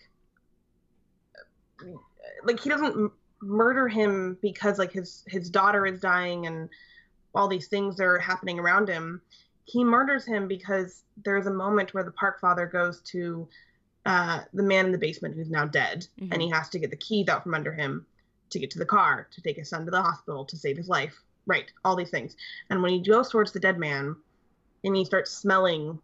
like 2.45 2.61
he 2.61 2.69
doesn't 2.69 3.13
murder 3.41 3.87
him 3.89 4.37
because 4.43 4.79
like 4.79 4.93
his 4.93 5.25
his 5.29 5.49
daughter 5.51 5.87
is 5.87 6.01
dying 6.01 6.47
and 6.47 6.69
all 7.35 7.49
these 7.49 7.69
things 7.69 8.01
are 8.01 8.19
happening 8.19 8.59
around 8.59 8.89
him. 8.89 9.21
He 9.65 9.85
murders 9.85 10.25
him 10.25 10.49
because 10.49 11.05
there's 11.25 11.47
a 11.47 11.51
moment 11.53 11.93
where 11.95 12.05
the 12.05 12.11
Park 12.13 12.41
father 12.41 12.67
goes 12.67 13.01
to 13.13 13.47
uh, 14.07 14.41
the 14.55 14.63
man 14.63 14.87
in 14.87 14.93
the 14.93 14.99
basement 14.99 15.35
who's 15.35 15.51
now 15.51 15.65
dead, 15.67 16.07
Mhm. 16.21 16.29
and 16.33 16.41
he 16.43 16.49
has 16.51 16.69
to 16.71 16.79
get 16.79 16.91
the 16.91 16.97
keys 16.97 17.29
out 17.29 17.43
from 17.43 17.55
under 17.55 17.73
him 17.73 18.07
to 18.51 18.59
get 18.59 18.71
to 18.71 18.79
the 18.79 18.87
car 18.87 19.29
to 19.33 19.43
take 19.43 19.57
his 19.57 19.69
son 19.69 19.85
to 19.85 19.91
the 19.91 20.03
hospital 20.03 20.45
to 20.45 20.57
save 20.57 20.77
his 20.77 20.89
life. 20.89 21.15
Right, 21.47 21.71
all 21.85 21.95
these 21.95 22.11
things. 22.11 22.37
And 22.71 22.83
when 22.83 22.93
he 22.93 23.01
goes 23.01 23.31
towards 23.31 23.53
the 23.53 23.61
dead 23.61 23.79
man 23.79 24.17
and 24.85 24.97
he 24.97 25.05
starts 25.05 25.31
smelling, 25.31 26.01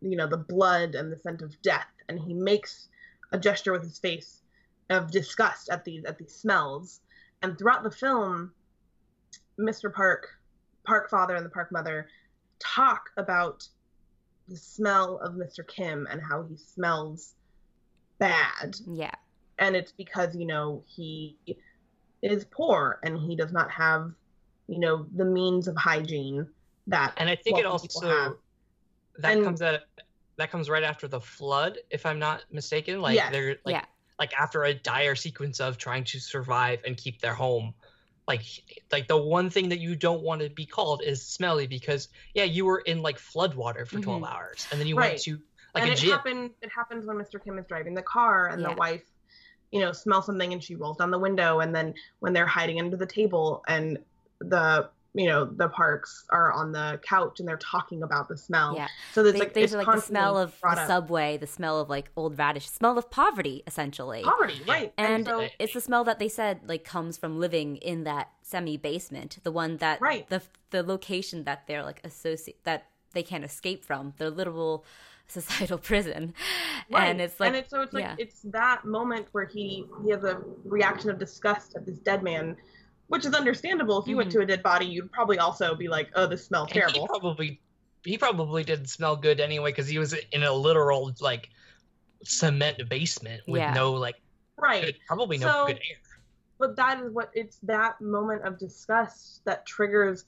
you 0.00 0.16
know, 0.16 0.28
the 0.28 0.36
blood 0.36 0.94
and 0.94 1.10
the 1.10 1.18
scent 1.18 1.42
of 1.42 1.60
death, 1.62 1.88
and 2.08 2.18
he 2.18 2.34
makes 2.34 2.88
a 3.32 3.38
gesture 3.38 3.72
with 3.72 3.82
his 3.82 3.98
face 3.98 4.42
of 4.88 5.10
disgust 5.10 5.70
at 5.70 5.84
these 5.84 6.04
at 6.04 6.18
these 6.18 6.34
smells. 6.34 7.00
And 7.42 7.58
throughout 7.58 7.82
the 7.82 7.90
film, 7.90 8.52
Mr. 9.58 9.92
Park, 9.92 10.28
Park 10.84 11.10
father 11.10 11.34
and 11.34 11.44
the 11.44 11.50
Park 11.50 11.72
mother 11.72 12.08
talk 12.58 13.10
about 13.16 13.66
the 14.48 14.56
smell 14.56 15.18
of 15.18 15.34
Mr. 15.34 15.66
Kim 15.66 16.06
and 16.10 16.20
how 16.20 16.42
he 16.42 16.56
smells 16.56 17.34
bad 18.18 18.76
Yeah. 18.86 19.14
And 19.60 19.76
it's 19.76 19.92
because 19.92 20.34
you 20.34 20.46
know 20.46 20.82
he 20.88 21.36
is 22.22 22.44
poor 22.50 22.98
and 23.04 23.18
he 23.18 23.36
does 23.36 23.52
not 23.52 23.70
have 23.70 24.10
you 24.66 24.78
know 24.80 25.06
the 25.14 25.24
means 25.24 25.68
of 25.68 25.76
hygiene 25.76 26.46
that 26.86 27.12
and 27.18 27.28
i 27.28 27.36
think 27.36 27.58
it 27.58 27.66
also 27.66 28.36
that 29.18 29.32
And- 29.36 29.44
comes 29.44 29.62
at 29.62 29.82
that 30.38 30.50
comes 30.50 30.70
right 30.70 30.82
after 30.82 31.06
the 31.06 31.20
flood 31.20 31.78
if 31.90 32.06
i'm 32.06 32.18
not 32.18 32.42
mistaken 32.50 33.00
like 33.00 33.14
Yes. 33.14 33.30
they're 33.30 33.56
like 33.64 33.74
Yeah. 33.76 33.84
like 34.18 34.32
after 34.34 34.64
a 34.64 34.74
dire 34.74 35.14
sequence 35.14 35.60
of 35.60 35.76
trying 35.78 36.04
to 36.04 36.18
survive 36.18 36.80
and 36.86 36.96
keep 36.96 37.20
their 37.20 37.34
home 37.34 37.74
like 38.26 38.42
like 38.92 39.08
the 39.08 39.16
one 39.16 39.50
thing 39.50 39.68
that 39.70 39.80
you 39.80 39.94
don't 39.96 40.22
want 40.22 40.40
to 40.40 40.48
be 40.50 40.64
called 40.66 41.02
is 41.02 41.26
smelly 41.26 41.66
because 41.66 42.08
yeah 42.34 42.44
you 42.44 42.64
were 42.64 42.78
in 42.80 43.02
like 43.02 43.18
flood 43.18 43.54
water 43.54 43.84
for 43.84 43.98
12 44.00 44.24
hours 44.24 44.66
and 44.72 44.80
then 44.80 44.86
you 44.86 44.94
Mm-hmm. 44.94 45.02
Right. 45.02 45.10
went 45.12 45.22
to 45.22 45.38
like 45.74 45.82
and 45.84 45.90
a 45.90 45.92
it 45.92 45.96
gym 45.98 46.10
happens 46.10 46.50
it 46.62 46.70
happens 46.74 47.06
when 47.06 47.16
mr 47.16 47.42
kim 47.42 47.58
is 47.58 47.66
driving 47.66 47.94
the 47.94 48.02
car 48.02 48.48
and 48.48 48.62
Yeah. 48.62 48.68
the 48.70 48.74
wife 48.76 49.02
you 49.70 49.80
know 49.80 49.92
smell 49.92 50.22
something 50.22 50.52
and 50.52 50.62
she 50.62 50.74
rolls 50.74 50.96
down 50.96 51.10
the 51.10 51.18
window 51.18 51.60
and 51.60 51.74
then 51.74 51.94
when 52.20 52.32
they're 52.32 52.46
hiding 52.46 52.78
under 52.80 52.96
the 52.96 53.06
table 53.06 53.62
and 53.68 53.98
the 54.40 54.88
you 55.12 55.26
know 55.26 55.44
the 55.44 55.68
parks 55.68 56.24
are 56.30 56.52
on 56.52 56.70
the 56.72 57.00
couch 57.02 57.40
and 57.40 57.48
they're 57.48 57.56
talking 57.56 58.02
about 58.04 58.28
the 58.28 58.36
smell 58.36 58.74
Yeah. 58.76 58.86
so 59.12 59.22
there's 59.22 59.32
They, 59.34 59.40
like 59.40 59.54
there's 59.54 59.74
it's 59.74 59.86
like 59.86 59.96
the 59.96 60.00
smell 60.02 60.38
of 60.38 60.54
the 60.62 60.86
subway, 60.86 61.36
the 61.36 61.48
smell 61.48 61.80
of 61.80 61.88
like 61.88 62.10
old 62.16 62.38
radish, 62.38 62.68
smell 62.68 62.96
of 62.96 63.10
poverty, 63.10 63.64
essentially. 63.66 64.22
poverty 64.22 64.60
right 64.68 64.92
And 64.96 65.26
so 65.26 65.48
it's 65.58 65.74
the 65.74 65.80
smell 65.80 66.04
that 66.04 66.20
they 66.20 66.28
said 66.28 66.60
like 66.66 66.84
comes 66.84 67.18
from 67.18 67.40
living 67.40 67.76
in 67.76 68.04
that 68.04 68.30
semi 68.42 68.76
basement, 68.76 69.38
the 69.42 69.50
one 69.52 69.78
that 69.78 70.00
Right. 70.00 70.28
the 70.28 70.42
the 70.70 70.82
location 70.84 71.42
that 71.44 71.66
they're 71.66 71.82
like 71.82 72.00
associate 72.04 72.62
that 72.64 72.86
they 73.12 73.24
can't 73.24 73.44
escape 73.44 73.84
from, 73.84 74.14
their 74.18 74.30
literal 74.30 74.84
societal 75.40 75.78
prison. 75.78 76.34
And 76.92 77.20
it's 77.20 77.38
like 77.40 77.48
and 77.48 77.56
it's 77.56 77.70
so 77.70 77.82
it's 77.82 77.92
like 77.92 78.02
yeah. 78.02 78.16
it's 78.18 78.40
that 78.44 78.84
moment 78.84 79.26
where 79.32 79.44
he 79.46 79.86
he 80.04 80.10
has 80.10 80.24
a 80.24 80.40
reaction 80.64 81.10
of 81.10 81.18
disgust 81.18 81.76
at 81.76 81.86
this 81.86 81.98
dead 81.98 82.22
man 82.22 82.56
which 83.08 83.24
is 83.26 83.34
understandable 83.34 84.00
if 84.00 84.06
you 84.06 84.16
went 84.16 84.28
Mhm. 84.28 84.34
to 84.34 84.40
a 84.40 84.46
dead 84.46 84.62
body 84.62 84.86
you'd 84.86 85.10
probably 85.12 85.38
also 85.38 85.74
be 85.74 85.88
like 85.88 86.10
oh 86.14 86.26
this 86.26 86.44
smells 86.44 86.66
And 86.68 86.74
he 86.74 86.80
terrible 86.80 87.06
probably 87.08 87.60
he 88.04 88.16
probably 88.18 88.64
didn't 88.64 88.86
smell 88.86 89.16
good 89.16 89.40
anyway 89.40 89.70
because 89.70 89.88
he 89.88 89.98
was 89.98 90.14
in 90.32 90.42
a 90.42 90.52
literal 90.52 91.12
like 91.20 91.48
cement 92.24 92.88
basement 92.88 93.42
with 93.48 93.60
Yeah. 93.60 93.72
no 93.72 93.92
like 93.92 94.16
right 94.56 94.84
good, 94.84 94.96
probably 95.06 95.38
no 95.38 95.46
So- 95.50 95.66
good 95.66 95.76
air. 95.76 95.96
but 96.58 96.76
that 96.76 97.00
is 97.00 97.10
what 97.12 97.30
it's 97.34 97.58
that 97.62 98.00
moment 98.00 98.42
of 98.44 98.58
disgust 98.58 99.42
that 99.44 99.64
triggers 99.66 100.24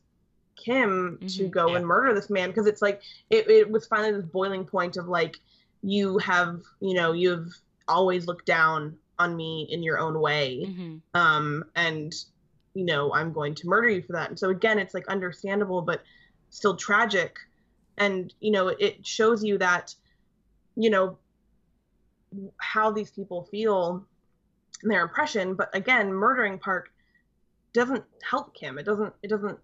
Kim 0.57 1.19
to 1.21 1.45
Mhm. 1.45 1.51
go 1.51 1.69
Yeah. 1.69 1.77
and 1.77 1.87
murder 1.87 2.15
this 2.15 2.31
man 2.31 2.51
because 2.51 2.67
it's 2.67 2.83
like 2.83 3.03
it, 3.31 3.49
it 3.49 3.71
was 3.71 3.87
finally 3.87 4.13
this 4.13 4.27
boiling 4.27 4.65
point 4.65 4.97
of 4.97 5.09
like 5.09 5.41
you 5.83 6.19
have 6.19 6.63
you 6.81 6.95
know 6.95 7.13
you've 7.13 7.53
always 7.89 8.27
looked 8.27 8.47
down 8.47 8.97
on 9.19 9.35
me 9.37 9.67
in 9.71 9.83
your 9.83 9.99
own 9.99 10.21
way 10.21 10.65
Mhm. 10.67 11.01
um 11.15 11.65
and 11.75 12.13
you 12.75 12.85
know 12.85 13.13
i'm 13.13 13.33
going 13.33 13.55
to 13.57 13.67
murder 13.69 13.89
you 13.89 14.03
for 14.03 14.13
that 14.13 14.29
and 14.29 14.39
so 14.39 14.51
again 14.51 14.79
it's 14.79 14.95
like 14.95 15.07
understandable 15.09 15.83
but 15.83 16.03
still 16.51 16.77
tragic 16.77 17.37
and 17.99 18.33
you 18.41 18.51
know 18.51 18.69
it 18.69 19.05
shows 19.07 19.43
you 19.43 19.59
that 19.59 19.95
you 20.77 20.89
know 20.91 21.19
how 22.59 22.91
these 22.91 23.11
people 23.11 23.45
feel 23.51 24.07
and 24.83 24.91
their 24.91 25.03
impression 25.03 25.55
but 25.55 25.75
again 25.75 26.13
murdering 26.13 26.59
park 26.59 26.91
doesn't 27.73 28.05
help 28.23 28.55
Kim. 28.55 28.79
It 28.79 28.85
doesn't 28.85 29.15
it 29.23 29.29
doesn't 29.29 29.59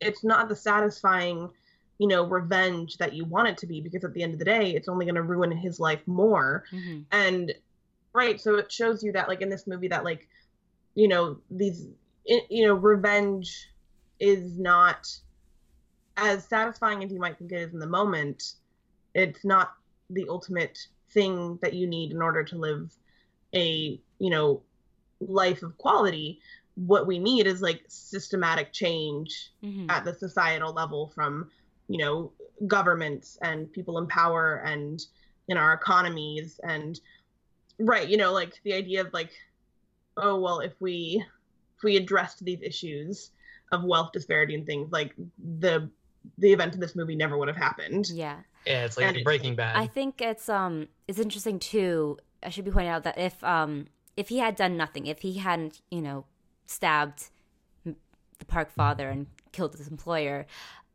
it's 0.00 0.24
not 0.24 0.48
the 0.48 0.56
satisfying, 0.56 1.50
you 1.98 2.08
know, 2.08 2.24
revenge 2.26 2.98
that 2.98 3.12
you 3.14 3.24
want 3.24 3.48
it 3.48 3.58
to 3.58 3.66
be 3.66 3.80
because 3.80 4.04
at 4.04 4.12
the 4.14 4.22
end 4.22 4.32
of 4.32 4.38
the 4.38 4.44
day, 4.44 4.74
it's 4.74 4.88
only 4.88 5.06
going 5.06 5.14
to 5.14 5.22
ruin 5.22 5.50
his 5.50 5.80
life 5.80 6.06
more. 6.06 6.64
Mhm. 6.72 7.04
And 7.12 7.54
right, 8.12 8.40
so 8.40 8.56
it 8.56 8.70
shows 8.70 9.02
you 9.02 9.12
that 9.12 9.28
like 9.28 9.40
in 9.40 9.48
this 9.48 9.66
movie 9.66 9.88
that 9.88 10.04
like 10.04 10.28
you 10.94 11.08
know, 11.08 11.38
these 11.50 11.86
you 12.24 12.66
know, 12.66 12.74
revenge 12.74 13.68
is 14.18 14.58
not 14.58 15.06
as 16.16 16.44
satisfying 16.44 17.04
as 17.04 17.12
you 17.12 17.20
might 17.20 17.38
think 17.38 17.52
it 17.52 17.60
is 17.60 17.72
in 17.72 17.78
the 17.78 17.86
moment. 17.86 18.54
It's 19.14 19.44
not 19.44 19.74
the 20.10 20.26
ultimate 20.28 20.78
thing 21.10 21.58
that 21.62 21.74
you 21.74 21.86
need 21.86 22.12
in 22.12 22.22
order 22.22 22.42
to 22.44 22.56
live 22.56 22.92
a, 23.54 24.00
you 24.18 24.30
know, 24.30 24.62
life 25.20 25.62
of 25.62 25.76
quality. 25.78 26.40
What 26.76 27.06
we 27.06 27.18
need 27.18 27.46
is 27.46 27.62
like 27.62 27.82
systematic 27.88 28.72
change 28.72 29.50
Mhm. 29.64 29.90
at 29.90 30.04
the 30.04 30.14
societal 30.14 30.72
level 30.72 31.08
from 31.14 31.50
you 31.88 31.98
know 31.98 32.32
governments 32.66 33.38
and 33.42 33.72
people 33.72 33.98
in 33.98 34.06
power 34.06 34.56
and 34.66 35.00
in 35.48 35.56
our 35.56 35.72
economies 35.72 36.58
and 36.64 37.00
right 37.78 38.08
you 38.08 38.16
know 38.16 38.32
like 38.32 38.60
the 38.64 38.72
idea 38.72 39.00
of 39.02 39.12
like 39.12 39.30
oh 40.16 40.38
well 40.40 40.60
if 40.60 40.72
we 40.80 41.24
if 41.76 41.82
we 41.84 41.96
addressed 41.96 42.44
these 42.44 42.60
issues 42.62 43.30
of 43.72 43.84
wealth 43.84 44.10
disparity 44.12 44.54
and 44.54 44.66
things 44.66 44.90
like 44.90 45.14
the 45.60 45.88
the 46.38 46.52
event 46.52 46.74
of 46.74 46.80
this 46.80 46.96
movie 46.96 47.14
never 47.14 47.38
would 47.38 47.48
have 47.48 47.56
happened 47.56 48.08
Yeah. 48.10 48.40
Yeah, 48.66 48.84
it's 48.84 48.96
like 48.96 49.14
And- 49.14 49.24
Breaking 49.24 49.54
Bad. 49.54 49.76
I 49.76 49.86
think 49.86 50.20
it's 50.20 50.48
um 50.48 50.88
it's 51.06 51.18
interesting 51.20 51.58
too. 51.60 52.18
I 52.42 52.48
should 52.50 52.64
be 52.64 52.70
pointing 52.72 52.90
out 52.92 53.04
that 53.04 53.16
if 53.16 53.42
um 53.44 53.86
if 54.16 54.28
he 54.28 54.38
had 54.38 54.56
done 54.56 54.76
nothing, 54.76 55.06
if 55.06 55.20
he 55.22 55.34
hadn't 55.38 55.80
you 55.90 56.02
know 56.02 56.24
stabbed 56.66 57.30
the 57.84 58.44
park 58.46 58.70
father 58.70 59.08
and 59.08 59.26
killed 59.52 59.76
his 59.76 59.88
employer, 59.88 60.46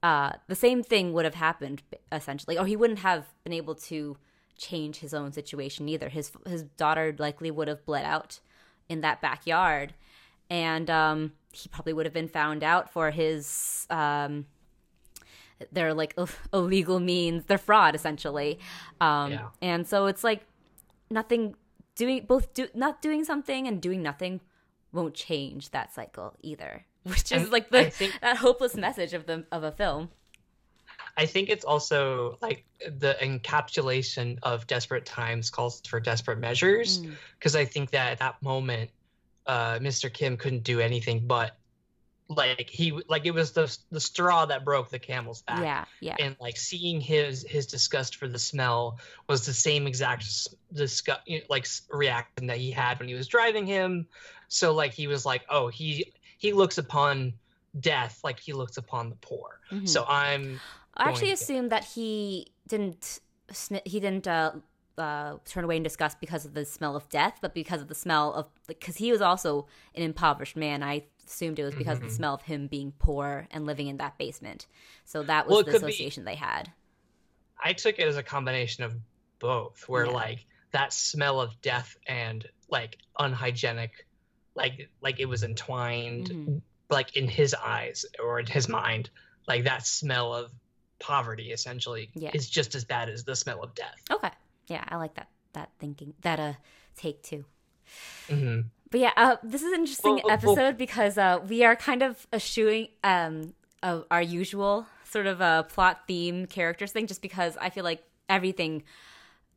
uh, 0.03 0.34
the 0.47 0.55
same 0.55 0.84
thing 0.84 1.13
would 1.13 1.26
have 1.26 1.36
happened 1.36 1.82
essentially, 2.11 2.57
or 2.57 2.65
he 2.65 2.76
wouldn't 2.76 2.99
have 2.99 3.26
been 3.43 3.53
able 3.53 3.76
to 3.76 4.17
change 4.57 4.97
his 4.97 5.13
own 5.13 5.32
situation 5.32 5.88
either. 5.89 6.09
His 6.09 6.32
his 6.47 6.63
daughter 6.63 7.15
likely 7.17 7.51
would 7.51 7.67
have 7.67 7.86
bled 7.86 8.05
out 8.05 8.39
in 8.89 9.01
that 9.01 9.22
backyard, 9.22 9.93
and 10.49 10.89
um, 10.89 11.34
he 11.51 11.69
probably 11.69 11.93
would 11.93 12.05
have 12.05 12.13
been 12.13 12.28
found 12.28 12.63
out 12.63 12.91
for 12.91 13.11
his 13.11 13.86
um, 13.89 14.45
their 15.72 15.93
like 15.93 16.15
illegal 16.53 16.99
means, 17.13 17.45
their 17.45 17.57
fraud 17.57 17.95
essentially. 17.95 18.59
Um, 18.99 19.32
Yeah. 19.32 19.47
And 19.61 19.88
so 19.88 20.07
it's 20.07 20.24
like 20.24 20.45
nothing 21.09 21.55
doing 21.95 22.26
both 22.26 22.53
do 22.53 22.67
not 22.74 23.01
doing 23.01 23.24
something 23.24 23.67
and 23.67 23.82
doing 23.82 24.01
nothing 24.01 24.41
won't 24.93 25.13
change 25.13 25.71
that 25.71 25.93
cycle 25.93 26.35
either. 26.41 26.85
Which 27.03 27.31
is 27.31 27.43
And 27.43 27.51
like 27.51 27.69
the 27.69 27.89
think- 27.89 28.19
that 28.21 28.37
hopeless 28.37 28.75
message 28.75 29.13
of 29.13 29.25
the 29.25 29.45
of 29.51 29.63
a 29.63 29.71
film. 29.71 30.09
I 31.17 31.25
think 31.25 31.49
it's 31.49 31.65
also 31.65 32.37
like 32.41 32.63
the 32.79 33.17
encapsulation 33.21 34.37
of 34.43 34.65
desperate 34.67 35.05
times 35.05 35.49
calls 35.49 35.81
for 35.81 35.99
desperate 35.99 36.39
measures. 36.39 37.01
Mm. 37.01 37.15
Because 37.37 37.55
I 37.55 37.65
think 37.65 37.91
that 37.91 38.13
at 38.13 38.19
that 38.19 38.41
moment, 38.41 38.91
uh, 39.45 39.79
Mr. 39.79 40.13
Kim 40.13 40.37
couldn't 40.37 40.63
do 40.63 40.79
anything 40.79 41.25
but 41.27 41.57
like 42.29 42.69
he 42.69 42.93
like 43.09 43.25
it 43.25 43.31
was 43.31 43.51
the 43.51 43.75
the 43.91 43.99
straw 43.99 44.45
that 44.45 44.63
broke 44.63 44.89
the 44.89 44.99
camel's 44.99 45.41
back. 45.41 45.61
Yeah, 45.61 45.85
yeah. 45.99 46.15
and 46.19 46.35
like 46.39 46.57
seeing 46.57 47.01
his 47.01 47.45
his 47.47 47.65
disgust 47.65 48.15
for 48.15 48.27
the 48.27 48.39
smell 48.39 48.99
was 49.27 49.45
the 49.45 49.53
same 49.53 49.87
exact 49.87 50.25
disgust 50.73 51.19
like 51.49 51.67
reaction 51.89 52.47
that 52.47 52.57
he 52.57 52.71
had 52.71 52.99
when 52.99 53.09
he 53.09 53.15
was 53.15 53.27
driving 53.27 53.65
him 53.65 54.07
so 54.54 54.74
like 54.74 54.93
he 54.93 55.08
was 55.08 55.26
like 55.26 55.43
oh 55.49 55.68
he 55.70 56.12
he 56.38 56.52
looks 56.52 56.78
upon 56.78 57.34
death 57.80 58.20
like 58.24 58.38
he 58.39 58.52
looks 58.54 58.76
upon 58.78 59.10
the 59.10 59.16
poor 59.18 59.60
Mhm. 59.72 59.88
so 59.88 60.06
i'm 60.08 60.60
I 60.93 61.08
actually 61.10 61.32
assumed 61.32 61.72
that 61.72 61.86
he 61.86 62.52
didn't 62.68 63.20
he 63.86 63.99
didn't 64.02 64.28
uh, 64.28 64.52
uh, 64.97 65.38
turn 65.45 65.64
away 65.64 65.78
in 65.78 65.84
disgust 65.84 66.20
because 66.20 66.43
of 66.45 66.54
the 66.54 66.66
smell 66.66 66.97
of 66.97 67.08
death, 67.10 67.38
but 67.41 67.54
because 67.54 67.82
of 67.82 67.88
the 67.88 67.95
smell 67.95 68.34
of 68.34 68.45
because 68.68 68.97
he 68.97 69.10
was 69.12 69.22
also 69.22 69.68
an 69.95 70.04
impoverished 70.04 70.58
man. 70.58 70.84
I 70.84 71.06
assumed 71.26 71.60
it 71.60 71.64
was 71.64 71.76
because 71.76 71.97
of 71.99 72.04
the 72.04 72.10
Mhm. 72.10 72.18
smell 72.18 72.34
of 72.34 72.41
him 72.41 72.68
being 72.68 72.91
poor 72.99 73.47
and 73.52 73.66
living 73.66 73.88
in 73.88 73.97
that 73.97 74.18
basement. 74.18 74.68
So 75.06 75.24
that 75.24 75.47
was 75.47 75.54
Well, 75.54 75.64
the 75.64 75.72
could 75.72 75.82
be- 75.82 75.88
association 75.88 76.26
they 76.26 76.36
had. 76.36 76.72
i 77.64 77.72
took 77.74 77.97
it 77.99 78.08
as 78.08 78.18
a 78.18 78.24
combination 78.24 78.84
of 78.84 78.93
both 79.39 79.88
where 79.88 80.06
Yeah. 80.08 80.12
like 80.24 80.45
that 80.72 80.91
smell 80.91 81.39
of 81.39 81.60
death 81.62 81.95
and 82.06 82.45
like 82.70 82.97
unhygienic 83.18 84.06
like 84.56 84.89
like 85.02 85.20
it 85.20 85.26
was 85.26 85.43
entwined 85.43 86.30
Mhm. 86.30 86.62
like 86.89 87.16
in 87.16 87.28
his 87.28 87.54
eyes 87.54 88.06
or 88.22 88.39
in 88.39 88.45
his 88.45 88.68
mind 88.68 89.10
like 89.47 89.64
that 89.64 89.86
smell 89.86 90.34
of 90.34 90.52
poverty 90.99 91.52
essentially 91.52 92.12
Yeah. 92.14 92.32
is 92.34 92.49
just 92.49 92.76
as 92.76 92.84
bad 92.86 93.10
as 93.10 93.24
the 93.24 93.36
smell 93.36 93.64
of 93.64 93.74
death 93.74 93.95
Okay, 94.12 94.30
yeah, 94.68 94.84
I 94.88 94.97
like 94.97 95.14
that 95.16 95.30
that 95.54 95.70
thinking 95.80 96.14
that 96.22 96.39
uh 96.39 96.54
take 96.95 97.24
too. 97.24 97.45
hmm 98.30 98.62
But 98.91 98.99
yeah, 98.99 99.14
uh, 99.16 99.38
this 99.41 99.62
is 99.64 99.72
an 99.72 99.80
interesting 99.80 100.16
Well, 100.16 100.24
well, 100.26 100.34
episode 100.34 100.78
because 100.78 101.18
uh, 101.18 101.39
we 101.47 101.64
are 101.64 101.76
kind 101.78 102.04
of 102.04 102.28
eschewing 102.34 102.89
um, 103.04 103.54
of 103.82 104.06
our 104.12 104.22
usual 104.22 104.86
sort 105.06 105.28
of 105.28 105.39
a 105.41 105.66
plot 105.70 106.02
theme 106.08 106.45
characters 106.45 106.91
thing, 106.91 107.08
just 107.08 107.22
because 107.22 107.56
I 107.60 107.70
feel 107.70 107.86
like 107.86 108.04
everything 108.28 108.84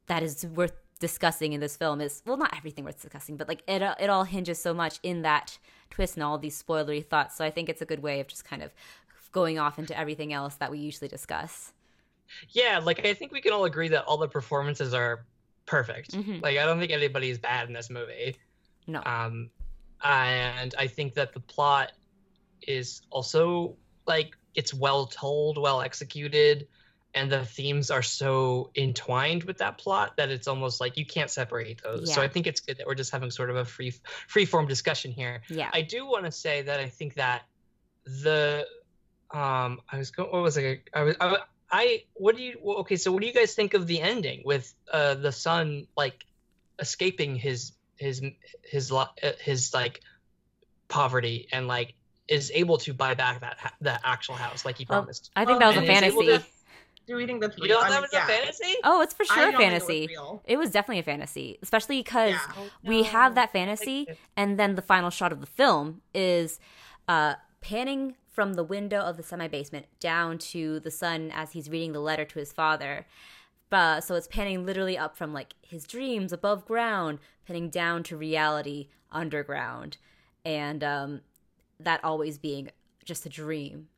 that 0.07 0.23
is 0.23 0.47
worth 0.47 0.73
discussing 1.09 1.53
in 1.53 1.61
this 1.61 1.77
film 1.77 2.01
is 2.01 2.23
well, 2.27 2.39
not 2.45 2.53
everything 2.57 2.85
worth 2.85 3.01
discussing, 3.03 3.37
but 3.37 3.47
like 3.53 3.63
it 3.75 3.83
uh, 3.83 3.95
it 4.05 4.09
all 4.15 4.25
hinges 4.25 4.59
so 4.67 4.73
much 4.83 4.95
in 5.03 5.17
that 5.23 5.59
twist 5.91 6.17
and 6.17 6.23
all 6.25 6.39
these 6.39 6.57
spoilery 6.63 7.05
thoughts. 7.05 7.37
So 7.37 7.45
I 7.45 7.51
think 7.51 7.69
it's 7.69 7.83
a 7.83 7.87
good 7.93 8.03
way 8.09 8.21
of 8.21 8.27
just 8.27 8.45
kind 8.53 8.63
of 8.63 8.71
going 9.33 9.59
off 9.59 9.79
into 9.79 9.95
everything 9.99 10.33
else 10.33 10.55
that 10.57 10.71
we 10.71 10.79
usually 10.79 11.09
discuss. 11.09 11.73
yeah 12.61 12.79
like 12.89 13.05
i 13.07 13.13
think 13.19 13.29
we 13.33 13.41
can 13.45 13.53
all 13.53 13.65
agree 13.73 13.89
that 13.95 14.03
all 14.09 14.17
the 14.27 14.29
performances 14.39 14.91
are 14.95 15.15
perfect 15.67 16.11
Mhm. 16.13 16.41
like 16.47 16.57
i 16.61 16.65
don't 16.67 16.79
think 16.81 16.93
anybody 16.93 17.29
is 17.35 17.39
bad 17.39 17.63
in 17.69 17.73
this 17.79 17.91
movie 17.99 18.31
No, 18.95 19.01
um 19.05 19.51
and 20.03 20.75
i 20.85 20.87
think 20.97 21.15
that 21.15 21.33
the 21.37 21.41
plot 21.55 21.93
is 22.77 23.03
also 23.17 23.77
like 24.07 24.31
it's 24.55 24.73
well 24.73 25.03
told 25.07 25.59
well 25.67 25.81
executed 25.91 26.67
and 27.15 27.31
the 27.31 27.45
themes 27.45 27.91
are 27.91 28.03
so 28.03 28.71
entwined 28.77 29.45
with 29.45 29.59
that 29.59 29.79
plot 29.79 30.17
that 30.17 30.31
it's 30.31 30.49
almost 30.49 30.81
like 30.81 30.97
you 30.97 31.07
can't 31.07 31.31
separate 31.31 31.83
those 31.83 32.13
so 32.13 32.21
i 32.21 32.29
think 32.29 32.47
it's 32.47 32.61
good 32.61 32.77
that 32.79 32.87
we're 32.87 32.95
just 32.95 33.13
having 33.13 33.31
sort 33.31 33.51
of 33.51 33.57
a 33.57 33.65
free 33.65 33.93
free 34.27 34.45
form 34.45 34.67
discussion 34.67 35.11
here 35.13 35.43
yeah, 35.49 35.71
I 35.73 35.83
do 35.83 36.07
want 36.07 36.25
to 36.25 36.33
say 36.33 36.63
that 36.63 36.81
I 36.81 36.89
think 36.89 37.15
that 37.15 37.43
the 38.05 38.67
um 39.33 39.81
I 39.91 39.99
was 39.99 40.11
going 40.11 40.31
what 40.31 40.43
was 40.43 40.59
I 40.59 40.81
I 40.93 41.03
was 41.03 41.17
I, 41.21 41.39
I 41.71 42.03
what 42.15 42.37
do 42.37 42.43
you 42.43 42.59
well, 42.63 42.79
okay 42.79 42.97
so 42.97 43.13
what 43.13 43.21
do 43.21 43.27
you 43.27 43.33
guys 43.33 43.55
think 43.55 43.75
of 43.75 43.87
the 43.87 44.01
ending 44.01 44.43
with 44.45 44.75
uh 44.93 45.15
the 45.15 45.33
son 45.33 45.87
like 45.97 46.25
escaping 46.79 47.37
his 47.37 47.73
his 47.97 48.23
his 48.63 48.93
uh, 48.93 49.07
his 49.41 49.73
like 49.73 50.01
poverty 50.89 51.49
and 51.53 51.69
like 51.69 51.95
is 52.29 52.51
able 52.55 52.79
to 52.79 52.95
buy 52.95 53.15
back 53.15 53.41
that 53.41 53.59
ha- 53.59 53.75
that 53.83 54.01
actual 54.05 54.35
house 54.35 54.65
like 54.65 54.79
he 54.79 54.85
promised. 54.85 55.31
I 55.37 55.45
think 55.45 55.59
that 55.61 55.69
was 55.69 55.77
a 55.77 55.81
and 55.81 55.87
fantasy. 55.87 56.27
to- 56.27 56.45
do 57.07 57.17
we 57.17 57.27
think 57.27 57.41
that's 57.41 57.57
You 57.59 57.65
real? 57.65 57.79
know 57.79 57.85
I 57.85 57.89
that 57.91 57.95
mean, 57.97 58.03
was 58.03 58.11
yeah. 58.13 58.25
a 58.25 58.29
fantasy? 58.29 58.75
Oh, 58.85 59.01
it's 59.03 59.13
for 59.15 59.25
sure 59.25 59.49
a 59.49 59.53
don't 59.53 59.61
it 59.61 59.73
was 59.73 59.83
fantasy. 59.87 60.17
It 60.45 60.57
was 60.57 60.71
definitely 60.71 61.01
a 61.01 61.03
fantasy, 61.05 61.59
especially 61.63 61.99
because 62.03 62.33
Yeah. 62.35 62.65
we 62.85 63.03
have 63.05 63.35
that 63.35 63.53
fantasy, 63.53 64.07
and 64.37 64.59
then 64.59 64.75
the 64.75 64.83
final 64.83 65.11
shot 65.11 65.33
of 65.33 65.41
the 65.41 65.47
film 65.47 66.01
is 66.15 66.59
uh, 67.09 67.35
panning 67.61 68.17
from 68.31 68.55
the 68.55 68.65
window 68.65 69.01
of 69.01 69.17
the 69.17 69.23
semi 69.23 69.49
basement 69.49 69.87
down 70.01 70.39
to 70.39 70.81
the 70.81 70.91
son 70.91 71.31
as 71.35 71.53
he's 71.53 71.71
reading 71.71 71.93
the 71.93 72.01
letter 72.01 72.25
to 72.25 72.39
his 72.39 72.53
father. 72.53 73.07
Uh, 73.71 74.01
so 74.01 74.15
it's 74.15 74.29
panning 74.29 74.65
literally 74.65 74.97
up 74.97 75.17
from 75.17 75.33
like 75.33 75.55
his 75.63 75.85
dreams 75.85 76.33
above 76.33 76.65
ground, 76.65 77.19
panning 77.47 77.69
down 77.71 78.03
to 78.05 78.17
reality 78.17 78.89
underground, 79.11 79.97
and 80.45 80.85
um, 80.85 81.21
that 81.81 82.03
always 82.05 82.39
being 82.39 82.71
just 83.05 83.27
a 83.27 83.29
dream. 83.29 83.89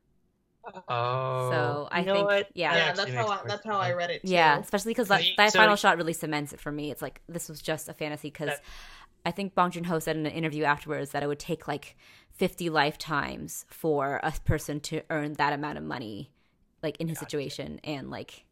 Oh. 0.89 1.51
So 1.51 1.56
I 1.97 2.01
you 2.01 2.07
know 2.07 2.15
think- 2.15 2.27
what? 2.27 2.49
yeah. 2.55 2.75
Yeah, 2.77 2.93
that's 2.93 3.13
how 3.13 3.27
I, 3.29 3.41
that's 3.47 3.65
how 3.67 3.79
I 3.79 3.93
read 3.93 4.11
it. 4.11 4.23
Too. 4.23 4.33
Yeah, 4.33 4.59
especially 4.59 4.91
because 4.93 5.09
that, 5.09 5.23
that 5.37 5.53
so 5.53 5.59
final 5.59 5.77
shot 5.77 5.97
really 5.97 6.13
cements 6.13 6.53
it 6.53 6.61
for 6.61 6.71
me. 6.73 6.91
It's 6.91 7.03
like 7.03 7.21
this 7.29 7.49
was 7.49 7.61
just 7.61 7.89
a 7.89 7.95
fantasy 7.95 8.29
because 8.29 8.53
I 9.25 9.31
think 9.31 9.55
Bong 9.55 9.71
Joon 9.71 9.85
Ho 9.85 9.99
said 9.99 10.17
in 10.17 10.27
an 10.27 10.33
interview 10.33 10.65
afterwards 10.65 11.11
that 11.11 11.23
it 11.23 11.27
would 11.27 11.39
take 11.41 11.67
like 11.67 11.97
fifty 12.33 12.71
lifetimes 12.71 13.65
for 13.69 14.21
a 14.23 14.33
person 14.45 14.79
to 14.81 15.03
earn 15.11 15.33
that 15.35 15.53
amount 15.53 15.79
of 15.79 15.85
money, 15.85 16.31
like 16.83 16.97
in 16.99 17.09
his 17.09 17.19
Gotcha. 17.19 17.31
situation, 17.31 17.81
and 17.85 18.11
like 18.11 18.45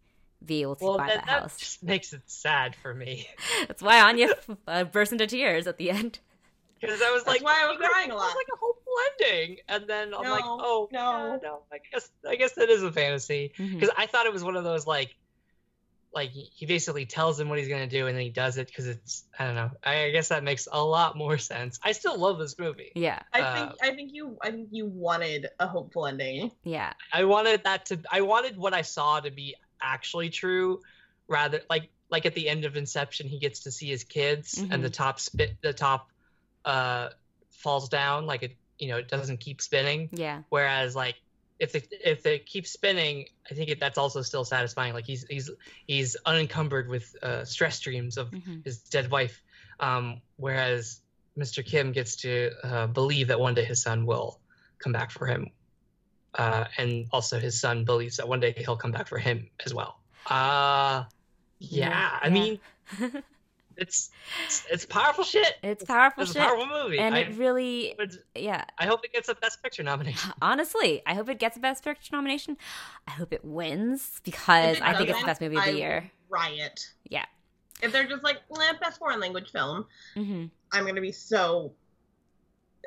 be 0.45 0.63
able 0.63 0.77
to 0.77 0.85
Well, 0.85 0.99
buy 0.99 1.07
that, 1.09 1.15
that 1.17 1.27
that 1.27 1.41
house. 1.43 1.57
just 1.57 1.83
makes 1.83 2.13
it 2.13 2.21
sad 2.27 2.75
for 2.77 2.93
me 2.93 3.27
That's 3.69 3.81
why 3.83 4.01
Anya 4.01 4.29
uh, 4.69 4.85
burst 4.85 5.13
into 5.13 5.27
tears 5.27 5.67
at 5.67 5.79
the 5.79 5.91
end. 5.91 6.19
Because 6.81 7.01
I 7.03 7.11
was 7.12 7.27
like, 7.27 7.43
why 7.43 7.62
I 7.64 7.68
was 7.68 7.79
crying 7.79 8.11
a 8.11 8.14
it 8.14 8.16
lot. 8.16 8.27
was 8.27 8.35
like 8.37 8.49
a 8.53 8.57
hopeful 8.57 8.93
ending, 9.20 9.59
and 9.68 9.87
then 9.89 10.14
I'm 10.14 10.31
like, 10.31 10.45
oh 10.45 10.89
no. 10.93 11.01
yeah, 11.33 11.39
no, 11.43 11.62
I 11.72 11.79
guess 11.93 12.09
I 12.29 12.37
guess 12.37 12.53
that 12.53 12.68
is 12.68 12.83
a 12.83 12.93
fantasy 12.93 13.53
because 13.57 13.91
I 13.97 14.07
thought 14.07 14.27
it 14.27 14.33
was 14.33 14.45
one 14.45 14.57
of 14.57 14.64
those 14.64 14.87
like 14.87 15.14
like 16.14 16.31
he 16.31 16.64
basically 16.66 17.07
tells 17.07 17.41
him 17.41 17.49
what 17.49 17.59
he's 17.59 17.66
gonna 17.68 17.89
do 17.89 18.07
and 18.07 18.16
then 18.16 18.22
he 18.22 18.31
does 18.31 18.57
it 18.57 18.68
because 18.68 18.87
it's 18.87 19.25
I 19.37 19.47
don't 19.47 19.55
know. 19.57 19.70
I, 19.83 20.05
I 20.05 20.11
guess 20.12 20.29
that 20.29 20.45
makes 20.45 20.68
a 20.70 20.83
lot 20.83 21.16
more 21.16 21.39
sense. 21.39 21.81
I 21.83 21.91
still 21.93 22.16
love 22.18 22.39
this 22.39 22.57
movie. 22.59 22.93
Yeah, 22.95 23.20
I 23.33 23.41
Uh, 23.41 23.55
think 23.55 23.72
I 23.83 23.95
think 23.97 24.11
you 24.12 24.39
I 24.41 24.51
think 24.53 24.68
you 24.70 24.87
wanted 24.87 25.49
a 25.59 25.66
hopeful 25.66 26.07
ending. 26.07 26.53
yeah, 26.62 26.93
I 27.12 27.25
wanted 27.25 27.64
that 27.64 27.87
to 27.87 27.99
I 28.11 28.20
wanted 28.20 28.57
what 28.57 28.75
I 28.75 28.83
saw 28.83 29.18
to 29.20 29.31
be 29.33 29.57
actually 29.83 30.31
true 30.31 30.81
rather 31.27 31.62
like 31.68 31.91
like 32.11 32.27
at 32.27 32.35
the 32.35 32.49
end 32.49 32.64
of 32.64 32.77
Inception 32.77 33.27
he 33.27 33.41
gets 33.41 33.61
to 33.64 33.72
see 33.72 33.89
his 33.89 34.05
kids 34.05 34.62
and 34.70 34.85
the 34.85 34.91
top 34.91 35.18
spit 35.18 35.57
the 35.62 35.72
top 35.72 36.09
uh 36.65 37.09
falls 37.51 37.89
down 37.89 38.27
like 38.27 38.43
it 38.43 38.57
you 38.79 38.89
know 38.89 38.99
it 38.99 39.09
doesn't 39.09 39.41
keep 39.41 39.61
spinning. 39.61 40.09
Yeah, 40.12 40.43
whereas 40.49 40.95
like 40.97 41.17
if 41.59 41.75
it 41.75 41.89
if 42.05 42.27
it 42.27 42.47
keeps 42.47 42.71
spinning 42.73 43.27
I 43.51 43.55
think 43.55 43.71
it, 43.71 43.81
that's 43.81 43.99
also 43.99 44.23
still 44.23 44.45
satisfying. 44.45 44.93
Like 44.95 45.07
he's 45.07 45.25
he's 45.29 45.51
he's 45.87 46.17
unencumbered 46.27 46.89
with 46.89 47.15
uh 47.23 47.45
stress 47.45 47.81
dreams 47.81 48.17
of 48.17 48.31
hmm 48.31 48.61
his 48.65 48.81
dead 48.83 49.11
wife. 49.11 49.43
Um 49.81 50.21
whereas 50.37 51.01
Mr. 51.37 51.62
Kim 51.65 51.93
gets 51.93 52.17
to 52.17 52.51
uh, 52.62 52.87
believe 52.87 53.27
that 53.29 53.41
one 53.41 53.55
day 53.55 53.65
his 53.65 53.83
son 53.83 54.07
will 54.07 54.41
come 54.79 54.93
back 54.93 55.11
for 55.11 55.27
him. 55.27 55.49
Uh, 56.37 56.65
and 56.79 57.07
also 57.12 57.39
his 57.39 57.61
son 57.61 57.85
believes 57.85 58.17
that 58.17 58.29
one 58.29 58.41
day 58.41 58.55
he'll 58.57 58.77
come 58.77 58.91
back 58.93 59.07
for 59.09 59.19
him 59.19 59.51
as 59.65 59.73
well. 59.75 60.01
Uh 60.27 61.05
yeah, 61.59 61.89
Yeah, 61.89 62.19
I 62.23 62.31
mean 62.31 62.61
it's, 63.77 64.11
it's 64.70 64.85
powerful 64.87 65.25
shit. 65.25 65.55
it's 65.62 65.85
powerful 65.85 66.25
shit. 66.25 66.37
It's 66.37 66.45
a 66.45 66.49
powerful 66.49 66.66
movie. 66.66 66.99
and 66.99 67.14
I, 67.14 67.18
it 67.20 67.37
really, 67.37 67.97
yeah. 68.35 68.64
I 68.79 68.87
hope 68.87 69.05
it 69.05 69.12
gets 69.12 69.29
a 69.29 69.35
Best 69.35 69.62
Picture 69.62 69.83
nomination. 69.83 70.33
Honestly, 70.43 71.03
I 71.07 71.14
hope 71.14 71.29
it 71.29 71.39
gets 71.39 71.57
a 71.57 71.61
Best 71.61 71.85
Picture 71.85 72.14
nomination. 72.16 72.57
I 73.07 73.12
hope 73.12 73.33
it 73.33 73.45
wins 73.45 74.20
because 74.25 74.77
it 74.77 74.83
I 74.83 74.95
think 74.97 75.11
it's 75.11 75.20
the 75.20 75.27
best 75.27 75.41
movie 75.41 75.57
of 75.57 75.64
the 75.64 75.70
I- 75.70 75.75
year. 75.75 76.11
Riot. 76.29 76.81
Yeah. 77.09 77.25
If 77.83 77.93
they're 77.93 78.07
just 78.09 78.22
like 78.25 78.39
eh, 78.59 78.72
best 78.81 78.99
foreign 78.99 79.20
language 79.20 79.51
film, 79.51 79.87
hmm 80.14 80.45
I'm 80.72 80.87
gonna 80.87 81.01
be 81.01 81.12
so 81.12 81.72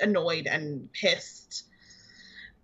annoyed 0.00 0.46
and 0.46 0.92
pissed 0.92 1.64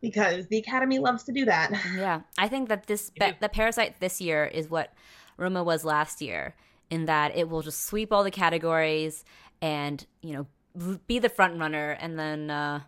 because 0.00 0.46
the 0.48 0.58
Academy 0.58 0.98
loves 0.98 1.24
to 1.24 1.32
do 1.32 1.44
that. 1.46 1.70
Yeah, 1.96 2.20
I 2.36 2.48
think 2.48 2.68
that 2.68 2.86
this 2.86 3.10
be- 3.18 3.32
the 3.40 3.48
Parasite 3.48 4.00
this 4.00 4.20
year 4.20 4.44
is 4.44 4.68
what 4.68 4.92
Roma 5.36 5.64
was 5.64 5.84
last 5.84 6.20
year, 6.20 6.54
in 6.90 7.06
that 7.06 7.36
it 7.36 7.48
will 7.48 7.62
just 7.62 7.86
sweep 7.86 8.12
all 8.12 8.22
the 8.24 8.30
categories 8.30 9.24
and 9.62 10.04
you 10.22 10.32
know 10.34 10.98
be 11.06 11.18
the 11.18 11.28
front 11.28 11.58
runner, 11.58 11.92
and 11.92 12.18
then 12.18 12.50
uh, 12.50 12.80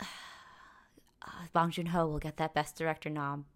uh, 0.00 0.04
Bong 1.52 1.70
Joon 1.70 1.86
Ho 1.86 2.06
will 2.06 2.18
get 2.18 2.36
that 2.38 2.54
Best 2.54 2.76
Director 2.76 3.10
nom. 3.10 3.46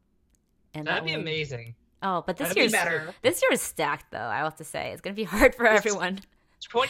And 0.74 0.86
That'd 0.86 1.02
that 1.02 1.06
be 1.06 1.12
will- 1.14 1.22
amazing. 1.22 1.74
Oh, 2.02 2.22
but 2.24 2.36
this 2.36 2.54
be 2.54 2.60
year's 2.60 2.72
better. 2.72 3.12
this 3.22 3.42
year 3.42 3.52
is 3.52 3.60
stacked 3.60 4.12
though. 4.12 4.18
I 4.18 4.38
have 4.38 4.56
to 4.56 4.64
say 4.64 4.92
it's 4.92 5.00
gonna 5.00 5.14
be 5.16 5.24
hard 5.36 5.54
for 5.54 5.64
It's- 5.66 5.78
everyone. 5.84 6.20
20, 6.60 6.88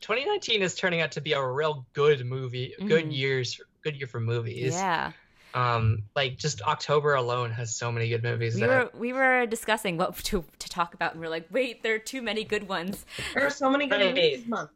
2019 0.00 0.60
is 0.60 0.74
turning 0.74 1.00
out 1.00 1.12
to 1.12 1.20
be 1.20 1.32
a 1.34 1.46
real 1.46 1.86
good 1.92 2.26
movie, 2.26 2.74
good 2.86 3.06
Mhm. 3.06 3.16
years, 3.16 3.60
good 3.82 3.96
year 3.96 4.08
for 4.08 4.18
movies. 4.18 4.74
Yeah, 4.74 5.12
Um, 5.54 6.02
like 6.16 6.36
just 6.36 6.62
October 6.62 7.14
alone 7.14 7.52
has 7.52 7.74
so 7.76 7.92
many 7.92 8.08
good 8.08 8.22
movies. 8.24 8.54
we 8.56 8.60
that 8.62 8.68
were 8.92 8.98
we 8.98 9.12
were 9.12 9.46
discussing 9.46 9.96
what 9.96 10.16
to 10.24 10.44
to 10.58 10.68
talk 10.68 10.94
about, 10.94 11.12
and 11.12 11.20
we 11.20 11.26
are 11.26 11.30
like, 11.30 11.46
wait, 11.50 11.82
there 11.82 11.94
are 11.94 11.98
too 12.00 12.22
many 12.22 12.42
good 12.44 12.68
ones. 12.68 13.06
There 13.34 13.46
are 13.46 13.50
so 13.50 13.70
many 13.70 13.86
good 13.86 14.00
Right. 14.00 14.14
movies 14.14 14.38
this 14.40 14.48
month. 14.48 14.70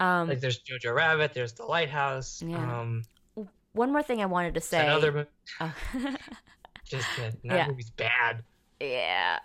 Um, 0.00 0.28
like 0.28 0.40
there's 0.40 0.60
Jojo 0.60 0.94
Rabbit, 0.94 1.34
there's 1.34 1.52
The 1.54 1.64
Lighthouse. 1.64 2.40
Yeah. 2.46 2.80
Um, 2.80 3.02
one 3.72 3.90
more 3.90 4.02
thing 4.02 4.22
I 4.22 4.26
wanted 4.26 4.54
to 4.54 4.60
say. 4.60 4.84
another 4.84 5.12
mo- 5.12 5.26
Oh. 5.60 5.74
just 6.84 7.06
kidding. 7.16 7.36
That 7.44 7.56
Yeah. 7.56 7.66
movie's 7.68 7.90
bad. 7.90 8.44
Yeah. 8.80 9.40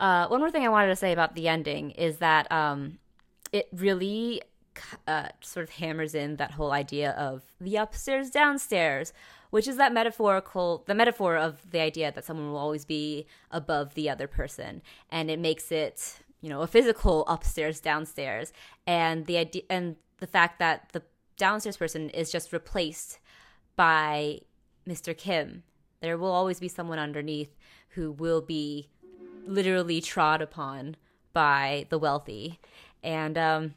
Uh, 0.00 0.26
one 0.28 0.40
more 0.40 0.50
thing 0.50 0.64
I 0.64 0.68
wanted 0.68 0.88
to 0.88 0.96
say 0.96 1.12
about 1.12 1.34
the 1.36 1.48
ending 1.48 1.92
is 1.92 2.18
that 2.18 2.50
um, 2.50 2.98
it 3.52 3.68
really 3.72 4.42
uh, 5.06 5.28
sort 5.40 5.64
of 5.64 5.70
hammers 5.70 6.14
in 6.14 6.36
that 6.36 6.52
whole 6.52 6.72
idea 6.72 7.12
of 7.12 7.42
the 7.60 7.76
upstairs 7.76 8.30
downstairs, 8.30 9.12
which 9.50 9.66
is 9.66 9.76
that 9.76 9.92
metaphorical 9.92 10.84
the 10.86 10.94
metaphor 10.94 11.36
of 11.36 11.70
the 11.70 11.80
idea 11.80 12.12
that 12.12 12.24
someone 12.24 12.50
will 12.50 12.58
always 12.58 12.84
be 12.84 13.26
above 13.50 13.94
the 13.94 14.08
other 14.10 14.26
person, 14.26 14.82
and 15.10 15.30
it 15.30 15.38
makes 15.38 15.72
it 15.72 16.20
you 16.40 16.48
know 16.48 16.62
a 16.62 16.66
physical 16.66 17.26
upstairs 17.26 17.80
downstairs, 17.80 18.52
and 18.86 19.26
the 19.26 19.38
idea 19.38 19.62
and 19.70 19.96
the 20.18 20.26
fact 20.26 20.58
that 20.58 20.88
the 20.92 21.02
downstairs 21.36 21.76
person 21.76 22.10
is 22.10 22.30
just 22.30 22.52
replaced 22.52 23.18
by 23.76 24.40
Mr. 24.86 25.16
Kim. 25.16 25.62
There 26.00 26.18
will 26.18 26.32
always 26.32 26.60
be 26.60 26.68
someone 26.68 26.98
underneath 26.98 27.56
who 27.90 28.12
will 28.12 28.40
be 28.40 28.88
literally 29.46 30.00
trod 30.00 30.42
upon 30.42 30.96
by 31.32 31.86
the 31.88 31.98
wealthy 31.98 32.58
and 33.02 33.38
um 33.38 33.74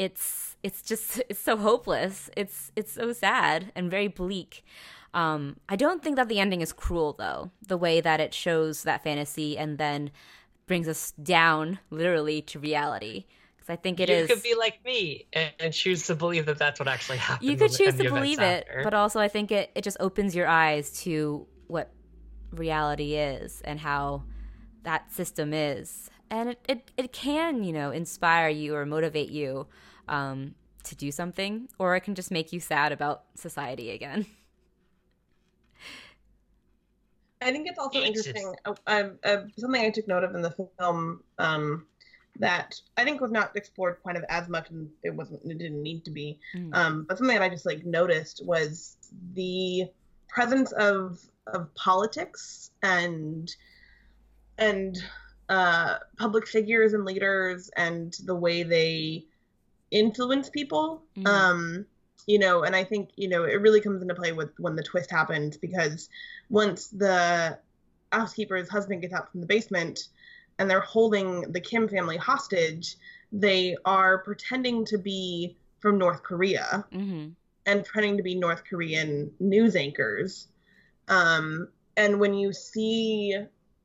it's 0.00 0.56
it's 0.62 0.82
just 0.82 1.22
it's 1.28 1.38
so 1.38 1.56
hopeless 1.56 2.30
it's 2.36 2.72
it's 2.74 2.92
so 2.92 3.12
sad 3.12 3.70
and 3.76 3.90
very 3.90 4.08
bleak 4.08 4.64
um 5.14 5.56
i 5.68 5.76
don't 5.76 6.02
think 6.02 6.16
that 6.16 6.28
the 6.28 6.40
ending 6.40 6.62
is 6.62 6.72
cruel 6.72 7.14
though 7.18 7.50
the 7.68 7.76
way 7.76 8.00
that 8.00 8.18
it 8.18 8.32
shows 8.32 8.82
that 8.84 9.04
fantasy 9.04 9.56
and 9.58 9.78
then 9.78 10.10
brings 10.66 10.88
us 10.88 11.12
down 11.22 11.78
literally 11.90 12.40
to 12.40 12.58
reality 12.58 13.26
because 13.56 13.68
i 13.68 13.76
think 13.76 14.00
it 14.00 14.08
you 14.08 14.14
is. 14.14 14.28
could 14.28 14.42
be 14.42 14.54
like 14.54 14.82
me 14.84 15.26
and, 15.32 15.52
and 15.60 15.74
choose 15.74 16.06
to 16.06 16.14
believe 16.14 16.46
that 16.46 16.58
that's 16.58 16.80
what 16.80 16.88
actually 16.88 17.18
happened. 17.28 17.48
you 17.48 17.56
could 17.56 17.72
choose 17.72 17.94
to 17.96 18.04
believe 18.04 18.40
it 18.40 18.66
after. 18.68 18.82
but 18.82 18.94
also 18.94 19.20
i 19.20 19.28
think 19.28 19.52
it, 19.52 19.70
it 19.74 19.82
just 19.82 19.98
opens 20.00 20.34
your 20.34 20.46
eyes 20.46 20.90
to 21.02 21.46
what 21.66 21.92
reality 22.52 23.14
is 23.14 23.60
and 23.64 23.78
how 23.80 24.22
that 24.82 25.12
system 25.12 25.52
is 25.52 26.08
and 26.30 26.50
it, 26.50 26.58
it, 26.68 26.90
it 26.96 27.12
can 27.12 27.64
you 27.64 27.72
know 27.72 27.90
inspire 27.90 28.48
you 28.48 28.74
or 28.74 28.86
motivate 28.86 29.28
you 29.30 29.66
um, 30.10 30.54
to 30.84 30.94
do 30.94 31.10
something 31.10 31.68
or 31.78 31.96
it 31.96 32.00
can 32.00 32.14
just 32.14 32.30
make 32.30 32.52
you 32.52 32.60
sad 32.60 32.92
about 32.92 33.24
society 33.34 33.90
again 33.90 34.26
I 37.42 37.52
think 37.52 37.68
it's 37.68 37.78
also 37.78 38.00
Jesus. 38.00 38.26
interesting. 38.26 38.54
Uh, 38.64 38.74
uh, 38.86 39.08
uh, 39.24 39.36
something 39.56 39.80
I 39.80 39.90
took 39.90 40.06
note 40.06 40.24
of 40.24 40.34
in 40.34 40.42
the 40.42 40.50
film 40.78 41.22
um, 41.38 41.86
that 42.38 42.78
I 42.96 43.04
think 43.04 43.20
was 43.20 43.30
not 43.30 43.56
explored 43.56 43.96
kind 44.04 44.16
of 44.16 44.24
as 44.28 44.48
much, 44.48 44.70
and 44.70 44.88
it 45.02 45.14
wasn't. 45.14 45.40
It 45.44 45.58
didn't 45.58 45.82
need 45.82 46.04
to 46.04 46.10
be. 46.10 46.38
Mm. 46.54 46.74
Um, 46.74 47.06
but 47.08 47.18
something 47.18 47.36
that 47.36 47.42
I 47.42 47.48
just 47.48 47.66
like 47.66 47.84
noticed 47.84 48.44
was 48.44 48.96
the 49.34 49.88
presence 50.28 50.72
of 50.72 51.18
of 51.46 51.74
politics 51.74 52.70
and 52.82 53.54
and 54.58 55.02
uh, 55.48 55.96
public 56.18 56.46
figures 56.46 56.92
and 56.92 57.04
leaders 57.04 57.70
and 57.76 58.14
the 58.24 58.34
way 58.34 58.62
they 58.62 59.24
influence 59.90 60.48
people. 60.48 61.02
Mhm. 61.16 61.26
Um, 61.26 61.86
you 62.26 62.38
know, 62.38 62.62
and 62.62 62.76
I 62.76 62.84
think 62.84 63.10
you 63.16 63.28
know 63.28 63.44
it 63.44 63.60
really 63.60 63.80
comes 63.80 64.02
into 64.02 64.14
play 64.14 64.32
with 64.32 64.50
when 64.58 64.76
the 64.76 64.82
twist 64.82 65.10
happens 65.10 65.56
because 65.56 66.08
once 66.48 66.88
the 66.88 67.58
housekeeper's 68.12 68.68
husband 68.68 69.02
gets 69.02 69.14
out 69.14 69.30
from 69.30 69.40
the 69.40 69.46
basement 69.46 70.08
and 70.58 70.68
they're 70.68 70.80
holding 70.80 71.52
the 71.52 71.60
Kim 71.60 71.88
family 71.88 72.16
hostage, 72.16 72.96
they 73.32 73.76
are 73.84 74.18
pretending 74.18 74.84
to 74.86 74.98
be 74.98 75.56
from 75.78 75.96
North 75.96 76.22
Korea 76.22 76.84
Mhm. 76.92 77.34
and 77.66 77.84
pretending 77.84 78.16
to 78.18 78.22
be 78.22 78.34
North 78.34 78.64
Korean 78.64 79.32
news 79.40 79.74
anchors. 79.76 80.48
Um, 81.08 81.68
and 81.96 82.20
when 82.20 82.34
you 82.34 82.52
see 82.52 83.36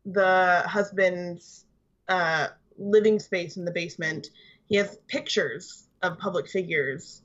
the 0.06 0.64
husband's 0.68 1.66
uh, 2.08 2.50
living 2.78 3.20
space 3.20 3.58
in 3.58 3.66
the 3.66 3.72
basement, 3.72 4.30
he 4.68 4.76
has 4.76 4.98
pictures 5.08 5.85
of 6.02 6.18
public 6.18 6.48
figures, 6.48 7.22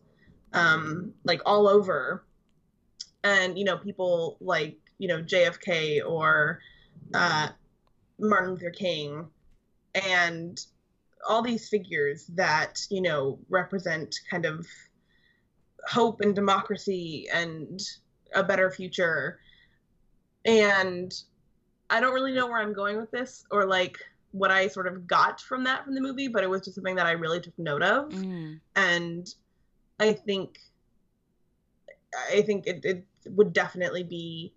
um, 0.53 1.13
like 1.25 1.41
all 1.47 1.69
over. 1.69 2.25
And, 3.23 3.59
you 3.59 3.65
know, 3.65 3.77
people 3.77 4.37
like, 4.41 4.79
you 4.99 5.09
know, 5.09 5.23
JFK 5.23 6.07
or 6.07 6.61
uh, 7.15 7.49
Martin 8.19 8.51
Luther 8.51 8.71
King 8.71 9.27
and 9.95 10.59
all 11.29 11.43
these 11.43 11.69
figures 11.69 12.27
that, 12.35 12.81
you 12.91 13.03
know, 13.03 13.39
represent 13.49 14.19
kind 14.31 14.47
of 14.47 14.67
hope 15.87 16.21
and 16.21 16.35
democracy 16.35 17.29
and 17.33 17.81
a 18.35 18.43
better 18.43 18.71
future. 18.71 19.39
And 20.45 21.13
I 21.91 22.01
don't 22.01 22.15
really 22.15 22.33
know 22.33 22.47
where 22.47 22.61
I'm 22.61 22.73
going 22.73 22.97
with 22.97 23.11
this 23.11 23.45
or 23.51 23.67
like 23.67 23.99
what 24.33 24.51
I 24.51 24.69
sort 24.69 24.87
of 24.87 25.07
got 25.07 25.41
from 25.41 25.65
that 25.65 25.85
from 25.85 25.95
the 25.95 26.01
movie, 26.01 26.29
but 26.29 26.45
it 26.45 26.51
was 26.51 26.63
just 26.63 26.77
something 26.77 26.97
that 26.97 27.07
I 27.07 27.13
really 27.13 27.41
took 27.41 27.59
note 27.59 27.83
of. 27.83 28.11
Mhm. 28.13 28.61
And 28.77 29.35
I 29.99 30.13
think 30.13 30.59
I 32.33 32.43
think 32.43 32.67
it, 32.67 32.85
it 32.85 33.05
would 33.27 33.53
definitely 33.53 34.03
be 34.03 34.53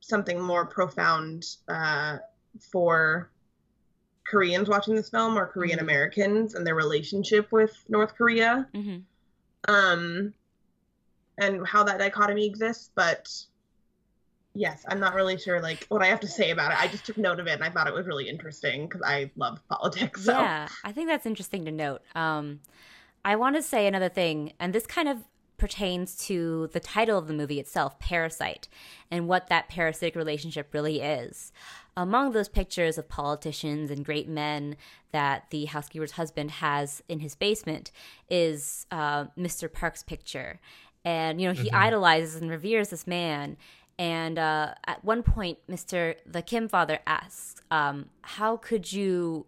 something 0.00 0.40
more 0.40 0.64
profound 0.64 1.44
uh, 1.68 2.18
for 2.72 3.30
Koreans 4.26 4.68
watching 4.68 4.94
this 4.94 5.10
film 5.10 5.38
or 5.38 5.46
Korean 5.46 5.80
Americans 5.80 6.54
and 6.54 6.66
their 6.66 6.74
relationship 6.74 7.52
with 7.52 7.76
North 7.88 8.14
Korea 8.14 8.68
Mhm. 8.74 9.04
um, 9.68 10.32
and 11.36 11.66
how 11.66 11.82
that 11.84 11.98
dichotomy 11.98 12.46
exists. 12.46 12.90
But 12.94 13.30
Yes, 14.58 14.84
I'm 14.88 14.98
not 14.98 15.14
really 15.14 15.38
sure 15.38 15.60
like 15.62 15.86
what 15.88 16.02
I 16.02 16.06
have 16.06 16.18
to 16.20 16.26
say 16.26 16.50
about 16.50 16.72
it. 16.72 16.80
I 16.80 16.88
just 16.88 17.06
took 17.06 17.16
note 17.16 17.38
of 17.38 17.46
it 17.46 17.52
and 17.52 17.62
I 17.62 17.70
thought 17.70 17.86
it 17.86 17.94
was 17.94 18.06
really 18.06 18.28
interesting 18.28 18.86
because 18.86 19.02
I 19.02 19.30
love 19.36 19.60
politics. 19.68 20.24
So. 20.24 20.32
Yeah, 20.32 20.68
I 20.84 20.90
think 20.90 21.08
that's 21.08 21.26
interesting 21.26 21.64
to 21.66 21.70
note. 21.70 22.02
Um, 22.16 22.60
I 23.24 23.36
want 23.36 23.54
to 23.56 23.62
say 23.62 23.86
another 23.86 24.08
thing, 24.08 24.52
and 24.58 24.72
this 24.72 24.86
kind 24.86 25.08
of 25.08 25.18
pertains 25.58 26.16
to 26.26 26.68
the 26.72 26.80
title 26.80 27.18
of 27.18 27.26
the 27.26 27.34
movie 27.34 27.60
itself, 27.60 27.98
Parasite, 27.98 28.68
and 29.10 29.28
what 29.28 29.48
that 29.48 29.68
parasitic 29.68 30.16
relationship 30.16 30.72
really 30.72 31.00
is. 31.00 31.52
Among 31.96 32.30
those 32.30 32.48
pictures 32.48 32.96
of 32.96 33.08
politicians 33.08 33.90
and 33.90 34.04
great 34.04 34.28
men 34.28 34.76
that 35.10 35.50
the 35.50 35.66
housekeeper's 35.66 36.12
husband 36.12 36.52
has 36.52 37.02
in 37.08 37.20
his 37.20 37.34
basement 37.34 37.90
is 38.28 38.86
uh, 38.90 39.26
Mr. 39.36 39.72
Park's 39.72 40.04
picture. 40.04 40.60
And, 41.04 41.40
you 41.40 41.48
know, 41.48 41.54
he 41.54 41.68
mm-hmm. 41.68 41.76
idolizes 41.76 42.40
and 42.40 42.50
reveres 42.50 42.90
this 42.90 43.06
man. 43.06 43.56
And 43.98 44.38
uh, 44.38 44.74
at 44.86 45.04
one 45.04 45.22
point, 45.22 45.58
Mr. 45.68 46.14
the 46.24 46.42
Kim 46.42 46.68
father 46.68 47.00
asks, 47.06 47.60
um, 47.70 48.10
How 48.22 48.56
could 48.56 48.92
you, 48.92 49.46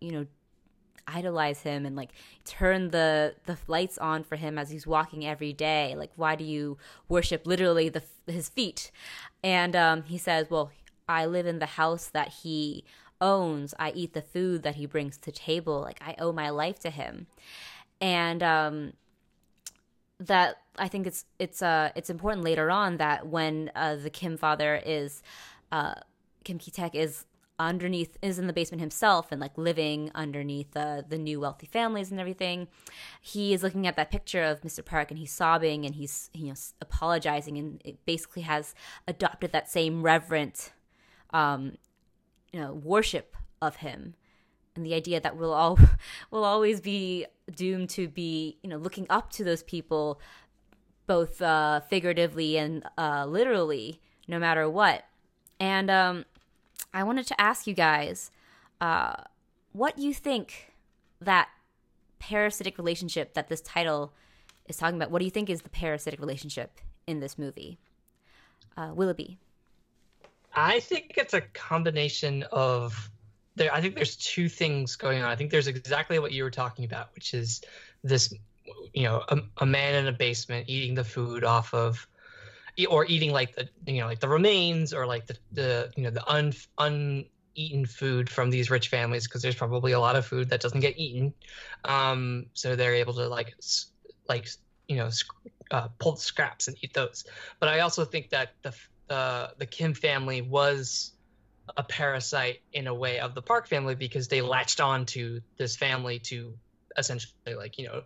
you 0.00 0.12
know, 0.12 0.26
idolize 1.06 1.62
him 1.62 1.84
and 1.84 1.96
like 1.96 2.10
turn 2.44 2.90
the 2.90 3.34
the 3.46 3.58
lights 3.66 3.98
on 3.98 4.22
for 4.22 4.36
him 4.36 4.58
as 4.58 4.70
he's 4.70 4.86
walking 4.86 5.26
every 5.26 5.52
day? 5.52 5.94
Like 5.96 6.12
why 6.16 6.36
do 6.36 6.44
you 6.44 6.78
worship 7.08 7.46
literally 7.46 7.88
the 7.88 8.02
his 8.26 8.48
feet? 8.48 8.90
And 9.42 9.74
um, 9.74 10.02
he 10.04 10.18
says 10.18 10.46
well 10.50 10.70
i 11.08 11.26
live 11.26 11.46
in 11.46 11.58
the 11.58 11.66
house 11.66 12.06
that 12.06 12.28
he 12.42 12.84
owns. 13.20 13.74
I 13.78 13.90
eat 13.92 14.14
the 14.14 14.22
food 14.22 14.62
that 14.62 14.76
he 14.76 14.86
brings 14.86 15.16
to 15.18 15.32
table. 15.32 15.80
Like 15.80 16.00
i 16.00 16.14
owe 16.18 16.32
my 16.32 16.50
life 16.50 16.78
to 16.80 16.90
him. 16.90 17.26
And 18.00 18.42
um, 18.42 18.92
that 20.20 20.58
i 20.76 20.86
think 20.86 21.06
it's 21.06 21.24
it's 21.38 21.62
uh 21.62 21.90
it's 21.96 22.10
important 22.10 22.44
later 22.44 22.70
on 22.70 22.98
that 22.98 23.26
when 23.26 23.70
uh, 23.74 23.96
the 23.96 24.10
kim 24.10 24.36
father 24.36 24.80
is 24.84 25.22
uh 25.72 25.94
kim 26.44 26.58
ki-taek 26.58 26.94
is 26.94 27.24
underneath 27.58 28.16
is 28.22 28.38
in 28.38 28.46
the 28.46 28.52
basement 28.52 28.80
himself 28.80 29.30
and 29.30 29.40
like 29.40 29.56
living 29.58 30.10
underneath 30.14 30.74
uh, 30.74 31.02
the 31.06 31.18
new 31.18 31.38
wealthy 31.38 31.66
families 31.66 32.10
and 32.10 32.18
everything 32.18 32.68
he 33.20 33.52
is 33.52 33.62
looking 33.62 33.86
at 33.86 33.96
that 33.96 34.10
picture 34.10 34.42
of 34.42 34.62
mr 34.62 34.84
park 34.84 35.10
and 35.10 35.18
he's 35.18 35.32
sobbing 35.32 35.84
and 35.84 35.94
he's 35.94 36.30
you 36.32 36.48
know 36.48 36.54
apologizing 36.80 37.58
and 37.58 37.80
it 37.84 38.04
basically 38.06 38.42
has 38.42 38.74
adopted 39.06 39.52
that 39.52 39.70
same 39.70 40.02
reverent 40.02 40.72
um 41.32 41.72
you 42.50 42.60
know 42.60 42.72
worship 42.72 43.36
of 43.60 43.76
him 43.76 44.14
and 44.76 44.86
the 44.86 44.94
idea 44.94 45.20
that 45.20 45.36
we'll 45.36 45.52
all 45.52 45.78
will 46.30 46.44
always 46.44 46.80
be 46.80 47.26
doomed 47.54 47.90
to 47.90 48.08
be 48.08 48.58
you 48.62 48.70
know 48.70 48.76
looking 48.76 49.06
up 49.10 49.30
to 49.32 49.44
those 49.44 49.62
people 49.62 50.20
both 51.06 51.42
uh 51.42 51.80
figuratively 51.80 52.56
and 52.56 52.84
uh 52.96 53.26
literally 53.26 54.00
no 54.28 54.38
matter 54.38 54.68
what 54.70 55.04
and 55.58 55.90
um 55.90 56.24
I 56.92 57.04
wanted 57.04 57.26
to 57.28 57.40
ask 57.40 57.66
you 57.66 57.74
guys 57.74 58.30
uh, 58.80 59.14
what 59.72 59.98
you 59.98 60.12
think 60.12 60.72
that 61.20 61.48
parasitic 62.18 62.78
relationship 62.78 63.34
that 63.34 63.48
this 63.48 63.60
title 63.60 64.12
is 64.66 64.76
talking 64.76 64.96
about. 64.96 65.10
What 65.10 65.20
do 65.20 65.24
you 65.24 65.30
think 65.30 65.48
is 65.48 65.62
the 65.62 65.68
parasitic 65.68 66.20
relationship 66.20 66.80
in 67.06 67.20
this 67.20 67.38
movie? 67.38 67.78
Uh, 68.76 68.92
Willoughby. 68.94 69.38
I 70.54 70.80
think 70.80 71.14
it's 71.16 71.34
a 71.34 71.40
combination 71.40 72.44
of 72.50 73.10
there. 73.60 73.72
I 73.72 73.80
think 73.80 73.94
there's 73.94 74.16
two 74.16 74.48
things 74.48 74.96
going 74.96 75.22
on. 75.22 75.30
I 75.30 75.36
think 75.36 75.50
there's 75.50 75.68
exactly 75.68 76.18
what 76.18 76.32
you 76.32 76.42
were 76.42 76.50
talking 76.50 76.84
about, 76.84 77.14
which 77.14 77.34
is 77.34 77.60
this, 78.02 78.34
you 78.92 79.04
know, 79.04 79.22
a, 79.28 79.38
a 79.58 79.66
man 79.66 79.94
in 79.94 80.08
a 80.08 80.12
basement 80.12 80.68
eating 80.68 80.94
the 80.94 81.04
food 81.04 81.44
off 81.44 81.72
of 81.72 82.08
or 82.88 83.04
eating 83.06 83.32
like 83.32 83.54
the 83.54 83.68
you 83.86 84.00
know 84.00 84.06
like 84.06 84.20
the 84.20 84.28
remains 84.28 84.94
or 84.94 85.06
like 85.06 85.26
the 85.26 85.36
the 85.52 85.90
you 85.96 86.04
know 86.04 86.10
the 86.10 86.26
un 86.30 86.52
uneaten 86.78 87.84
food 87.84 88.30
from 88.30 88.48
these 88.50 88.70
rich 88.70 88.88
families 88.88 89.26
because 89.26 89.42
there's 89.42 89.54
probably 89.54 89.92
a 89.92 90.00
lot 90.00 90.16
of 90.16 90.24
food 90.24 90.48
that 90.48 90.60
doesn't 90.60 90.80
get 90.80 90.96
eaten 90.98 91.34
um 91.84 92.46
so 92.54 92.76
they're 92.76 92.94
able 92.94 93.12
to 93.12 93.28
like 93.28 93.54
like 94.28 94.48
you 94.88 94.96
know 94.96 95.10
uh, 95.72 95.88
pull 95.98 96.12
the 96.12 96.20
scraps 96.20 96.68
and 96.68 96.76
eat 96.82 96.94
those 96.94 97.24
but 97.58 97.68
i 97.68 97.80
also 97.80 98.04
think 98.04 98.30
that 98.30 98.54
the 98.62 98.72
uh, 99.10 99.48
the 99.58 99.66
kim 99.66 99.92
family 99.92 100.40
was 100.40 101.12
a 101.76 101.82
parasite 101.82 102.60
in 102.72 102.86
a 102.86 102.94
way 102.94 103.18
of 103.18 103.34
the 103.34 103.42
park 103.42 103.68
family 103.68 103.94
because 103.94 104.28
they 104.28 104.40
latched 104.40 104.80
on 104.80 105.06
to 105.06 105.40
this 105.56 105.76
family 105.76 106.18
to 106.18 106.54
essentially 106.96 107.54
like 107.56 107.78
you 107.78 107.86
know 107.86 108.02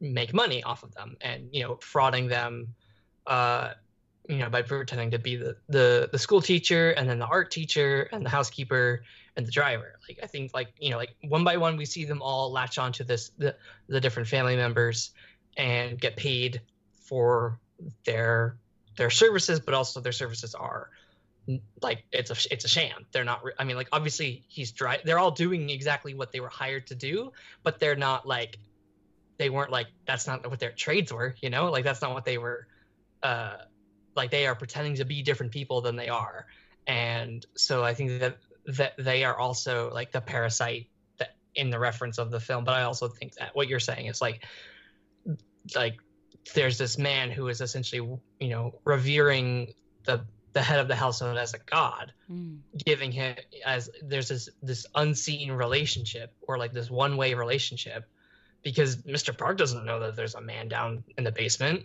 make 0.00 0.34
money 0.34 0.62
off 0.62 0.82
of 0.82 0.94
them 0.94 1.16
and 1.20 1.48
you 1.52 1.62
know 1.62 1.76
frauding 1.76 2.28
them 2.28 2.68
uh, 3.26 3.72
you 4.28 4.38
know 4.38 4.48
by 4.48 4.62
pretending 4.62 5.10
to 5.10 5.18
be 5.18 5.36
the, 5.36 5.56
the 5.68 6.08
the 6.12 6.18
school 6.18 6.40
teacher 6.40 6.90
and 6.92 7.08
then 7.08 7.18
the 7.18 7.26
art 7.26 7.50
teacher 7.50 8.08
and 8.12 8.24
the 8.24 8.30
housekeeper 8.30 9.02
and 9.36 9.46
the 9.46 9.50
driver. 9.50 9.98
Like 10.08 10.18
i 10.22 10.26
think 10.26 10.52
like 10.54 10.72
you 10.78 10.90
know 10.90 10.96
like 10.96 11.14
one 11.22 11.44
by 11.44 11.56
one 11.56 11.76
we 11.76 11.84
see 11.84 12.04
them 12.04 12.22
all 12.22 12.50
latch 12.52 12.78
onto 12.78 13.04
this 13.04 13.30
the, 13.38 13.54
the 13.88 14.00
different 14.00 14.28
family 14.28 14.56
members 14.56 15.10
and 15.56 16.00
get 16.00 16.16
paid 16.16 16.60
for 17.02 17.58
their 18.04 18.56
their 18.96 19.10
services 19.10 19.60
but 19.60 19.74
also 19.74 20.00
their 20.00 20.12
services 20.12 20.54
are 20.54 20.90
like 21.82 22.04
it's 22.12 22.30
a 22.30 22.52
it's 22.52 22.64
a 22.64 22.68
sham. 22.68 23.06
They're 23.12 23.24
not 23.24 23.42
i 23.58 23.64
mean 23.64 23.76
like 23.76 23.88
obviously 23.92 24.44
he's 24.48 24.72
dry 24.72 25.00
they're 25.04 25.18
all 25.18 25.30
doing 25.30 25.70
exactly 25.70 26.14
what 26.14 26.32
they 26.32 26.40
were 26.40 26.48
hired 26.48 26.86
to 26.88 26.94
do 26.94 27.32
but 27.62 27.78
they're 27.78 27.96
not 27.96 28.26
like 28.26 28.58
they 29.38 29.50
weren't 29.50 29.70
like 29.70 29.88
that's 30.06 30.26
not 30.26 30.48
what 30.48 30.60
their 30.60 30.72
trades 30.72 31.12
were 31.12 31.34
you 31.40 31.50
know? 31.50 31.70
Like 31.70 31.84
that's 31.84 32.00
not 32.02 32.12
what 32.14 32.24
they 32.24 32.38
were 32.38 32.66
uh 33.22 33.56
like 34.16 34.30
they 34.30 34.46
are 34.46 34.54
pretending 34.54 34.94
to 34.96 35.04
be 35.04 35.22
different 35.22 35.52
people 35.52 35.80
than 35.80 35.96
they 35.96 36.08
are. 36.08 36.46
And 36.86 37.44
so 37.54 37.84
i 37.84 37.94
think 37.94 38.20
that 38.20 38.38
that 38.66 38.94
they 38.98 39.24
are 39.24 39.36
also 39.36 39.90
like 39.92 40.12
the 40.12 40.20
parasite 40.20 40.88
that 41.18 41.36
in 41.54 41.68
the 41.68 41.78
reference 41.78 42.18
of 42.18 42.30
the 42.30 42.40
film. 42.40 42.64
But 42.64 42.74
i 42.74 42.82
also 42.84 43.08
think 43.08 43.34
that 43.34 43.54
what 43.54 43.68
you're 43.68 43.80
saying 43.80 44.06
is 44.06 44.22
like 44.22 44.44
like 45.74 45.96
there's 46.54 46.78
this 46.78 46.98
man 46.98 47.30
who 47.30 47.48
is 47.48 47.60
essentially 47.60 48.18
you 48.40 48.48
know 48.48 48.78
revering 48.84 49.72
the 50.04 50.24
the 50.54 50.62
head 50.62 50.80
of 50.80 50.88
the 50.88 50.96
household 50.96 51.36
as 51.36 51.52
a 51.54 51.58
god 51.58 52.12
mm. 52.30 52.58
giving 52.84 53.12
him 53.12 53.36
as 53.66 53.90
there's 54.02 54.28
this 54.28 54.48
this 54.62 54.86
unseen 54.94 55.52
relationship 55.52 56.32
or 56.42 56.56
like 56.58 56.72
this 56.72 56.90
one 56.90 57.16
way 57.16 57.34
relationship 57.34 58.08
because 58.62 58.96
mr 58.96 59.36
park 59.36 59.58
doesn't 59.58 59.84
know 59.84 60.00
that 60.00 60.16
there's 60.16 60.34
a 60.34 60.40
man 60.40 60.68
down 60.68 61.04
in 61.18 61.24
the 61.24 61.32
basement 61.32 61.84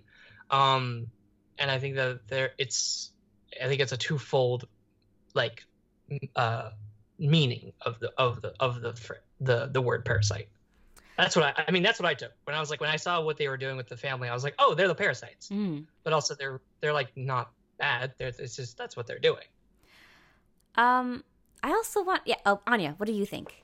um 0.49 1.07
and 1.59 1.70
I 1.70 1.78
think 1.78 1.95
that 1.95 2.28
there 2.28 2.51
it's 2.57 3.11
I 3.61 3.67
think 3.67 3.82
it's 3.82 3.91
a 3.91 3.97
twofold 3.97 4.67
like 5.34 5.63
uh 6.36 6.72
meaning 7.20 7.74
of 7.82 7.99
the 7.99 8.11
of 8.17 8.41
the 8.41 8.53
of 8.59 8.82
the 8.82 9.17
the 9.41 9.67
the 9.67 9.82
word 9.82 10.05
parasite. 10.05 10.47
That's 11.17 11.36
what 11.36 11.45
I 11.45 11.65
I 11.67 11.72
mean 11.72 11.84
that's 11.84 11.99
what 11.99 12.07
I 12.07 12.13
took. 12.13 12.32
When 12.45 12.55
I 12.55 12.59
was 12.59 12.70
like 12.70 12.82
when 12.82 12.89
I 12.89 12.95
saw 12.95 13.22
what 13.22 13.38
they 13.38 13.49
were 13.49 13.57
doing 13.57 13.78
with 13.78 13.89
the 13.89 13.97
family, 13.97 14.30
I 14.30 14.34
was 14.34 14.43
like, 14.43 14.55
"Oh, 14.57 14.74
they're 14.74 14.88
the 14.88 14.95
parasites." 14.95 15.49
Mm. 15.49 15.86
But 16.03 16.13
also 16.13 16.34
they're 16.34 16.61
they're 16.80 16.93
like 16.93 17.15
not 17.15 17.51
bad. 17.80 18.13
They're 18.17 18.27
it's 18.27 18.55
just 18.55 18.77
that's 18.77 18.95
what 18.95 19.07
they're 19.07 19.19
doing. 19.19 19.45
Um 20.75 21.23
I 21.63 21.71
also 21.71 22.03
want 22.03 22.21
yeah, 22.25 22.36
oh, 22.45 22.61
Anya, 22.67 22.93
what 22.97 23.07
do 23.07 23.13
you 23.13 23.25
think? 23.25 23.63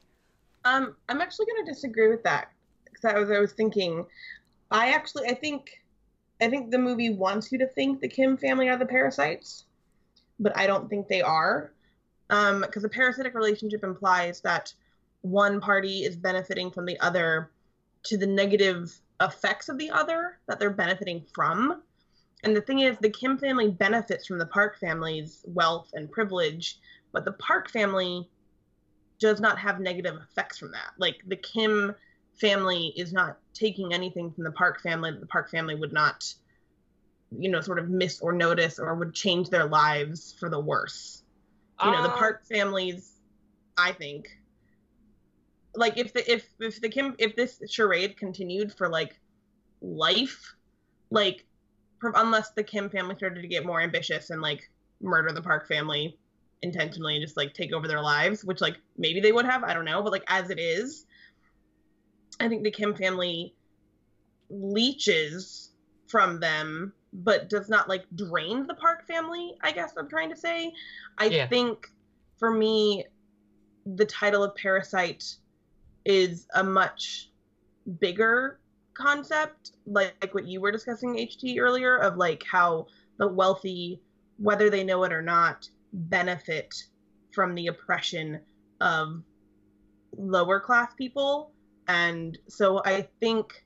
Um 0.63 0.95
I'm 1.07 1.21
actually 1.21 1.45
going 1.45 1.65
to 1.65 1.71
disagree 1.71 2.09
with 2.09 2.23
that 2.23 2.51
because 2.83 3.05
I 3.05 3.19
was 3.19 3.29
I 3.29 3.39
was 3.39 3.53
thinking 3.53 4.05
I 4.71 4.93
actually 4.93 5.27
I 5.27 5.35
think 5.35 5.83
I 6.41 6.49
think 6.49 6.71
the 6.71 6.77
movie 6.77 7.11
wants 7.11 7.51
you 7.51 7.57
to 7.59 7.67
think 7.67 8.01
the 8.01 8.07
Kim 8.07 8.35
family 8.37 8.67
are 8.67 8.77
the 8.77 8.85
parasites, 8.85 9.65
but 10.39 10.57
I 10.57 10.67
don't 10.67 10.89
think 10.89 11.07
they 11.07 11.21
are. 11.21 11.71
Um, 12.29 12.61
because 12.61 12.83
a 12.83 12.89
parasitic 12.89 13.35
relationship 13.35 13.83
implies 13.83 14.41
that 14.41 14.73
one 15.21 15.61
party 15.61 16.03
is 16.03 16.15
benefiting 16.15 16.71
from 16.71 16.85
the 16.85 16.99
other 16.99 17.51
to 18.03 18.17
the 18.17 18.27
negative 18.27 18.99
effects 19.21 19.69
of 19.69 19.77
the 19.77 19.89
other 19.89 20.39
that 20.47 20.59
they're 20.59 20.69
benefiting 20.69 21.23
from. 21.33 21.81
And 22.45 22.55
the 22.55 22.61
thing 22.61 22.79
is, 22.79 22.95
the 22.99 23.09
Kim 23.09 23.39
family 23.39 23.71
benefits 23.71 24.27
from 24.27 24.37
the 24.37 24.45
Park 24.45 24.79
family's 24.79 25.43
wealth 25.47 25.89
and 25.93 26.09
privilege, 26.11 26.77
but 27.11 27.25
the 27.25 27.33
Park 27.33 27.71
family 27.71 28.29
does 29.19 29.39
not 29.39 29.57
have 29.57 29.79
negative 29.79 30.15
effects 30.21 30.59
from 30.59 30.71
that. 30.71 30.91
Like 30.99 31.15
the 31.25 31.37
Kim 31.37 31.95
family 32.35 32.93
is 32.95 33.11
not 33.11 33.39
taking 33.55 33.93
anything 33.93 34.31
from 34.31 34.43
the 34.43 34.51
Park 34.51 34.79
family 34.81 35.09
that 35.09 35.21
the 35.21 35.25
Park 35.25 35.49
family 35.49 35.73
would 35.73 35.91
not, 35.91 36.31
you 37.35 37.49
know, 37.49 37.61
sort 37.61 37.79
of 37.79 37.89
miss 37.89 38.21
or 38.21 38.31
notice 38.31 38.77
or 38.77 38.93
would 38.93 39.15
change 39.15 39.49
their 39.49 39.65
lives 39.65 40.35
for 40.39 40.47
the 40.47 40.59
worse. 40.59 41.23
You 41.83 41.91
know, 41.91 42.03
the 42.03 42.11
ah. 42.11 42.17
Park 42.17 42.45
families, 42.45 43.11
I 43.75 43.91
think, 43.91 44.27
like 45.73 45.97
if 45.97 46.13
the 46.13 46.31
if 46.31 46.47
if 46.59 46.79
the 46.79 46.89
Kim 46.89 47.15
if 47.17 47.35
this 47.35 47.59
charade 47.69 48.17
continued 48.17 48.71
for 48.71 48.87
like 48.87 49.19
life, 49.81 50.55
like 51.09 51.43
unless 52.01 52.51
the 52.51 52.63
Kim 52.63 52.89
family 52.89 53.15
started 53.15 53.41
to 53.41 53.47
get 53.47 53.65
more 53.65 53.81
ambitious 53.81 54.29
and 54.29 54.41
like 54.41 54.69
murder 55.01 55.31
the 55.31 55.41
Park 55.41 55.67
family 55.67 56.17
intentionally 56.61 57.15
and 57.15 57.23
just 57.23 57.37
like 57.37 57.53
take 57.53 57.73
over 57.73 57.87
their 57.87 58.01
lives, 58.01 58.43
which 58.43 58.61
like 58.61 58.77
maybe 58.97 59.19
they 59.19 59.31
would 59.31 59.45
have, 59.45 59.63
I 59.63 59.73
don't 59.73 59.85
know, 59.85 60.01
but 60.01 60.11
like 60.11 60.23
as 60.27 60.49
it 60.49 60.59
is, 60.59 61.05
I 62.39 62.47
think 62.47 62.63
the 62.63 62.71
Kim 62.71 62.95
family 62.95 63.53
leeches 64.49 65.71
from 66.07 66.39
them 66.39 66.93
but 67.13 67.49
does 67.49 67.69
not 67.69 67.87
like 67.87 68.03
drain 68.15 68.67
the 68.67 68.73
Park 68.73 69.07
family, 69.07 69.55
I 69.61 69.71
guess 69.71 69.93
I'm 69.97 70.09
trying 70.09 70.29
to 70.29 70.35
say. 70.35 70.73
I 71.17 71.29
Yeah. 71.29 71.47
think 71.47 71.87
for 72.37 72.51
me, 72.51 73.05
the 73.85 74.05
title 74.05 74.43
of 74.43 74.55
Parasite 74.55 75.23
is 76.03 76.47
a 76.53 76.63
much 76.63 77.31
bigger 77.99 78.59
concept, 78.95 79.71
like, 79.85 80.15
like 80.21 80.33
what 80.33 80.47
you 80.47 80.61
were 80.61 80.71
discussing, 80.71 81.15
HT, 81.15 81.59
earlier, 81.59 81.97
of 81.97 82.17
like 82.17 82.43
how 82.49 82.87
the 83.17 83.27
wealthy, 83.27 84.01
whether 84.37 84.69
they 84.69 84.83
know 84.83 85.03
it 85.03 85.13
or 85.13 85.21
not, 85.21 85.69
benefit 85.93 86.73
from 87.31 87.55
the 87.55 87.67
oppression 87.67 88.39
of 88.81 89.21
lower 90.17 90.59
class 90.59 90.93
people. 90.95 91.51
And 91.87 92.37
so 92.47 92.81
I 92.83 93.07
think 93.19 93.65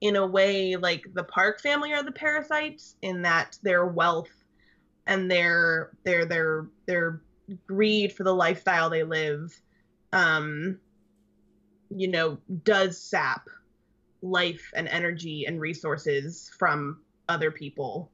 in 0.00 0.16
a 0.16 0.26
way 0.26 0.76
like 0.76 1.06
the 1.14 1.24
Park 1.24 1.62
family 1.62 1.92
are 1.92 2.02
the 2.02 2.12
parasites 2.12 2.96
in 3.00 3.22
that 3.22 3.58
their 3.62 3.86
wealth 3.86 4.44
and 5.06 5.30
their 5.30 5.92
their 6.04 6.26
their 6.26 6.66
their 6.86 7.22
greed 7.66 8.12
for 8.12 8.24
the 8.24 8.34
lifestyle 8.34 8.88
they 8.90 9.02
live 9.02 9.58
um 10.12 10.78
you 11.90 12.08
know 12.08 12.38
does 12.64 13.00
sap 13.00 13.48
life 14.24 14.70
and 14.74 14.88
energy 14.88 15.44
and 15.46 15.60
resources 15.60 16.50
from 16.58 16.98
other 17.28 17.50
people 17.50 18.10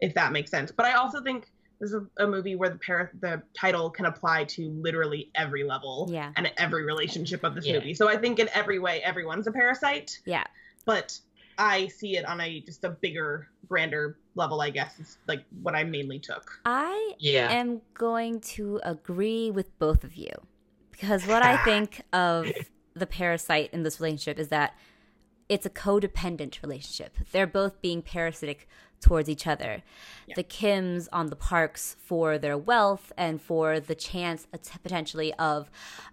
if 0.00 0.14
that 0.14 0.32
makes 0.32 0.50
sense 0.50 0.72
but 0.72 0.86
i 0.86 0.92
also 0.94 1.22
think 1.22 1.50
this 1.78 1.92
is 1.92 2.02
a 2.18 2.26
movie 2.26 2.56
where 2.56 2.70
the 2.70 2.78
par- 2.78 3.12
the 3.20 3.42
title 3.52 3.90
can 3.90 4.06
apply 4.06 4.44
to 4.44 4.70
literally 4.80 5.30
every 5.34 5.62
level 5.62 6.08
Yeah. 6.10 6.32
and 6.36 6.50
every 6.56 6.84
relationship 6.84 7.44
of 7.44 7.54
this 7.54 7.66
Yeah. 7.66 7.74
movie 7.74 7.92
so 7.92 8.08
i 8.08 8.16
think 8.16 8.38
in 8.38 8.48
every 8.54 8.78
way 8.78 9.02
everyone's 9.02 9.46
a 9.46 9.52
parasite 9.52 10.18
Yeah. 10.24 10.44
but 10.86 11.18
I 11.58 11.86
see 11.88 12.18
it 12.18 12.26
on 12.26 12.38
a 12.42 12.60
just 12.60 12.84
a 12.84 12.90
bigger, 12.90 13.48
grander 13.66 14.18
level. 14.34 14.60
I 14.60 14.68
guess 14.68 14.98
is 15.00 15.16
like 15.26 15.42
what 15.62 15.74
I 15.74 15.84
mainly 15.84 16.18
took. 16.18 16.60
I 16.66 17.14
Yeah. 17.18 17.50
am 17.50 17.80
going 17.94 18.40
to 18.56 18.78
agree 18.82 19.50
with 19.50 19.78
both 19.78 20.04
of 20.04 20.16
you 20.16 20.28
because 20.90 21.26
what 21.26 21.42
I 21.42 21.56
think 21.64 22.02
of 22.12 22.52
the 22.92 23.06
parasite 23.06 23.70
in 23.72 23.84
this 23.84 23.98
relationship 24.02 24.38
is 24.38 24.48
that 24.48 24.74
it's 25.48 25.66
a 25.66 25.70
codependent 25.70 26.62
relationship. 26.62 27.16
They're 27.32 27.46
both 27.46 27.80
being 27.80 28.02
parasitic 28.02 28.68
towards 29.00 29.28
each 29.28 29.46
other. 29.46 29.82
Yeah. 30.26 30.34
The 30.36 30.44
Kims 30.44 31.08
on 31.12 31.28
the 31.28 31.36
parks 31.36 31.96
for 31.98 32.38
their 32.38 32.58
wealth 32.58 33.12
and 33.16 33.40
for 33.40 33.78
the 33.78 33.94
chance 33.94 34.46
uh, 34.52 34.58
potentially 34.82 35.32
of 35.34 35.70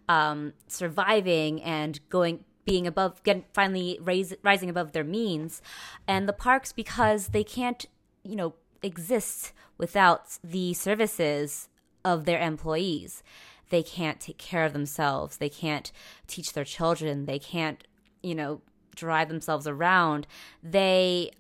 um, 0.08 0.54
surviving 0.68 1.62
and 1.62 2.00
going 2.10 2.46
being 2.66 2.88
above 2.88 3.22
getting 3.24 3.44
finally 3.54 4.00
raise, 4.02 4.34
rising 4.42 4.70
above 4.70 4.94
their 4.94 5.04
means 5.04 5.62
and 6.08 6.30
the 6.30 6.34
parks 6.34 6.72
because 6.72 7.30
they 7.30 7.44
can't 7.44 7.88
you 8.24 8.38
know 8.38 8.54
exist 8.82 9.52
without 9.78 10.38
the 10.44 10.74
services 10.74 11.68
of 12.06 12.24
their 12.24 12.40
employees 12.40 13.22
they 13.70 13.84
can't 13.84 14.22
take 14.22 14.38
care 14.38 14.64
of 14.64 14.72
themselves 14.72 15.38
they 15.38 15.50
can't 15.50 15.92
teach 16.26 16.54
their 16.54 16.64
children 16.64 17.26
they 17.26 17.40
can't 17.40 17.86
you 18.22 18.34
know 18.34 18.62
drive 18.96 19.28
themselves 19.30 19.68
around 19.68 20.28
they 20.62 21.32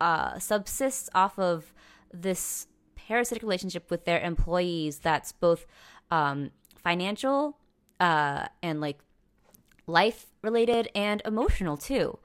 uh, 0.00 0.38
subsist 0.38 1.08
off 1.14 1.38
of 1.38 1.72
this 2.12 2.66
parasitic 2.94 3.42
relationship 3.42 3.90
with 3.90 4.04
their 4.04 4.20
employees 4.20 4.98
that's 4.98 5.32
both 5.32 5.66
um, 6.10 6.50
financial 6.76 7.56
uh, 8.00 8.46
and 8.62 8.80
like 8.80 8.98
life 9.86 10.26
related 10.42 10.88
and 10.94 11.22
emotional 11.24 11.76
too. 11.76 12.18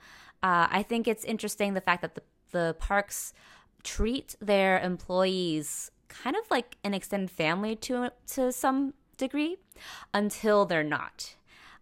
Uh, 0.43 0.67
I 0.69 0.83
think 0.83 1.07
it's 1.07 1.23
interesting 1.23 1.73
the 1.73 1.81
fact 1.81 2.01
that 2.01 2.15
the, 2.15 2.21
the 2.51 2.75
parks 2.77 3.33
treat 3.83 4.35
their 4.39 4.79
employees 4.79 5.89
kind 6.09 6.35
of 6.35 6.43
like 6.51 6.77
an 6.83 6.93
extended 6.93 7.31
family 7.31 7.75
to 7.77 8.11
to 8.27 8.51
some 8.51 8.93
degree 9.17 9.57
until 10.13 10.65
they're 10.65 10.83
not. 10.83 11.35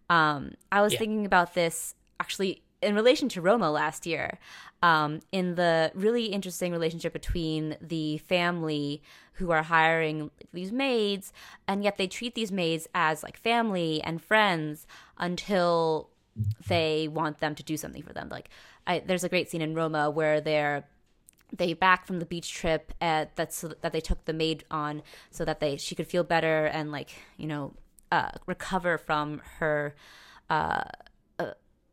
Um, 0.08 0.52
I 0.70 0.80
was 0.80 0.92
Yeah. 0.94 1.00
thinking 1.00 1.26
about 1.26 1.54
this 1.54 1.94
actually 2.20 2.62
in 2.82 2.94
relation 2.94 3.28
to 3.30 3.40
Roma 3.40 3.70
last 3.70 4.06
year, 4.06 4.38
um, 4.82 5.20
in 5.30 5.54
the 5.54 5.92
really 5.94 6.26
interesting 6.26 6.72
relationship 6.72 7.12
between 7.12 7.76
the 7.80 8.18
family 8.18 9.02
who 9.34 9.50
are 9.52 9.62
hiring 9.62 10.30
these 10.52 10.72
maids, 10.72 11.32
and 11.66 11.84
yet 11.84 11.96
they 11.96 12.06
treat 12.06 12.34
these 12.34 12.52
maids 12.52 12.88
as 12.94 13.22
like 13.22 13.36
family 13.36 14.02
and 14.02 14.20
friends 14.20 14.86
until 15.16 16.10
they 16.66 17.08
want 17.08 17.38
them 17.38 17.54
to 17.54 17.62
do 17.62 17.76
something 17.76 18.02
for 18.02 18.12
them. 18.12 18.28
Like, 18.28 18.50
I, 18.86 18.98
there's 18.98 19.24
a 19.24 19.28
great 19.28 19.48
scene 19.48 19.62
in 19.62 19.74
Roma 19.74 20.10
where 20.10 20.40
they're 20.40 20.84
they 21.54 21.74
back 21.74 22.06
from 22.06 22.18
the 22.18 22.24
beach 22.24 22.52
trip 22.52 22.92
at 23.00 23.36
that 23.36 23.92
they 23.92 24.00
took 24.00 24.24
the 24.24 24.32
maid 24.32 24.64
on 24.70 25.02
so 25.30 25.44
that 25.44 25.60
they 25.60 25.76
she 25.76 25.94
could 25.94 26.06
feel 26.06 26.24
better 26.24 26.64
and 26.64 26.90
like 26.90 27.10
you 27.36 27.46
know 27.46 27.74
uh, 28.10 28.30
recover 28.46 28.96
from 28.96 29.40
her 29.58 29.94
uh 30.48 30.84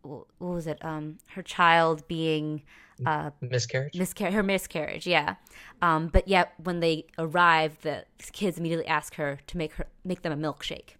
what 0.01 0.25
was 0.39 0.67
it? 0.67 0.83
Um 0.83 1.17
her 1.35 1.41
child 1.43 2.07
being 2.07 2.63
uh 3.05 3.31
Miscarriage. 3.39 3.95
miscarriage 3.95 4.33
her 4.33 4.43
miscarriage 4.43 5.07
yeah. 5.07 5.35
Um 5.81 6.07
but 6.07 6.27
yet 6.27 6.53
when 6.63 6.79
they 6.81 7.05
arrive 7.17 7.79
the 7.81 8.05
kids 8.33 8.57
immediately 8.57 8.87
ask 8.87 9.15
her 9.15 9.39
to 9.47 9.57
make 9.57 9.73
her 9.73 9.87
make 10.03 10.21
them 10.21 10.33
a 10.33 10.37
milkshake. 10.37 10.95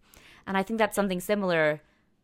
And 0.47 0.58
i 0.58 0.64
think 0.64 0.78
that's 0.80 0.95
something 0.95 1.20
similar 1.20 1.82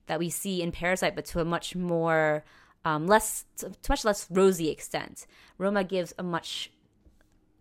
that 0.07 0.19
we 0.19 0.29
see 0.29 0.61
in 0.61 0.71
parasite 0.71 1.15
but 1.15 1.25
to 1.25 1.39
a 1.39 1.45
much 1.45 1.75
more 1.75 2.43
um 2.85 3.07
less 3.07 3.45
to 3.57 3.69
to 3.69 3.91
much 3.91 4.05
less 4.05 4.27
rosy 4.29 4.69
extent. 4.69 5.27
Roma 5.57 5.83
gives 5.83 6.13
a 6.17 6.23
much 6.23 6.71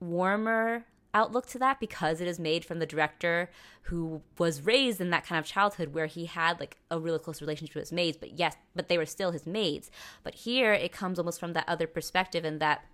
warmer 0.00 0.84
outlook 1.14 1.46
to 1.46 1.58
that 1.58 1.80
because 1.80 2.20
it 2.20 2.28
is 2.28 2.38
made 2.38 2.64
from 2.64 2.80
the 2.80 2.86
director 2.86 3.48
who 3.82 4.20
was 4.36 4.62
raised 4.62 5.00
in 5.00 5.10
that 5.10 5.24
kind 5.24 5.38
of 5.38 5.46
childhood 5.46 5.94
where 5.94 6.06
he 6.06 6.26
had 6.26 6.58
like 6.60 6.76
a 6.90 6.98
really 6.98 7.18
close 7.18 7.40
relationship 7.40 7.76
with 7.76 7.84
his 7.84 7.92
maids 7.92 8.16
but 8.16 8.38
yes 8.38 8.56
but 8.74 8.88
they 8.88 8.98
were 8.98 9.06
still 9.06 9.30
his 9.30 9.46
maids. 9.46 9.90
But 10.22 10.34
here 10.34 10.72
it 10.72 10.92
comes 10.92 11.18
almost 11.18 11.40
from 11.40 11.52
that 11.52 11.64
other 11.68 11.86
perspective 11.86 12.44
in 12.44 12.58
that 12.58 12.84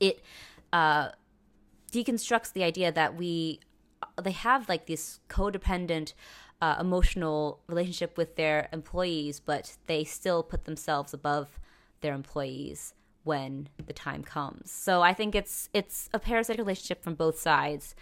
it 0.00 0.20
uh, 0.72 1.10
deconstructs 1.92 2.52
the 2.52 2.64
idea 2.64 2.92
that 2.92 3.16
we 3.16 3.60
they 4.20 4.32
have 4.32 4.68
like 4.68 4.86
this 4.86 5.20
codependent 5.28 6.12
uh, 6.60 6.76
emotional 6.80 7.60
relationship 7.68 8.16
with 8.16 8.36
their 8.36 8.68
employees 8.72 9.40
but 9.40 9.76
they 9.86 10.04
still 10.04 10.42
put 10.42 10.64
themselves 10.64 11.14
above 11.14 11.60
their 12.00 12.14
employees 12.14 12.94
when 13.24 13.68
the 13.86 13.92
time 13.92 14.22
comes 14.22 14.70
so 14.70 15.02
i 15.02 15.12
think 15.12 15.34
it's 15.34 15.68
it's 15.74 16.08
a 16.14 16.18
parasitic 16.18 16.58
relationship 16.58 17.02
from 17.02 17.14
both 17.14 17.38
sides 17.38 17.94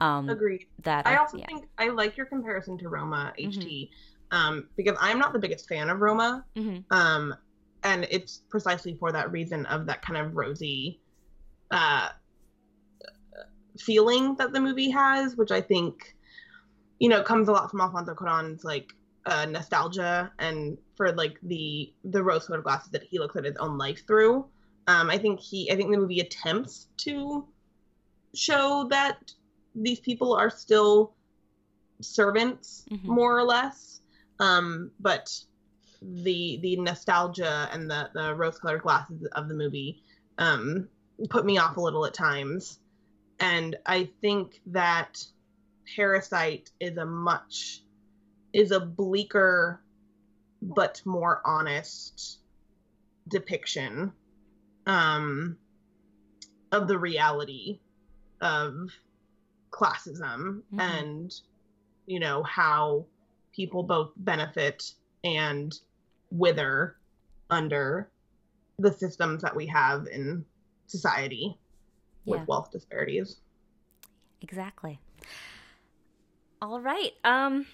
um 0.00 0.28
Agreed. 0.28 0.66
that 0.82 1.06
I 1.06 1.16
also 1.16 1.36
yeah. 1.38 1.46
think 1.46 1.68
I 1.78 1.88
like 1.88 2.16
your 2.16 2.26
comparison 2.26 2.76
to 2.78 2.88
Roma 2.88 3.32
HT 3.38 3.90
um, 4.32 4.68
because 4.76 4.96
I'm 5.00 5.18
not 5.18 5.32
the 5.32 5.38
biggest 5.38 5.68
fan 5.68 5.90
of 5.90 6.00
Roma, 6.00 6.44
Mhm. 6.56 6.84
um, 6.90 7.34
and 7.84 8.06
it's 8.10 8.42
precisely 8.48 8.96
for 8.98 9.12
that 9.12 9.30
reason 9.30 9.64
of 9.66 9.86
that 9.86 10.02
kind 10.02 10.18
of 10.18 10.34
rosy 10.34 11.00
uh, 11.70 12.08
feeling 13.78 14.34
that 14.36 14.52
the 14.52 14.60
movie 14.60 14.90
has, 14.90 15.36
which 15.36 15.50
I 15.50 15.60
think 15.60 16.16
you 16.98 17.08
know 17.08 17.22
comes 17.22 17.48
a 17.48 17.52
lot 17.52 17.70
from 17.70 17.80
Alfonso 17.80 18.14
Cuarón's 18.14 18.64
like 18.64 18.92
uh, 19.26 19.46
nostalgia 19.46 20.32
and 20.38 20.78
for 20.96 21.12
like 21.12 21.38
the 21.42 21.92
the 22.04 22.22
rose-colored 22.22 22.64
glasses 22.64 22.90
that 22.90 23.02
he 23.04 23.18
looks 23.18 23.36
at 23.36 23.44
his 23.44 23.56
own 23.56 23.78
life 23.78 24.06
through. 24.06 24.46
Um, 24.86 25.10
I 25.10 25.18
think 25.18 25.40
he 25.40 25.70
I 25.70 25.76
think 25.76 25.90
the 25.90 25.98
movie 25.98 26.20
attempts 26.20 26.88
to 26.98 27.46
show 28.34 28.86
that 28.90 29.32
these 29.74 30.00
people 30.00 30.34
are 30.34 30.50
still 30.50 31.14
servants 32.00 32.84
Mhm. 32.90 33.04
more 33.04 33.38
or 33.38 33.44
less. 33.44 34.00
Um 34.40 34.90
but 35.00 35.32
the 36.02 36.58
the 36.62 36.76
nostalgia 36.76 37.68
and 37.72 37.88
the 37.90 38.10
the 38.12 38.34
rose 38.34 38.58
colored 38.58 38.82
glasses 38.82 39.24
of 39.32 39.48
the 39.48 39.54
movie 39.54 40.02
um 40.38 40.88
put 41.30 41.44
me 41.44 41.58
off 41.58 41.76
a 41.76 41.80
little 41.80 42.04
at 42.06 42.14
times. 42.14 42.80
And 43.38 43.76
i 43.86 44.04
think 44.20 44.60
that 44.66 45.24
parasite 45.96 46.70
is 46.80 46.96
a 46.96 47.04
much 47.04 47.82
is 48.52 48.70
a 48.72 48.80
bleaker 48.80 49.80
but 50.60 51.02
more 51.04 51.40
honest 51.44 52.38
depiction 53.28 54.12
um 54.86 55.56
of 56.72 56.88
the 56.88 56.98
reality 56.98 57.80
of 58.40 58.90
classism 59.70 60.62
Mhm. 60.72 60.80
and 60.80 61.40
you 62.06 62.18
know 62.20 62.42
how 62.42 63.06
people 63.52 63.82
both 63.82 64.12
benefit 64.16 64.92
and 65.24 65.78
wither 66.30 66.96
under 67.50 68.10
the 68.78 68.92
systems 68.92 69.42
that 69.42 69.54
we 69.54 69.66
have 69.66 70.06
in 70.06 70.44
society 70.86 71.56
with 72.24 72.46
wealth 72.48 72.70
disparities 72.70 73.36
Exactly. 74.40 74.98
All 76.60 76.80
right. 76.80 77.12
Um 77.22 77.64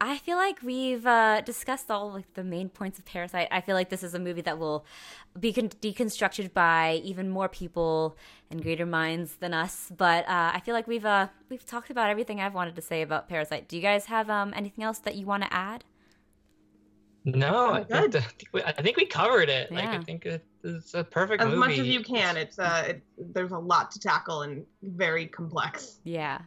I 0.00 0.18
feel 0.18 0.36
like 0.36 0.62
we've 0.62 1.04
uh, 1.04 1.40
discussed 1.40 1.90
all 1.90 2.12
like 2.12 2.32
the 2.34 2.44
main 2.44 2.68
points 2.68 3.00
of 3.00 3.04
Parasite. 3.04 3.48
I 3.50 3.60
feel 3.60 3.74
like 3.74 3.88
this 3.88 4.04
is 4.04 4.14
a 4.14 4.18
movie 4.20 4.42
that 4.42 4.56
will 4.58 4.86
be 5.38 5.52
con- 5.52 5.70
deconstructed 5.70 6.52
by 6.52 7.00
even 7.02 7.28
more 7.28 7.48
people 7.48 8.16
and 8.50 8.62
greater 8.62 8.86
minds 8.86 9.36
than 9.36 9.52
us. 9.52 9.90
But 9.96 10.24
uh, 10.28 10.52
I 10.54 10.60
feel 10.60 10.74
like 10.74 10.86
we've 10.86 11.04
uh, 11.04 11.28
we've 11.48 11.66
talked 11.66 11.90
about 11.90 12.10
everything 12.10 12.40
I've 12.40 12.54
wanted 12.54 12.76
to 12.76 12.82
say 12.82 13.02
about 13.02 13.28
Parasite. 13.28 13.66
Do 13.66 13.74
you 13.76 13.82
guys 13.82 14.06
have 14.06 14.30
um, 14.30 14.52
anything 14.54 14.84
else 14.84 15.00
that 15.00 15.16
you 15.16 15.26
want 15.26 15.42
to 15.42 15.52
add? 15.52 15.84
No, 17.24 17.72
I 17.72 17.82
Good. 17.82 18.12
think, 18.12 18.24
I 18.24 18.28
think 18.28 18.48
we, 18.52 18.62
I 18.62 18.72
think 18.72 18.96
we 18.96 19.04
covered 19.04 19.48
it. 19.48 19.72
Like 19.72 19.82
Yeah. 19.84 19.98
I 19.98 20.02
think 20.04 20.24
it's 20.62 20.94
a 20.94 21.02
perfect 21.02 21.42
As 21.42 21.48
movie. 21.48 21.58
much 21.58 21.78
as 21.78 21.86
you 21.88 22.02
can. 22.04 22.36
It's 22.36 22.58
uh, 22.58 22.84
it, 22.90 23.02
there's 23.18 23.50
a 23.52 23.58
lot 23.58 23.90
to 23.90 23.98
tackle 23.98 24.42
and 24.42 24.64
very 24.82 25.26
complex. 25.26 25.98
Yeah, 26.04 26.38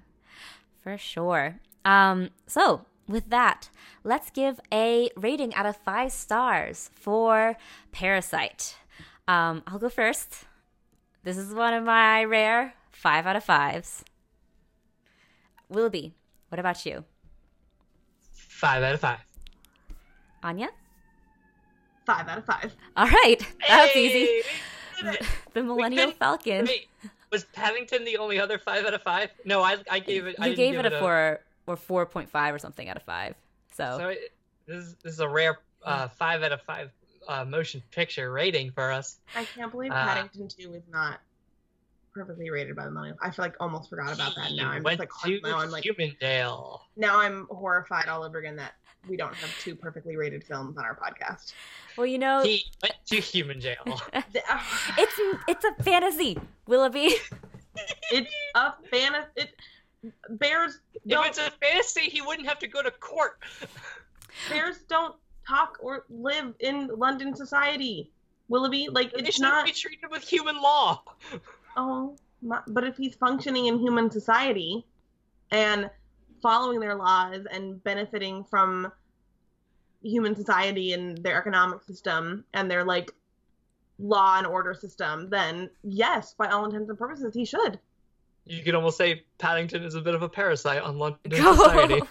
for 0.82 0.98
sure. 0.98 1.60
Um, 1.84 2.30
so 2.48 2.86
with 3.08 3.30
that, 3.30 3.70
let's 4.04 4.30
give 4.30 4.60
a 4.72 5.10
rating 5.18 5.54
out 5.56 5.66
of 5.66 5.78
five 5.78 6.12
stars 6.12 6.90
for 6.94 7.58
Parasite. 7.92 8.76
Um, 9.28 9.64
I'll 9.68 9.80
go 9.80 9.90
first. 9.90 10.46
This 11.24 11.38
is 11.38 11.54
one 11.54 11.74
of 11.74 11.84
my 11.84 12.24
rare 12.24 12.74
five 12.92 13.26
out 13.28 13.36
of 13.36 13.44
fives. 13.44 14.04
Willoughby, 15.70 16.14
what 16.50 16.60
about 16.60 16.86
you? 16.86 17.06
Five 18.34 18.84
out 18.84 18.94
of 18.96 19.00
five. 19.00 19.20
Anya? 20.44 20.70
Five 22.06 22.28
out 22.28 22.38
of 22.40 22.46
five. 22.46 22.76
All 22.98 23.08
right, 23.08 23.40
that 23.68 23.88
was 23.88 23.96
easy. 23.96 24.26
Hey, 24.26 24.42
we. 25.04 25.18
The 25.54 25.64
Millennial 25.64 26.06
couldn't- 26.08 26.20
Falcon. 26.20 26.66
Wait, 26.66 26.88
was 27.32 27.46
Paddington 27.54 28.04
the 28.06 28.18
only 28.18 28.40
other 28.40 28.58
five 28.58 28.86
out 28.86 28.94
of 28.94 29.02
five? 29.04 29.30
No, 29.46 29.62
I 29.62 29.78
I 29.90 30.00
gave 30.00 30.26
it. 30.28 30.36
I 30.40 30.48
You 30.48 30.56
didn't 30.56 30.58
gave 30.76 30.84
give 30.84 30.86
it 30.86 30.94
a 30.94 31.00
four 31.00 31.40
or 31.72 31.78
four 31.78 32.06
point 32.06 32.30
five 32.30 32.54
or 32.54 32.60
something 32.60 32.90
out 32.90 32.98
of 32.98 33.04
five. 33.04 33.36
So, 33.76 33.98
So 33.98 34.08
it, 34.10 34.34
this, 34.68 34.84
is, 34.86 34.96
this 35.04 35.14
is 35.14 35.20
a 35.20 35.30
rare 35.30 35.60
uh, 35.84 36.08
five 36.10 36.44
out 36.44 36.52
of 36.52 36.62
five 36.62 36.92
uh, 37.28 37.46
motion 37.46 37.82
picture 37.92 38.32
rating 38.32 38.72
for 38.72 38.92
us. 38.92 39.18
I 39.36 39.46
can't 39.46 39.72
believe 39.72 39.92
Uh, 39.92 40.06
Paddington 40.06 40.48
2 40.48 40.74
is 40.74 40.84
not 40.92 41.20
perfectly 42.14 42.50
rated 42.50 42.76
by 42.76 42.86
the 42.86 42.92
millennial. 42.92 43.18
I 43.22 43.32
feel 43.32 43.46
like 43.46 43.56
almost 43.60 43.90
forgot 43.90 44.14
about 44.14 44.36
that 44.36 44.52
now. 44.56 44.70
I'm 44.72 44.84
just 44.84 45.00
like 45.00 45.10
to 45.24 45.40
now 45.42 45.60
I'm 45.60 45.72
like 45.72 45.84
Humandale. 45.86 46.82
now 46.98 47.20
I'm 47.20 47.48
horrified 47.50 48.08
all 48.10 48.24
over 48.24 48.38
again 48.40 48.58
that 48.58 48.74
we 49.08 49.18
don't 49.18 49.34
have 49.34 49.50
two 49.60 49.76
perfectly 49.76 50.16
rated 50.18 50.44
films 50.44 50.78
on 50.78 50.84
our 50.84 50.96
podcast. 50.96 51.54
well, 51.98 52.06
you 52.06 52.20
know, 52.20 52.44
He 52.44 52.66
went 52.84 52.96
to 53.08 53.16
Humandale. 53.18 54.02
The- 54.34 54.42
it's 54.98 55.14
it's 55.48 55.66
a 55.66 55.84
fantasy, 55.84 56.38
Willoughby. 56.68 57.14
it's 58.12 58.32
a 58.56 58.74
fantasy. 58.90 59.30
it. 59.38 59.56
Bears 60.30 60.80
if 60.94 61.02
it's 61.06 61.38
a 61.38 61.52
fantasy, 61.62 62.02
he 62.10 62.22
wouldn't 62.22 62.48
have 62.48 62.60
to 62.60 62.68
go 62.68 62.82
to 62.82 62.92
court. 62.92 63.40
bears 64.50 64.80
don't 64.88 65.16
talk 65.48 65.78
or 65.82 66.06
live 66.10 66.54
in 66.60 66.88
London 66.88 67.36
society. 67.36 68.10
Willoughby, 68.50 68.88
like 68.92 69.14
They 69.14 69.20
it's 69.20 69.36
should 69.36 69.44
not. 69.44 69.66
be 69.66 69.72
treated 69.72 70.10
with 70.10 70.24
human 70.24 70.56
law. 70.62 71.02
Oh, 71.78 72.18
my, 72.42 72.60
but 72.68 72.84
if 72.84 72.98
he's 72.98 73.16
functioning 73.16 73.68
in 73.68 73.80
human 73.80 74.12
society 74.12 74.86
and 75.52 75.90
following 76.42 76.80
their 76.80 76.96
laws 76.96 77.46
and 77.52 77.82
benefiting 77.84 78.44
from 78.44 78.92
human 80.02 80.36
society 80.36 80.94
and 80.94 81.18
their 81.20 81.38
economic 81.38 81.84
system 81.84 82.44
and 82.54 82.70
their 82.70 82.84
like 82.84 83.12
law 84.00 84.38
and 84.38 84.48
order 84.48 84.74
system, 84.74 85.30
then 85.30 85.70
yes, 85.84 86.34
by 86.34 86.48
all 86.48 86.66
intents 86.66 86.90
and 86.90 86.98
purposes, 86.98 87.34
he 87.34 87.46
should. 87.46 87.80
You 88.52 88.64
could 88.64 88.76
almost 88.76 88.98
say 88.98 89.24
Paddington 89.38 89.82
is 89.84 89.96
a 89.96 90.02
bit 90.02 90.14
of 90.14 90.24
a 90.24 90.28
parasite 90.30 90.82
on 90.82 90.98
London 90.98 91.20
society. 91.32 92.02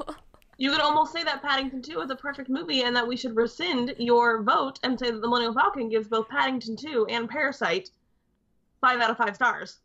You 0.56 0.70
could 0.70 0.80
almost 0.80 1.12
say 1.12 1.22
that 1.22 1.42
Paddington 1.42 1.82
2 1.82 2.00
is 2.00 2.10
a 2.10 2.16
perfect 2.16 2.48
movie 2.48 2.80
and 2.82 2.96
that 2.96 3.06
we 3.06 3.14
should 3.14 3.36
rescind 3.36 3.94
your 3.98 4.42
vote 4.42 4.78
and 4.82 4.98
say 4.98 5.10
that 5.10 5.20
the 5.20 5.28
Millennial 5.28 5.52
Falcon 5.52 5.90
gives 5.90 6.08
both 6.08 6.28
Paddington 6.30 6.76
2 6.76 7.06
and 7.10 7.28
Parasite 7.28 7.90
five 8.80 9.00
out 9.00 9.10
of 9.10 9.18
five 9.18 9.34
stars. 9.34 9.80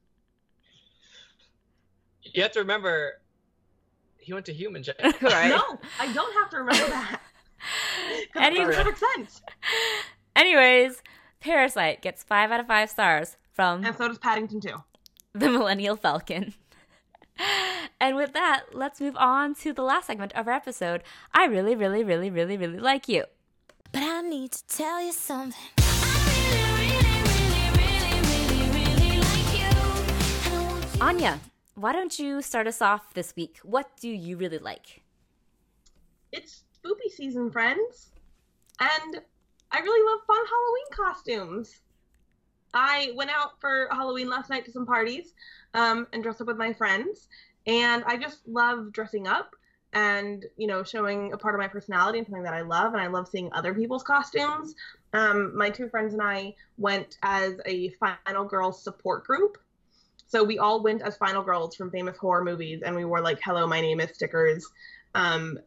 You 2.24 2.42
have 2.42 2.52
to 2.54 2.60
remember, 2.60 3.20
he 4.18 4.32
went 4.34 4.46
to 4.46 4.54
human 4.54 4.82
jail. 4.82 4.96
right. 5.22 5.50
No, 5.50 5.78
I 6.00 6.12
don't 6.14 6.34
have 6.36 6.50
to 6.52 6.58
remember 6.60 6.88
that. 6.88 7.20
'Cause 8.34 8.44
it 8.44 8.46
Anyway. 8.46 8.66
makes 8.68 8.78
perfect 8.78 9.00
sense. 9.16 9.42
Anyways, 10.38 11.02
Parasite 11.42 12.02
gets 12.02 12.24
five 12.24 12.52
out 12.52 12.60
of 12.62 12.68
five 12.68 12.90
stars 12.90 13.36
from 13.52 13.84
And 13.86 13.96
so 13.98 14.08
does 14.08 14.18
Paddington 14.20 14.62
2. 14.62 14.70
The 15.36 15.50
Millennial 15.50 15.96
Falcon. 15.96 16.54
And 18.00 18.18
with 18.18 18.34
that, 18.34 18.66
let's 18.74 19.00
move 19.00 19.16
on 19.18 19.56
to 19.56 19.74
the 19.74 19.82
last 19.82 20.08
segment 20.08 20.34
of 20.34 20.48
our 20.48 20.54
episode. 20.54 21.02
I 21.34 21.46
really, 21.46 21.76
really, 21.76 22.04
really, 22.04 22.30
really, 22.30 22.56
really 22.58 22.78
like 22.78 23.08
you. 23.08 23.24
But 23.92 24.04
I 24.04 24.22
need 24.22 24.52
to 24.52 24.68
tell 24.68 25.02
you 25.02 25.12
something. 25.14 25.58
I 25.78 26.52
really, 26.52 26.96
really, 27.76 28.34
really, 28.34 28.70
really, 28.72 29.00
really 29.00 29.20
like 29.22 29.54
you. 29.54 29.66
And 30.46 30.58
I 30.58 30.72
want 30.72 30.96
you 30.96 31.02
Anya, 31.02 31.40
why 31.76 31.94
don't 31.94 32.20
you 32.20 32.42
start 32.42 32.68
us 32.68 32.82
off 32.82 33.14
this 33.14 33.34
week? 33.36 33.60
What 33.64 33.90
do 34.00 34.10
you 34.10 34.38
really 34.38 34.60
like? 34.60 35.02
It's 36.32 36.64
spoopy 36.78 37.10
season, 37.16 37.50
friends. 37.50 38.12
And 38.80 39.22
I 39.72 39.80
really 39.80 40.12
love 40.12 40.22
fun 40.28 40.46
Halloween 40.46 40.90
costumes. 40.92 41.82
I 42.76 43.14
went 43.16 43.32
out 43.32 43.60
for 43.60 43.88
Halloween 43.90 44.30
last 44.30 44.50
night 44.50 44.66
to 44.66 44.72
some 44.72 44.86
parties 44.86 45.34
um, 45.74 46.08
and 46.14 46.22
dressed 46.22 46.42
up 46.42 46.48
with 46.48 46.58
my 46.58 46.74
friends. 46.74 47.28
And 47.66 48.04
I 48.06 48.18
just 48.18 48.48
love 48.48 48.92
dressing 48.92 49.28
up 49.28 49.56
and, 49.94 50.46
you 50.58 50.68
know, 50.68 50.84
showing 50.84 51.32
a 51.32 51.38
part 51.38 51.56
of 51.56 51.60
my 51.60 51.70
personality 51.70 52.20
and 52.20 52.28
something 52.28 52.44
that 52.44 52.54
I 52.54 52.62
love. 52.62 52.94
And 52.94 53.02
I 53.02 53.08
love 53.08 53.30
seeing 53.30 53.50
other 53.54 53.74
people's 53.74 54.04
costumes. 54.04 54.76
Um, 55.14 55.56
my 55.58 55.70
two 55.70 55.88
friends 55.88 56.14
and 56.14 56.22
I 56.22 56.54
went 56.78 57.18
as 57.24 57.54
a 57.66 57.90
Final 57.92 58.44
Girls 58.44 58.84
support 58.84 59.26
group. 59.26 59.58
So 60.28 60.44
we 60.44 60.60
all 60.60 60.84
went 60.84 61.02
as 61.02 61.16
Final 61.16 61.44
Girls 61.44 61.76
from 61.76 61.92
famous 61.92 62.18
horror 62.18 62.44
movies 62.44 62.82
and 62.84 62.96
we 62.96 63.06
wore 63.06 63.22
like 63.22 63.40
"Hello, 63.42 63.66
my 63.68 63.80
name 63.80 64.00
is" 64.02 64.14
stickers, 64.14 64.68
um, 65.14 65.58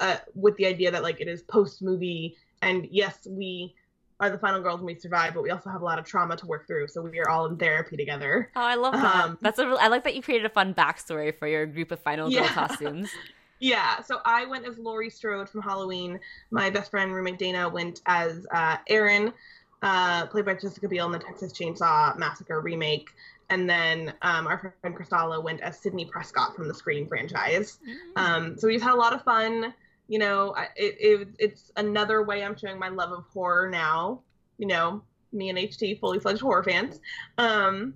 uh, 0.00 0.16
with 0.34 0.56
the 0.56 0.66
idea 0.66 0.90
that 0.90 1.02
like 1.02 1.20
it 1.20 1.28
is 1.28 1.42
post 1.42 1.82
movie 1.82 2.36
and 2.62 2.88
yes, 2.90 3.26
we 3.30 3.74
are 4.18 4.30
the 4.30 4.38
final 4.38 4.60
girls 4.60 4.80
and 4.80 4.86
we 4.86 4.94
survive, 4.94 5.34
but 5.34 5.42
we 5.42 5.50
also 5.50 5.68
have 5.68 5.82
a 5.82 5.84
lot 5.84 5.98
of 5.98 6.04
trauma 6.04 6.36
to 6.36 6.46
work 6.46 6.66
through. 6.66 6.88
So 6.88 7.02
we 7.02 7.18
are 7.18 7.28
all 7.28 7.46
in 7.46 7.56
therapy 7.56 7.96
together. 7.96 8.50
Oh, 8.56 8.60
I 8.60 8.74
love 8.74 8.94
that. 8.94 9.24
Um, 9.24 9.38
That's 9.42 9.58
a 9.58 9.64
I 9.78 9.88
like 9.88 10.04
that 10.04 10.14
you 10.14 10.22
created 10.22 10.46
a 10.46 10.50
fun 10.50 10.74
backstory 10.74 11.34
for 11.34 11.46
your 11.46 11.66
group 11.66 11.90
of 11.90 12.00
Final 12.00 12.30
Girl 12.30 12.44
costumes. 12.46 13.10
Yeah, 13.58 14.02
so 14.02 14.20
I 14.24 14.44
went 14.44 14.66
as 14.66 14.76
Laurie 14.76 15.08
Strode 15.08 15.48
from 15.48 15.62
Halloween. 15.62 16.20
My 16.50 16.68
best 16.68 16.90
friend, 16.90 17.10
roommate 17.10 17.38
Dana, 17.38 17.66
went 17.66 18.02
as 18.04 18.46
uh, 18.52 18.76
Erin, 18.86 19.32
uh, 19.80 20.26
played 20.26 20.44
by 20.44 20.54
Jessica 20.54 20.86
Biel 20.88 21.06
in 21.06 21.12
the 21.12 21.18
Texas 21.18 21.54
Chainsaw 21.54 22.18
Massacre 22.18 22.60
remake. 22.60 23.08
And 23.48 23.68
then 23.68 24.12
um, 24.22 24.46
our 24.46 24.74
friend 24.82 24.94
Cristala 24.94 25.42
went 25.42 25.60
as 25.60 25.78
Sidney 25.78 26.04
Prescott 26.04 26.54
from 26.54 26.68
the 26.68 26.74
Scream 26.74 27.06
franchise. 27.06 27.78
Um, 28.16 28.58
so 28.58 28.66
we've 28.66 28.82
had 28.82 28.92
a 28.92 28.96
lot 28.96 29.14
of 29.14 29.22
fun. 29.22 29.72
You 30.08 30.18
know, 30.18 30.54
I, 30.56 30.68
it, 30.76 30.96
it 30.98 31.28
it's 31.38 31.72
another 31.76 32.22
way 32.22 32.44
I'm 32.44 32.56
showing 32.56 32.78
my 32.78 32.88
love 32.88 33.12
of 33.12 33.24
horror 33.32 33.68
now. 33.68 34.20
You 34.58 34.66
know, 34.66 35.02
me 35.32 35.50
and 35.50 35.58
HT, 35.58 36.00
fully 36.00 36.18
fledged 36.18 36.40
horror 36.40 36.62
fans. 36.62 37.00
Um, 37.38 37.94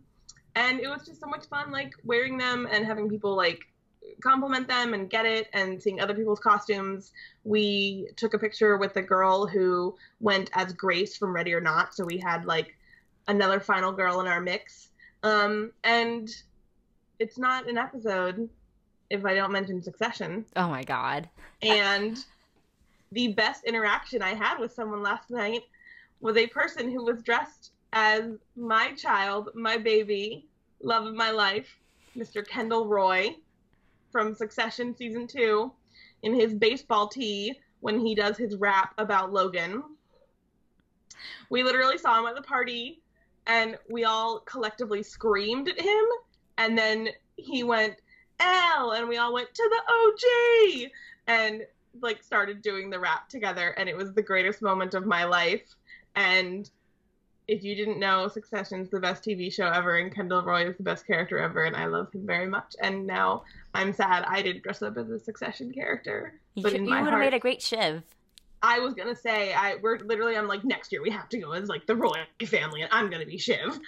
and 0.57 0.81
it 0.81 0.89
was 0.89 1.07
just 1.07 1.21
so 1.21 1.27
much 1.27 1.47
fun, 1.47 1.71
like 1.71 1.93
wearing 2.05 2.37
them 2.37 2.67
and 2.71 2.85
having 2.85 3.09
people 3.09 3.37
like 3.37 3.61
compliment 4.23 4.67
them 4.67 4.95
and 4.95 5.09
get 5.09 5.25
it, 5.25 5.49
and 5.53 5.81
seeing 5.83 6.01
other 6.01 6.15
people's 6.15 6.41
costumes. 6.41 7.13
We 7.45 8.09
took 8.17 8.35
a 8.35 8.39
picture 8.39 8.77
with 8.77 8.95
the 8.95 9.03
girl 9.03 9.47
who 9.47 9.97
went 10.21 10.51
as 10.55 10.73
Grace 10.73 11.17
from 11.17 11.33
Ready 11.33 11.55
or 11.55 11.61
Not, 11.61 11.95
so 11.95 12.05
we 12.05 12.19
had 12.19 12.45
like 12.45 12.77
another 13.29 13.61
final 13.61 13.93
girl 13.93 14.21
in 14.21 14.27
our 14.27 14.41
mix. 14.41 14.91
Um, 15.23 15.73
and 15.85 16.29
it's 17.19 17.39
not 17.39 17.69
an 17.69 17.79
episode 17.79 18.49
if 19.11 19.25
I 19.25 19.35
don't 19.35 19.53
mention 19.53 19.83
Succession. 19.83 20.47
oh 20.57 20.69
my 20.69 20.85
god. 20.85 21.29
And 21.63 22.25
the 23.13 23.33
best 23.33 23.65
interaction 23.65 24.23
I 24.23 24.35
had 24.35 24.59
with 24.59 24.73
someone 24.73 25.03
last 25.03 25.31
night 25.31 25.63
was 26.21 26.37
a 26.37 26.47
person 26.47 26.91
who 26.91 27.05
was 27.05 27.23
dressed 27.23 27.73
as 27.93 28.37
my 28.57 28.93
child, 28.93 29.51
my 29.55 29.77
baby, 29.77 30.47
love 30.83 31.07
of 31.07 31.15
my 31.15 31.31
life, 31.31 31.77
Mr. 32.17 32.47
Kendall 32.47 32.87
Roy 32.87 33.37
from 34.13 34.35
Succession 34.35 34.95
season 34.97 35.27
two, 35.27 35.73
in 36.23 36.35
his 36.35 36.55
baseball 36.55 37.09
tee 37.09 37.59
when 37.81 37.99
he 37.99 38.15
does 38.15 38.37
his 38.37 38.57
rap 38.57 38.95
about 38.99 39.33
Logan. 39.33 39.83
We 41.49 41.63
literally 41.63 41.99
saw 41.99 42.19
him 42.21 42.27
at 42.27 42.37
the 42.37 42.43
party 42.43 43.03
and 43.47 43.77
we 43.89 44.05
all 44.05 44.41
collectively 44.41 45.03
screamed 45.03 45.69
at 45.69 45.81
him 45.81 46.05
and 46.59 46.77
then 46.77 47.09
he 47.37 47.65
went 47.65 47.97
L 48.41 48.93
and 48.93 49.09
we 49.09 49.17
all 49.17 49.33
went 49.33 49.53
to 49.55 49.71
the 49.71 50.87
OG 50.87 50.91
and 51.27 51.67
like 52.01 52.23
started 52.23 52.63
doing 52.63 52.91
the 52.91 52.99
rap 52.99 53.29
together 53.29 53.71
and 53.77 53.89
it 53.89 53.97
was 53.97 54.13
the 54.13 54.23
greatest 54.23 54.63
moment 54.63 54.95
of 54.95 55.07
my 55.07 55.25
life 55.25 55.75
and 56.17 56.71
if 57.51 57.65
you 57.65 57.75
didn't 57.75 57.99
know, 57.99 58.29
Succession's 58.29 58.91
the 58.91 59.01
best 59.01 59.25
TV 59.25 59.53
show 59.53 59.67
ever, 59.67 59.99
and 59.99 60.15
Kendall 60.15 60.43
Roy 60.43 60.69
is 60.69 60.77
the 60.77 60.85
best 60.85 61.05
character 61.05 61.37
ever, 61.37 61.65
and 61.65 61.75
I 61.75 61.87
love 61.87 62.13
him 62.13 62.25
very 62.25 62.47
much. 62.47 62.77
And 62.81 63.09
now 63.09 63.43
I'm 63.75 63.93
sad 63.93 64.25
I 64.29 64.41
didn't 64.41 64.63
dress 64.63 64.83
up 64.83 64.97
as 64.97 65.11
a 65.11 65.19
Succession 65.19 65.73
character. 65.73 66.35
You, 66.55 66.63
but 66.63 66.75
in 66.75 66.87
you 66.87 66.91
would 66.95 67.11
have 67.11 67.19
made 67.19 67.35
a 67.35 67.41
great 67.41 67.61
Shiv. 67.61 68.05
I 68.63 68.79
was 68.79 68.95
gonna 68.95 69.17
say 69.17 69.53
I 69.53 69.77
we're 69.83 69.99
literally 69.99 70.37
I'm 70.37 70.47
like 70.47 70.65
next 70.65 70.93
year 70.93 71.03
we 71.03 71.11
have 71.11 71.29
to 71.31 71.39
go 71.39 71.51
as 71.53 71.69
like 71.69 71.87
the 71.87 71.97
Roy 71.97 72.19
family, 72.47 72.83
and 72.83 72.91
I'm 72.93 73.11
gonna 73.11 73.27
be 73.27 73.39
Shiv. 73.39 73.81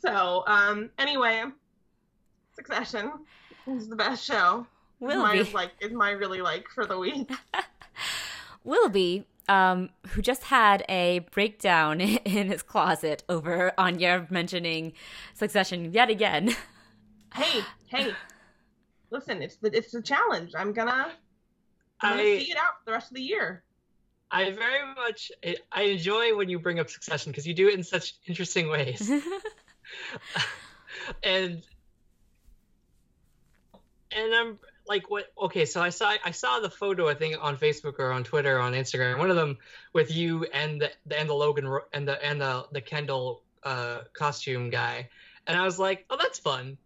So 0.00 0.44
um 0.46 0.90
anyway, 0.98 1.42
Succession 2.54 3.12
is 3.66 3.88
the 3.88 3.96
best 3.96 4.24
show. 4.24 4.66
Is 5.00 5.08
my 5.08 5.34
Willoughby. 5.34 5.52
like 5.52 5.72
is 5.80 5.92
my 5.92 6.10
really 6.10 6.40
like 6.40 6.68
for 6.68 6.86
the 6.86 6.98
week. 6.98 7.30
Willoughby, 8.64 9.26
um, 9.48 9.90
who 10.08 10.22
just 10.22 10.44
had 10.44 10.84
a 10.88 11.20
breakdown 11.32 12.00
in 12.00 12.48
his 12.48 12.62
closet 12.62 13.22
over 13.28 13.72
Anya 13.76 14.26
mentioning 14.30 14.92
Succession 15.34 15.92
yet 15.92 16.10
again. 16.10 16.54
hey, 17.34 17.62
hey, 17.88 18.12
listen, 19.10 19.42
it's 19.42 19.56
the 19.56 19.76
it's 19.76 19.92
the 19.92 20.02
challenge. 20.02 20.52
I'm 20.56 20.72
gonna 20.72 21.12
I'm 22.00 22.16
gonna 22.16 22.22
I 22.22 22.38
see 22.38 22.52
it 22.52 22.56
out 22.56 22.78
for 22.78 22.84
the 22.86 22.92
rest 22.92 23.10
of 23.10 23.16
the 23.16 23.22
year. 23.22 23.62
I 24.30 24.50
very 24.50 24.94
much 24.94 25.30
I 25.72 25.82
enjoy 25.82 26.36
when 26.36 26.48
you 26.48 26.58
bring 26.58 26.80
up 26.80 26.90
Succession 26.90 27.30
because 27.30 27.46
you 27.46 27.54
do 27.54 27.68
it 27.68 27.74
in 27.74 27.82
such 27.82 28.14
interesting 28.26 28.68
ways. 28.68 29.10
and 31.22 31.62
and 34.14 34.34
I'm 34.34 34.58
like 34.86 35.10
what 35.10 35.32
okay 35.40 35.64
so 35.64 35.80
I 35.80 35.88
saw 35.88 36.14
I 36.24 36.30
saw 36.30 36.60
the 36.60 36.70
photo 36.70 37.08
I 37.08 37.14
think 37.14 37.36
on 37.40 37.56
Facebook 37.56 37.98
or 37.98 38.12
on 38.12 38.24
Twitter 38.24 38.58
or 38.58 38.60
on 38.60 38.72
Instagram 38.72 39.18
one 39.18 39.30
of 39.30 39.36
them 39.36 39.58
with 39.92 40.14
you 40.14 40.44
and 40.52 40.80
the, 40.80 40.90
the 41.06 41.18
and 41.18 41.28
the 41.28 41.34
Logan 41.34 41.78
and 41.92 42.06
the 42.06 42.24
and 42.24 42.40
the 42.40 42.66
the 42.72 42.80
Kendall 42.80 43.42
uh 43.62 44.00
costume 44.12 44.70
guy. 44.70 45.08
And 45.46 45.56
I 45.56 45.64
was 45.64 45.78
like 45.78 46.04
oh 46.10 46.16
that's 46.20 46.38
fun. 46.38 46.76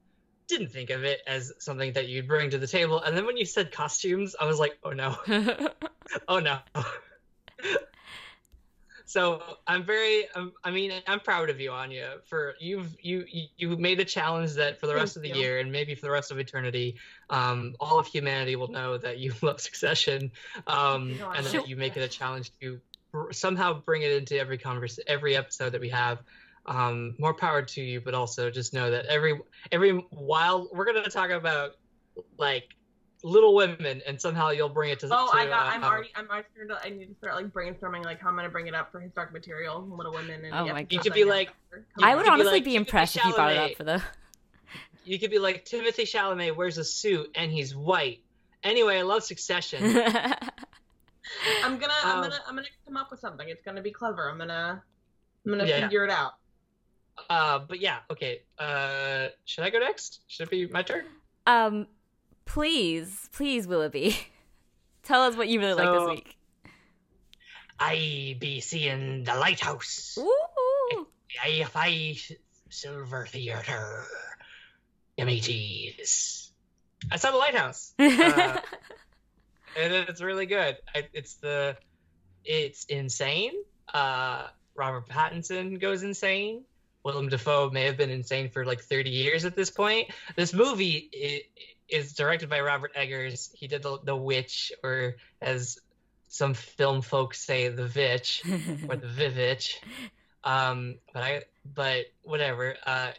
Didn't 0.47 0.69
think 0.69 0.91
of 0.91 1.05
it 1.05 1.21
as 1.27 1.53
something 1.59 1.93
that 1.93 2.09
you'd 2.09 2.27
bring 2.27 2.51
to 2.51 2.59
the 2.59 2.67
table. 2.67 3.03
And 3.03 3.17
then 3.17 3.27
when 3.27 3.37
you 3.37 3.45
said 3.45 3.73
costumes 3.73 4.37
I 4.41 4.47
was 4.47 4.59
like 4.59 4.79
oh 4.85 4.93
no. 4.93 5.17
Oh 6.27 6.39
no 6.39 6.59
so 9.09 9.41
i'm 9.67 9.83
very 9.85 10.29
um, 10.35 10.53
i 10.65 10.71
mean 10.71 10.93
i'm 11.07 11.19
proud 11.19 11.49
of 11.49 11.59
you 11.59 11.71
anya 11.73 12.17
for 12.27 12.55
you've 12.61 12.95
you 13.01 13.25
you 13.57 13.77
made 13.79 13.99
a 13.99 14.05
challenge 14.05 14.53
that 14.53 14.79
for 14.79 14.87
the 14.87 14.95
rest 14.95 15.15
Thank 15.15 15.25
of 15.25 15.33
the 15.33 15.39
you. 15.39 15.43
year 15.43 15.61
and 15.61 15.73
maybe 15.73 15.95
for 15.95 16.03
the 16.03 16.11
rest 16.11 16.31
of 16.31 16.39
eternity 16.39 16.95
um 17.31 17.75
all 17.81 17.99
of 17.99 18.07
humanity 18.07 18.55
will 18.55 18.69
know 18.69 18.99
that 18.99 19.19
you 19.19 19.33
love 19.43 19.61
succession 19.61 20.31
um 20.67 21.17
No, 21.19 21.31
and 21.31 21.47
that 21.47 21.67
you 21.67 21.75
make 21.75 21.97
it 21.97 22.03
a 22.03 22.09
challenge 22.09 22.53
to 22.61 22.79
br- 23.11 23.33
somehow 23.33 23.81
bring 23.81 24.03
it 24.03 24.13
into 24.13 24.39
every 24.39 24.59
converse 24.59 24.99
every 25.07 25.35
episode 25.35 25.73
that 25.73 25.81
we 25.81 25.89
have 25.89 26.19
um 26.67 27.15
more 27.19 27.33
power 27.33 27.63
to 27.63 27.81
you 27.81 28.03
but 28.03 28.13
also 28.13 28.51
just 28.51 28.75
know 28.75 28.91
that 28.91 29.07
every 29.07 29.41
every 29.73 29.93
while 30.11 30.69
we're 30.71 30.85
gonna 30.85 31.09
talk 31.09 31.31
about 31.31 31.71
like 32.37 32.75
little 33.25 33.55
women 33.55 34.01
and 34.07 34.21
somehow 34.21 34.51
you'll 34.51 34.69
bring 34.69 34.91
it 34.91 35.01
to. 35.01 35.09
Oh, 35.11 35.31
to, 35.33 35.37
I 35.39 35.47
got. 35.47 35.67
uh, 35.67 35.71
I'm 35.71 35.85
already. 35.85 36.11
I'm 36.15 36.29
already. 36.29 36.47
I 36.85 36.89
need 36.91 37.07
to 37.07 37.15
start 37.17 37.35
like 37.35 37.47
brainstorming 37.49 38.05
like 38.05 38.21
how 38.21 38.29
I'm 38.29 38.37
gonna 38.37 38.49
bring 38.49 38.67
it 38.69 38.75
up 38.75 38.93
for 38.93 39.01
historic 39.01 39.33
material, 39.33 39.81
Little 39.91 40.13
Women, 40.13 40.45
and 40.45 40.55
Oh 40.55 40.67
the 40.67 40.73
my 40.73 40.81
episodes 40.81 40.93
You 40.93 41.01
could 41.01 41.13
be 41.15 41.25
like- 41.25 41.51
I 42.03 42.15
would 42.15 42.25
could 42.25 42.29
be 42.29 42.31
honestly 42.33 42.53
like 42.53 42.65
be 42.65 42.73
Timothée 42.73 42.77
impressed 42.77 43.17
if 43.17 43.25
you 43.25 43.35
brought 43.35 43.53
it 43.53 43.59
up 43.59 43.77
for 43.77 43.85
the. 43.85 44.03
You 45.05 45.19
could 45.19 45.31
be 45.31 45.39
like 45.39 45.65
Timothée 45.65 46.03
Chalamet 46.03 46.55
wears 46.55 46.77
a 46.79 46.85
suit 46.85 47.31
and 47.35 47.51
he's 47.51 47.75
white. 47.75 48.21
Anyway, 48.63 48.99
I 48.99 49.03
love 49.03 49.23
Succession. 49.25 49.83
I'm 51.65 51.79
gonna. 51.79 51.93
I'm 52.05 52.17
Um, 52.19 52.23
gonna. 52.23 52.41
I'm 52.47 52.55
gonna 52.57 52.69
come 52.87 52.97
up 52.97 53.11
with 53.11 53.21
something. 53.21 53.49
It's 53.49 53.63
gonna 53.63 53.83
be 53.83 53.91
clever. 53.91 54.31
I'm 54.31 54.39
gonna. 54.39 54.83
I'm 55.45 55.53
gonna 55.53 55.65
Yeah. 55.67 55.81
figure 55.83 56.05
it 56.05 56.11
out. 56.11 56.33
uh, 57.31 57.59
but 57.61 57.81
yeah, 57.81 57.99
okay. 58.11 58.43
Uh, 58.59 59.29
should 59.45 59.65
I 59.65 59.71
go 59.71 59.79
next? 59.79 60.21
Should 60.29 60.45
it 60.45 60.51
be 60.51 60.67
my 60.69 60.83
turn? 60.83 61.05
um, 61.47 61.87
please, 62.49 63.29
please, 63.33 63.67
Willoughby, 63.67 64.17
tell 65.05 65.23
us 65.23 65.37
what 65.37 65.49
you 65.49 65.61
really 65.61 65.75
like 65.75 65.99
this 65.99 66.09
week. 66.09 66.37
I 67.79 68.37
be 68.41 68.61
seeing 68.61 69.23
the 69.25 69.35
lighthouse. 69.37 70.19
Ooh. 70.19 71.07
AFI 71.45 72.37
Silver 72.71 73.27
Theater. 73.27 74.05
M80s. 75.19 76.51
I 77.13 77.17
saw 77.17 77.31
the 77.31 77.37
lighthouse. 77.37 77.95
Uh, 79.79 79.85
and 79.85 79.93
it's 79.93 80.21
really 80.21 80.47
good. 80.47 80.77
I, 80.93 81.07
it's 81.13 81.35
the, 81.35 81.77
it's 82.45 82.85
insane. 82.87 83.53
Uh, 83.95 84.47
Robert 84.75 85.09
Pattinson 85.09 85.79
goes 85.81 86.03
insane. 86.03 86.65
Willem 87.05 87.29
Dafoe 87.29 87.71
may 87.71 87.85
have 87.85 87.97
been 87.97 88.11
insane 88.11 88.51
for 88.51 88.65
like 88.65 88.81
30 88.81 89.11
years 89.11 89.45
at 89.45 89.55
this 89.55 89.71
point. 89.71 90.09
This 90.35 90.53
movie 90.53 91.11
i- 91.15 91.63
is 91.89 92.13
directed 92.15 92.49
by 92.49 92.61
Robert 92.61 92.93
Eggers. 92.95 93.51
He 93.55 93.67
did 93.67 93.83
the, 93.83 93.99
the 94.03 94.17
Witch, 94.17 94.73
or 94.83 95.17
as 95.41 95.79
some 96.29 96.55
film 96.55 97.03
folks 97.03 97.41
say, 97.41 97.69
the 97.69 97.87
Vitch 97.87 98.43
or 98.89 98.97
the 98.97 99.07
Vivitch. 99.19 99.77
Um, 100.45 100.97
but 101.13 101.23
I, 101.23 101.43
but 101.75 102.07
whatever. 102.23 102.77
Uh, 102.85 103.13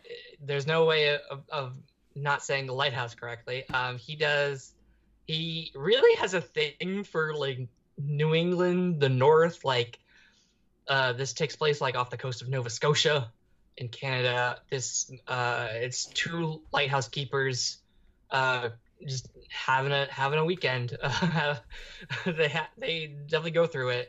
there's 0.43 0.67
no 0.67 0.85
way 0.85 1.17
of, 1.29 1.41
of 1.49 1.73
not 2.15 2.43
saying 2.43 2.67
the 2.67 2.73
lighthouse 2.73 3.15
correctly. 3.15 3.67
Um, 3.73 3.97
he 3.97 4.15
does. 4.15 4.73
He 5.27 5.71
really 5.75 6.15
has 6.17 6.33
a 6.33 6.41
thing 6.41 7.03
for 7.03 7.33
like 7.33 7.67
New 7.97 8.33
England, 8.33 8.99
the 8.99 9.09
North. 9.09 9.65
Like, 9.65 9.99
uh, 10.87 11.13
this 11.13 11.33
takes 11.33 11.55
place 11.55 11.81
like 11.81 11.95
off 11.95 12.09
the 12.09 12.17
coast 12.17 12.41
of 12.41 12.49
Nova 12.49 12.69
Scotia 12.69 13.31
in 13.77 13.89
Canada. 13.89 14.59
This, 14.69 15.11
uh, 15.27 15.67
it's 15.71 16.05
two 16.05 16.61
lighthouse 16.71 17.07
keepers, 17.07 17.77
uh, 18.31 18.69
just 19.05 19.27
having 19.49 19.91
a 19.91 20.07
having 20.09 20.39
a 20.39 20.45
weekend. 20.45 20.91
they 22.25 22.49
ha- 22.49 22.69
they 22.77 23.07
definitely 23.07 23.51
go 23.51 23.65
through 23.65 23.89
it. 23.89 24.07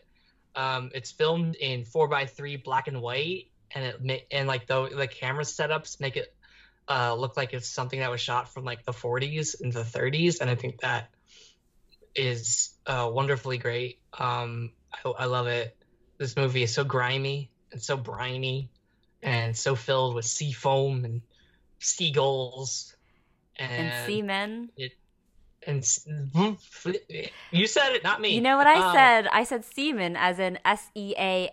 Um, 0.54 0.90
it's 0.94 1.12
filmed 1.12 1.56
in 1.56 1.84
four 1.84 2.08
by 2.08 2.26
three 2.26 2.56
black 2.56 2.88
and 2.88 3.00
white, 3.00 3.46
and 3.74 3.84
it 3.84 3.96
ma- 4.02 4.24
and 4.30 4.48
like 4.48 4.66
the 4.66 4.88
the 4.88 5.06
camera 5.06 5.44
setups 5.44 6.00
make 6.00 6.16
it 6.16 6.28
uh, 6.88 7.14
look 7.14 7.36
like 7.36 7.52
it's 7.52 7.68
something 7.68 8.00
that 8.00 8.10
was 8.10 8.20
shot 8.20 8.48
from 8.52 8.64
like 8.64 8.84
the 8.84 8.92
40s 8.92 9.56
and 9.60 9.72
the 9.72 9.84
30s, 9.84 10.40
and 10.40 10.50
I 10.50 10.54
think 10.56 10.80
that 10.80 11.06
is 12.14 12.70
uh, 12.86 13.08
wonderfully 13.10 13.58
great. 13.58 13.96
Um, 14.18 14.70
I, 14.92 15.10
I 15.10 15.24
love 15.26 15.46
it. 15.46 15.72
This 16.18 16.36
movie 16.36 16.62
is 16.62 16.74
so 16.74 16.84
grimy 16.84 17.50
and 17.72 17.80
so 17.80 17.96
briny, 17.96 18.68
and 19.22 19.56
so 19.56 19.74
filled 19.74 20.14
with 20.14 20.24
sea 20.24 20.52
foam 20.52 21.04
and 21.04 21.22
seagulls 21.78 22.94
and 23.58 23.72
and 23.72 24.06
seamen. 24.06 24.70
and 25.66 25.84
you 27.50 27.66
said 27.66 27.92
it, 27.94 28.02
not 28.04 28.20
me. 28.20 28.34
You 28.34 28.40
know 28.40 28.56
what 28.56 28.66
I 28.66 28.76
Um, 28.88 28.94
said? 28.94 29.26
I 29.32 29.44
said 29.44 29.64
seamen 29.64 30.16
as 30.16 30.38
in 30.38 30.58
S 30.64 30.90
E 30.94 31.14
A 31.18 31.50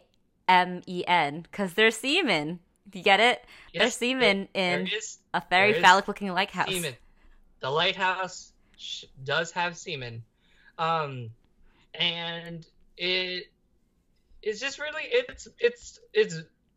M 0.47 0.81
E 0.85 1.03
N 1.07 1.41
because 1.41 1.73
they're 1.73 1.91
seamen. 1.91 2.59
You 2.93 3.03
get 3.03 3.19
it? 3.19 3.43
they're 3.73 3.83
yes, 3.83 3.97
seamen 3.97 4.47
there- 4.53 4.79
in 4.79 4.85
there 4.85 4.97
is 4.97 5.17
a 5.33 5.43
very 5.49 5.73
phallic 5.81 6.07
looking 6.07 6.29
lighthouse. 6.33 6.69
semen. 6.73 6.95
The 7.59 7.69
lighthouse 7.69 8.53
sh- 8.77 9.03
does 9.23 9.51
have 9.51 9.75
semen, 9.77 10.23
um, 10.77 11.31
and 11.93 12.65
it 12.95 13.51
is 14.41 14.59
just 14.61 14.79
really 14.79 15.03
it's 15.05 15.47
it's 15.59 15.99
it's 16.13 16.35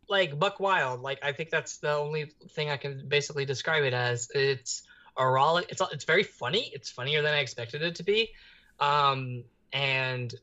like 0.08 0.36
buck 0.38 0.58
wild. 0.58 1.00
Like 1.02 1.20
I 1.22 1.32
think 1.32 1.50
that's 1.50 1.76
the 1.78 1.92
only 1.92 2.32
thing 2.50 2.70
I 2.70 2.76
can 2.76 3.06
basically 3.08 3.44
describe 3.44 3.84
it 3.84 3.94
as. 3.94 4.28
It's 4.34 4.82
erotic. 5.18 5.70
It's 5.70 5.82
it's 5.92 6.04
very 6.04 6.22
funny. 6.22 6.70
It's 6.72 6.90
funnier 6.90 7.22
than 7.22 7.34
I 7.34 7.38
expected 7.38 7.82
it 7.82 7.96
to 7.96 8.02
be, 8.02 8.30
um, 8.78 9.44
and 9.72 10.34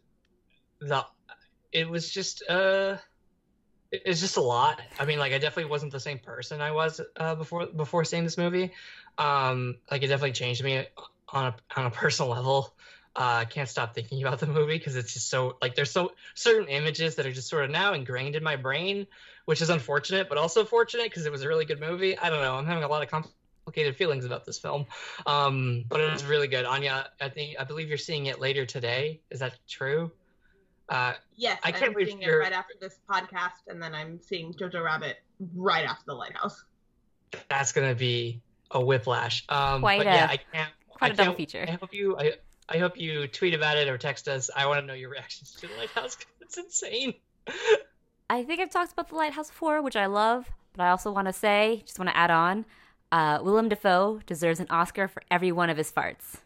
the 0.80 1.06
it 1.72 1.90
was 1.90 2.10
just 2.10 2.44
uh 2.50 2.98
it's 3.92 4.20
just 4.20 4.38
a 4.38 4.42
lot. 4.42 4.82
I 5.00 5.06
mean, 5.06 5.20
like 5.20 5.34
I 5.34 5.38
definitely 5.38 5.70
wasn't 5.70 5.92
the 5.92 6.00
same 6.00 6.20
person 6.20 6.62
I 6.62 6.72
was 6.72 7.00
uh, 7.18 7.36
before 7.36 7.68
before 7.68 8.04
seeing 8.04 8.24
this 8.24 8.38
movie. 8.38 8.72
Um, 9.18 9.76
like 9.90 10.04
it 10.04 10.08
definitely 10.08 10.34
changed 10.34 10.64
me 10.64 10.86
on 11.30 11.46
a 11.48 11.56
on 11.80 11.86
a 11.86 11.92
personal 11.92 12.32
level. 12.32 12.74
Uh, 13.16 13.40
I 13.42 13.46
can't 13.46 13.68
stop 13.68 13.96
thinking 13.96 14.22
about 14.22 14.40
the 14.40 14.46
movie 14.46 14.78
because 14.78 14.96
it's 14.96 15.14
just 15.14 15.30
so 15.30 15.58
like 15.62 15.74
there's 15.76 15.92
so 15.92 16.12
certain 16.36 16.68
images 16.68 17.16
that 17.16 17.26
are 17.26 17.32
just 17.32 17.50
sort 17.50 17.64
of 17.64 17.72
now 17.72 17.94
ingrained 17.94 18.36
in 18.36 18.44
my 18.44 18.56
brain, 18.58 19.08
which 19.46 19.62
is 19.62 19.70
unfortunate, 19.70 20.30
but 20.30 20.38
also 20.38 20.66
fortunate 20.66 21.06
because 21.06 21.26
it 21.26 21.32
was 21.32 21.42
a 21.42 21.48
really 21.48 21.66
good 21.66 21.80
movie. 21.80 22.18
I 22.18 22.30
don't 22.30 22.42
know. 22.42 22.56
I'm 22.56 22.66
having 22.66 22.84
a 22.84 22.88
lot 22.88 23.02
of 23.02 23.10
complicated 23.68 23.98
feelings 23.98 24.24
about 24.24 24.46
this 24.46 24.58
film, 24.58 24.86
um, 25.26 25.84
but 25.90 26.00
it 26.00 26.10
was 26.10 26.24
really 26.24 26.48
good. 26.48 26.64
Anya, 26.64 27.10
I 27.20 27.28
think 27.28 27.58
I 27.60 27.66
believe 27.66 27.90
you're 27.90 27.98
seeing 27.98 28.28
it 28.28 28.40
later 28.40 28.66
today. 28.66 29.20
Is 29.30 29.42
that 29.42 29.56
true? 29.68 30.10
Uh, 30.88 31.14
Yes, 31.36 31.60
I 31.64 31.74
can't 31.74 31.88
I'm 31.88 31.92
believe 31.94 32.08
seeing 32.08 32.22
it 32.22 32.28
you're- 32.28 32.38
right 32.40 32.54
after 32.54 32.76
this 32.80 32.98
podcast, 33.10 33.68
and 33.68 33.84
then 33.84 33.94
I'm 33.94 34.22
seeing 34.22 34.54
Jojo 34.54 34.82
Rabbit 34.86 35.18
right 35.54 35.84
after 35.86 36.04
the 36.08 36.14
lighthouse. 36.14 36.64
that's 37.50 37.74
gonna 37.74 37.94
be 37.94 38.42
a 38.72 38.80
whiplash. 38.80 39.44
Um, 39.50 39.82
Quite 39.82 39.98
but 39.98 40.08
a- 40.08 40.12
yeah, 40.12 40.28
I 40.32 40.38
can't. 40.38 40.72
quite 40.90 41.12
I 41.12 41.14
a 41.14 41.18
double 41.18 41.26
can't- 41.34 41.38
feature. 41.38 41.66
I 41.68 41.72
hope 41.72 41.94
you. 41.94 42.18
I, 42.18 42.34
I 42.70 42.78
hope 42.78 42.98
you 42.98 43.28
tweet 43.28 43.54
about 43.54 43.76
it 43.78 43.90
or 43.90 43.98
text 43.98 44.30
us. 44.30 44.50
I 44.56 44.66
want 44.66 44.80
to 44.80 44.86
know 44.86 44.94
your 44.94 45.10
reactions 45.10 45.52
to 45.60 45.68
the 45.68 45.76
lighthouse. 45.76 46.16
'cause 46.16 46.26
it's 46.40 46.58
insane. 46.58 47.16
I 48.30 48.44
think 48.46 48.62
I've 48.62 48.70
talked 48.70 48.94
about 48.94 49.08
The 49.10 49.16
Lighthouse 49.16 49.50
before, 49.50 49.82
which 49.82 49.96
I 49.98 50.06
love, 50.06 50.46
but 50.74 50.84
I 50.84 50.90
also 50.90 51.12
want 51.12 51.28
to 51.28 51.34
say, 51.34 51.82
just 51.86 51.98
want 52.00 52.10
to 52.10 52.18
add 52.18 52.30
on, 52.32 52.66
uh, 53.12 53.40
Willem 53.42 53.70
Dafoe 53.70 54.22
deserves 54.26 54.60
an 54.60 54.68
Oscar 54.70 55.08
for 55.08 55.22
every 55.32 55.52
one 55.52 55.70
of 55.70 55.78
his 55.78 55.92
farts. 55.92 56.38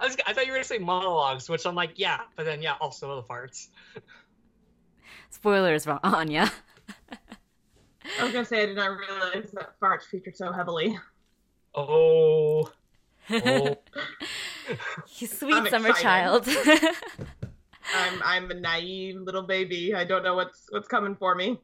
I, 0.00 0.06
was, 0.06 0.16
I 0.26 0.32
thought 0.32 0.46
you 0.46 0.52
were 0.52 0.58
gonna 0.58 0.64
say 0.64 0.78
monologues, 0.78 1.48
which 1.48 1.66
I'm 1.66 1.74
like, 1.74 1.92
yeah, 1.96 2.20
but 2.36 2.46
then 2.46 2.62
yeah, 2.62 2.74
also 2.80 3.16
the 3.16 3.22
farts. 3.22 3.68
Spoilers 5.30 5.84
for 5.84 5.98
Anya. 6.02 6.50
I 8.20 8.24
was 8.24 8.32
gonna 8.32 8.44
say 8.44 8.62
I 8.62 8.66
did 8.66 8.76
not 8.76 8.96
realize 8.98 9.50
that 9.52 9.78
farts 9.80 10.04
featured 10.04 10.36
so 10.36 10.52
heavily. 10.52 10.98
Oh, 11.74 12.70
oh. 13.30 13.76
you 15.18 15.26
sweet 15.26 15.54
I'm 15.54 15.68
summer 15.68 15.90
excited. 15.90 16.44
child. 16.44 16.48
I'm 17.94 18.22
I'm 18.24 18.50
a 18.50 18.54
naive 18.54 19.20
little 19.20 19.42
baby. 19.42 19.94
I 19.94 20.04
don't 20.04 20.22
know 20.22 20.34
what's 20.34 20.66
what's 20.70 20.88
coming 20.88 21.16
for 21.16 21.34
me. 21.34 21.58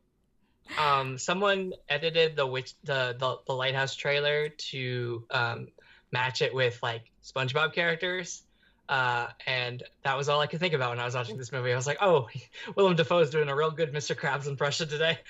Um, 0.79 1.19
someone 1.19 1.73
edited 1.89 2.37
the 2.37 2.47
witch 2.47 2.75
the, 2.85 3.17
the 3.19 3.39
the 3.47 3.53
lighthouse 3.53 3.95
trailer 3.95 4.49
to 4.49 5.25
um 5.31 5.69
match 6.13 6.43
it 6.43 6.55
with 6.55 6.79
like 6.83 7.11
SpongeBob 7.25 7.73
characters. 7.73 8.43
Uh, 8.89 9.29
and 9.47 9.83
that 10.03 10.17
was 10.17 10.31
all 10.31 10.41
I 10.41 10.47
could 10.47 10.61
think 10.61 10.73
about 10.73 10.91
when 10.91 10.99
I 10.99 11.05
was 11.05 11.15
watching 11.15 11.37
this 11.37 11.53
movie. 11.53 11.73
I 11.73 11.77
was 11.77 11.87
like, 11.87 11.99
"Oh, 12.01 12.29
Willem 12.75 12.97
Dafoe's 12.97 13.31
doing 13.31 13.49
a 13.49 13.57
real 13.57 13.71
good 13.71 13.93
Mr. 13.93 14.17
Krabs 14.17 14.47
impression 14.47 14.89
today." 14.89 15.19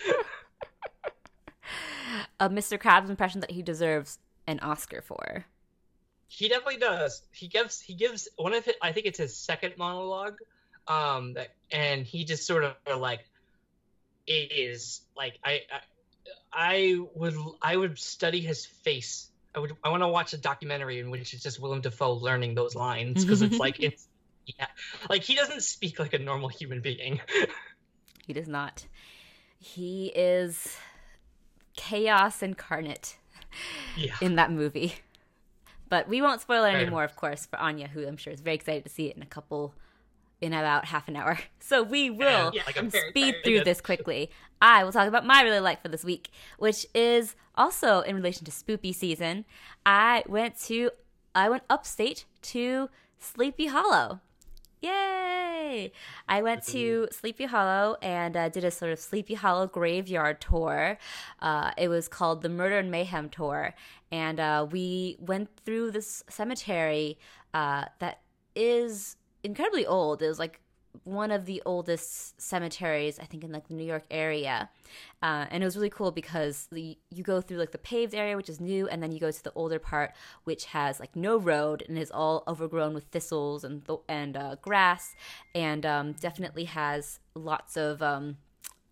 a 2.41 2.49
Mr. 2.49 2.79
Krabs 2.79 3.11
impression 3.11 3.41
that 3.41 3.51
he 3.51 3.63
deserves 3.63 4.19
an 4.47 4.61
Oscar 4.61 5.03
for. 5.03 5.45
he 6.29 6.49
definitely 6.49 6.79
does. 6.79 7.23
He 7.33 7.49
gives 7.49 7.81
he 7.81 7.95
gives 7.95 8.29
one 8.37 8.55
of 8.55 8.65
his, 8.65 8.75
I 8.81 8.93
think 8.93 9.07
it's 9.07 9.19
his 9.19 9.37
second 9.37 9.75
monologue, 9.77 10.39
um, 10.87 11.35
that, 11.35 11.49
and 11.73 12.07
he 12.07 12.25
just 12.25 12.47
sort 12.47 12.63
of 12.65 12.77
like 13.01 13.28
is 14.35 15.03
like 15.17 15.39
I, 15.45 15.63
I 15.73 15.81
I 16.53 17.01
would 17.15 17.35
I 17.63 17.77
would 17.77 17.99
study 17.99 18.41
his 18.41 18.67
face. 18.67 19.31
I 19.55 19.61
would 19.61 19.77
I 19.83 19.91
want 19.91 20.03
to 20.03 20.09
watch 20.09 20.33
a 20.33 20.39
documentary 20.39 21.01
in 21.01 21.11
which 21.11 21.35
it's 21.35 21.43
just 21.43 21.61
Willem 21.61 21.81
Dafoe 21.81 22.15
learning 22.15 22.55
those 22.55 22.75
lines 22.75 23.25
because 23.25 23.43
it's 23.43 23.59
like 23.59 23.81
it's 23.81 24.07
yeah 24.47 24.67
like 25.09 25.23
he 25.23 25.35
doesn't 25.35 25.63
speak 25.63 25.99
like 25.99 26.15
a 26.15 26.19
normal 26.19 26.49
human 26.49 26.81
being. 26.81 27.21
He 28.29 28.35
does 28.35 28.47
not. 28.47 28.87
He 29.59 30.13
is 30.15 30.77
chaos 31.77 32.43
incarnate 32.43 33.17
yeah. 33.97 34.15
in 34.21 34.37
that 34.37 34.53
movie. 34.53 34.97
But 35.89 36.11
we 36.11 36.21
won't 36.21 36.43
spoil 36.43 36.65
it 36.65 36.75
anymore, 36.75 37.05
of 37.05 37.17
course, 37.17 37.47
for 37.47 37.59
Anya, 37.59 37.89
who 37.89 38.07
I'm 38.07 38.19
sure 38.19 38.31
is 38.31 38.43
very 38.43 38.57
excited 38.57 38.85
to 38.85 38.91
see 38.91 39.07
it 39.07 39.17
in 39.17 39.23
a 39.23 39.27
couple, 39.27 39.73
in 40.41 40.53
about 40.53 40.87
half 40.87 41.09
an 41.09 41.17
hour. 41.17 41.39
So 41.61 41.83
we 41.83 42.09
will 42.09 42.51
Yeah, 42.55 42.63
Like 42.67 42.79
I'm 42.79 42.87
I'm 42.87 42.91
very 42.91 43.11
speed 43.11 43.35
through 43.45 43.63
this 43.65 43.83
quickly. 43.83 44.31
I 44.63 44.85
will 44.85 44.93
talk 44.93 45.07
about 45.07 45.27
my 45.27 45.43
really 45.43 45.61
like 45.61 45.83
for 45.83 45.89
this 45.89 46.03
week, 46.03 46.31
which 46.59 46.87
is 46.95 47.37
also 47.57 48.01
in 48.01 48.17
relation 48.17 48.47
to 48.47 48.51
spoopy 48.51 48.95
season. 48.95 49.45
I 49.85 50.25
went 50.27 50.59
to 50.61 50.93
I 51.35 51.51
went 51.51 51.65
upstate 51.69 52.25
to 52.43 52.89
Sleepy 53.19 53.67
Hollow. 53.67 54.21
Yay! 54.81 55.93
I 56.29 56.43
went 56.43 56.63
to 56.69 57.09
Sleepy 57.11 57.45
Hollow 57.47 57.97
and 58.01 58.37
uh, 58.37 58.49
did 58.49 58.65
a 58.65 58.71
sort 58.71 58.93
of 58.93 58.99
Sleepy 58.99 59.35
Hollow 59.35 59.67
graveyard 59.67 60.41
tour. 60.41 60.99
Uh, 61.41 61.73
it 61.77 61.89
was 61.89 62.09
called 62.09 62.43
the 62.43 62.49
Murder 62.49 62.79
and 62.79 62.91
Mayhem 62.91 63.29
Tour, 63.29 63.75
and 64.11 64.39
uh, 64.39 64.67
we 64.71 65.17
went 65.19 65.51
through 65.65 65.91
this 65.91 66.23
cemetery 66.29 67.19
uh, 67.53 67.87
that 67.99 68.21
is 68.55 69.17
incredibly 69.43 69.87
old. 69.87 70.23
It 70.23 70.29
was 70.29 70.39
like 70.39 70.61
one 71.05 71.31
of 71.31 71.47
the 71.47 71.63
oldest 71.65 72.41
cemeteries, 72.41 73.19
I 73.19 73.25
think, 73.25 73.45
in 73.45 73.53
like 73.53 73.69
the 73.69 73.75
New 73.75 73.85
York 73.85 74.05
area. 74.11 74.71
Uh, 75.23 75.47
and 75.51 75.63
it 75.63 75.67
was 75.67 75.77
really 75.77 75.91
cool 75.91 76.11
because 76.11 76.69
the, 76.73 76.99
you 77.11 77.23
go 77.23 77.41
through 77.41 77.59
like 77.59 77.73
the 77.73 77.79
paved 77.79 78.15
area, 78.15 78.37
which 78.37 78.49
is 78.49 78.61
new, 78.61 78.89
and 78.89 79.03
then 79.03 79.13
you 79.13 79.21
go 79.21 79.31
to 79.31 79.45
the 79.45 79.53
older 79.55 79.79
part, 79.79 80.13
which 80.45 80.67
has 80.67 80.99
like 81.01 81.15
no 81.15 81.37
road 81.37 81.85
and 81.89 81.99
is 81.99 82.11
all 82.11 82.43
overgrown 82.49 82.95
with 82.95 83.05
thistles 83.05 83.65
and 83.65 83.87
th- 83.87 84.01
and 84.09 84.37
uh, 84.37 84.57
grass, 84.63 85.15
and 85.55 85.85
um, 85.85 86.13
definitely 86.15 86.65
has 86.65 87.21
lots 87.35 87.77
of 87.77 88.03
um, 88.03 88.37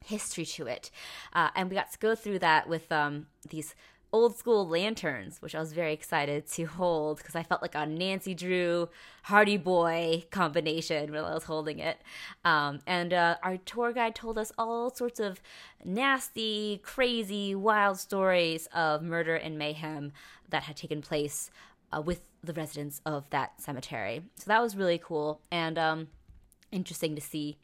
history 0.04 0.44
to 0.44 0.66
it. 0.66 0.90
Uh, 1.32 1.50
and 1.54 1.68
we 1.70 1.76
got 1.76 1.90
to 1.92 1.98
go 1.98 2.14
through 2.14 2.38
that 2.38 2.68
with 2.68 2.90
um, 2.92 3.26
these 3.48 3.74
old 4.16 4.34
school 4.34 4.66
lanterns, 4.66 5.42
which 5.42 5.54
I 5.54 5.60
was 5.60 5.74
very 5.74 5.92
excited 5.92 6.46
to 6.52 6.64
hold 6.64 7.18
because 7.18 7.36
I 7.36 7.42
felt 7.42 7.60
like 7.60 7.74
a 7.74 7.84
Nancy 7.84 8.32
Drew 8.32 8.88
Hardy 9.24 9.58
Boy 9.58 10.24
combination 10.30 11.12
when 11.12 11.22
I 11.22 11.34
was 11.34 11.44
holding 11.44 11.80
it. 11.80 11.98
Um, 12.42 12.80
and 12.86 13.12
uh, 13.12 13.36
our 13.42 13.58
tour 13.58 13.92
guide 13.92 14.14
told 14.14 14.38
us 14.38 14.52
all 14.56 14.88
sorts 14.88 15.20
of 15.20 15.42
nasty, 15.84 16.80
crazy, 16.82 17.54
wild 17.54 17.98
stories 17.98 18.68
of 18.74 19.02
murder 19.02 19.36
and 19.36 19.58
mayhem 19.58 20.12
that 20.48 20.62
had 20.62 20.76
taken 20.76 21.02
place 21.02 21.50
uh, 21.92 22.00
with 22.00 22.22
the 22.42 22.54
residents 22.54 23.02
of 23.04 23.28
that 23.28 23.60
cemetery. 23.60 24.22
So 24.36 24.44
that 24.46 24.62
was 24.62 24.76
really 24.76 24.98
cool. 24.98 25.42
And 25.50 25.76
um, 25.76 26.08
interesting 26.76 27.14
to 27.16 27.20
see. 27.20 27.56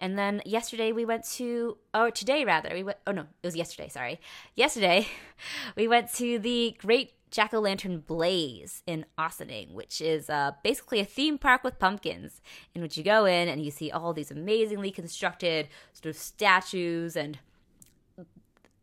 And 0.00 0.18
then 0.18 0.42
yesterday 0.44 0.92
we 0.92 1.04
went 1.04 1.24
to, 1.32 1.78
or 1.92 2.10
today 2.10 2.44
rather, 2.44 2.70
we 2.72 2.84
went, 2.84 2.98
oh 3.06 3.12
no, 3.12 3.22
it 3.22 3.46
was 3.46 3.56
yesterday, 3.56 3.88
sorry. 3.88 4.20
Yesterday 4.54 5.08
we 5.76 5.88
went 5.88 6.12
to 6.14 6.38
the 6.38 6.76
Great 6.78 7.14
Jack 7.30 7.54
O' 7.54 7.60
Lantern 7.60 8.00
Blaze 8.00 8.82
in 8.86 9.06
Ossining, 9.16 9.72
which 9.72 10.00
is 10.00 10.28
uh, 10.28 10.52
basically 10.62 11.00
a 11.00 11.04
theme 11.04 11.38
park 11.38 11.62
with 11.62 11.78
pumpkins, 11.78 12.40
in 12.74 12.82
which 12.82 12.96
you 12.96 13.04
go 13.04 13.24
in 13.24 13.48
and 13.48 13.64
you 13.64 13.70
see 13.70 13.90
all 13.90 14.12
these 14.12 14.30
amazingly 14.30 14.90
constructed 14.90 15.68
sort 15.92 16.14
of 16.14 16.20
statues 16.20 17.16
and 17.16 17.38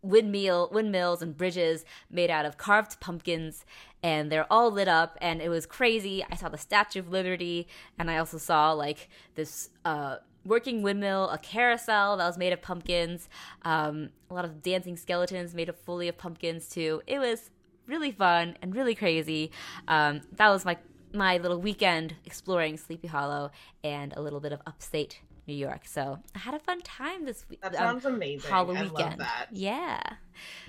windmill 0.03 0.69
windmills 0.71 1.21
and 1.21 1.35
bridges 1.35 1.83
made 2.09 2.29
out 2.29 2.45
of 2.45 2.57
carved 2.57 2.99
pumpkins 2.99 3.65
and 4.03 4.31
they're 4.31 4.51
all 4.51 4.71
lit 4.71 4.87
up 4.87 5.17
and 5.21 5.41
it 5.41 5.49
was 5.49 5.65
crazy. 5.65 6.23
I 6.29 6.35
saw 6.35 6.49
the 6.49 6.57
statue 6.57 6.99
of 6.99 7.09
liberty 7.09 7.67
and 7.97 8.09
i 8.09 8.17
also 8.17 8.37
saw 8.37 8.71
like 8.71 9.09
this 9.35 9.69
uh 9.85 10.17
working 10.45 10.81
windmill 10.81 11.29
a 11.29 11.37
carousel 11.37 12.17
that 12.17 12.25
was 12.25 12.37
made 12.37 12.53
of 12.53 12.61
pumpkins 12.61 13.27
um, 13.63 14.09
a 14.29 14.33
lot 14.33 14.45
of 14.45 14.61
dancing 14.61 14.95
skeletons 14.95 15.53
made 15.53 15.69
of 15.69 15.77
fully 15.77 16.07
of 16.07 16.17
pumpkins 16.17 16.69
too. 16.69 17.01
It 17.07 17.19
was 17.19 17.49
really 17.85 18.11
fun 18.11 18.57
and 18.61 18.75
really 18.75 18.95
crazy. 18.95 19.51
Um, 19.87 20.21
that 20.33 20.49
was 20.49 20.65
my 20.65 20.77
my 21.13 21.37
little 21.37 21.59
weekend 21.59 22.15
exploring 22.25 22.77
sleepy 22.77 23.07
hollow 23.07 23.49
and 23.83 24.13
a 24.13 24.21
little 24.21 24.41
bit 24.41 24.51
of 24.51 24.61
upstate 24.67 25.21
new 25.47 25.55
york 25.55 25.81
so 25.85 26.19
i 26.35 26.39
had 26.39 26.53
a 26.53 26.59
fun 26.59 26.81
time 26.81 27.25
this 27.25 27.45
week 27.49 27.61
That 27.61 27.73
um, 27.75 28.01
sounds 28.01 28.05
amazing. 28.05 28.51
Hollow 28.51 28.75
I 28.75 28.83
weekend. 28.83 28.93
love 28.97 29.17
that. 29.19 29.47
Yeah. 29.51 30.01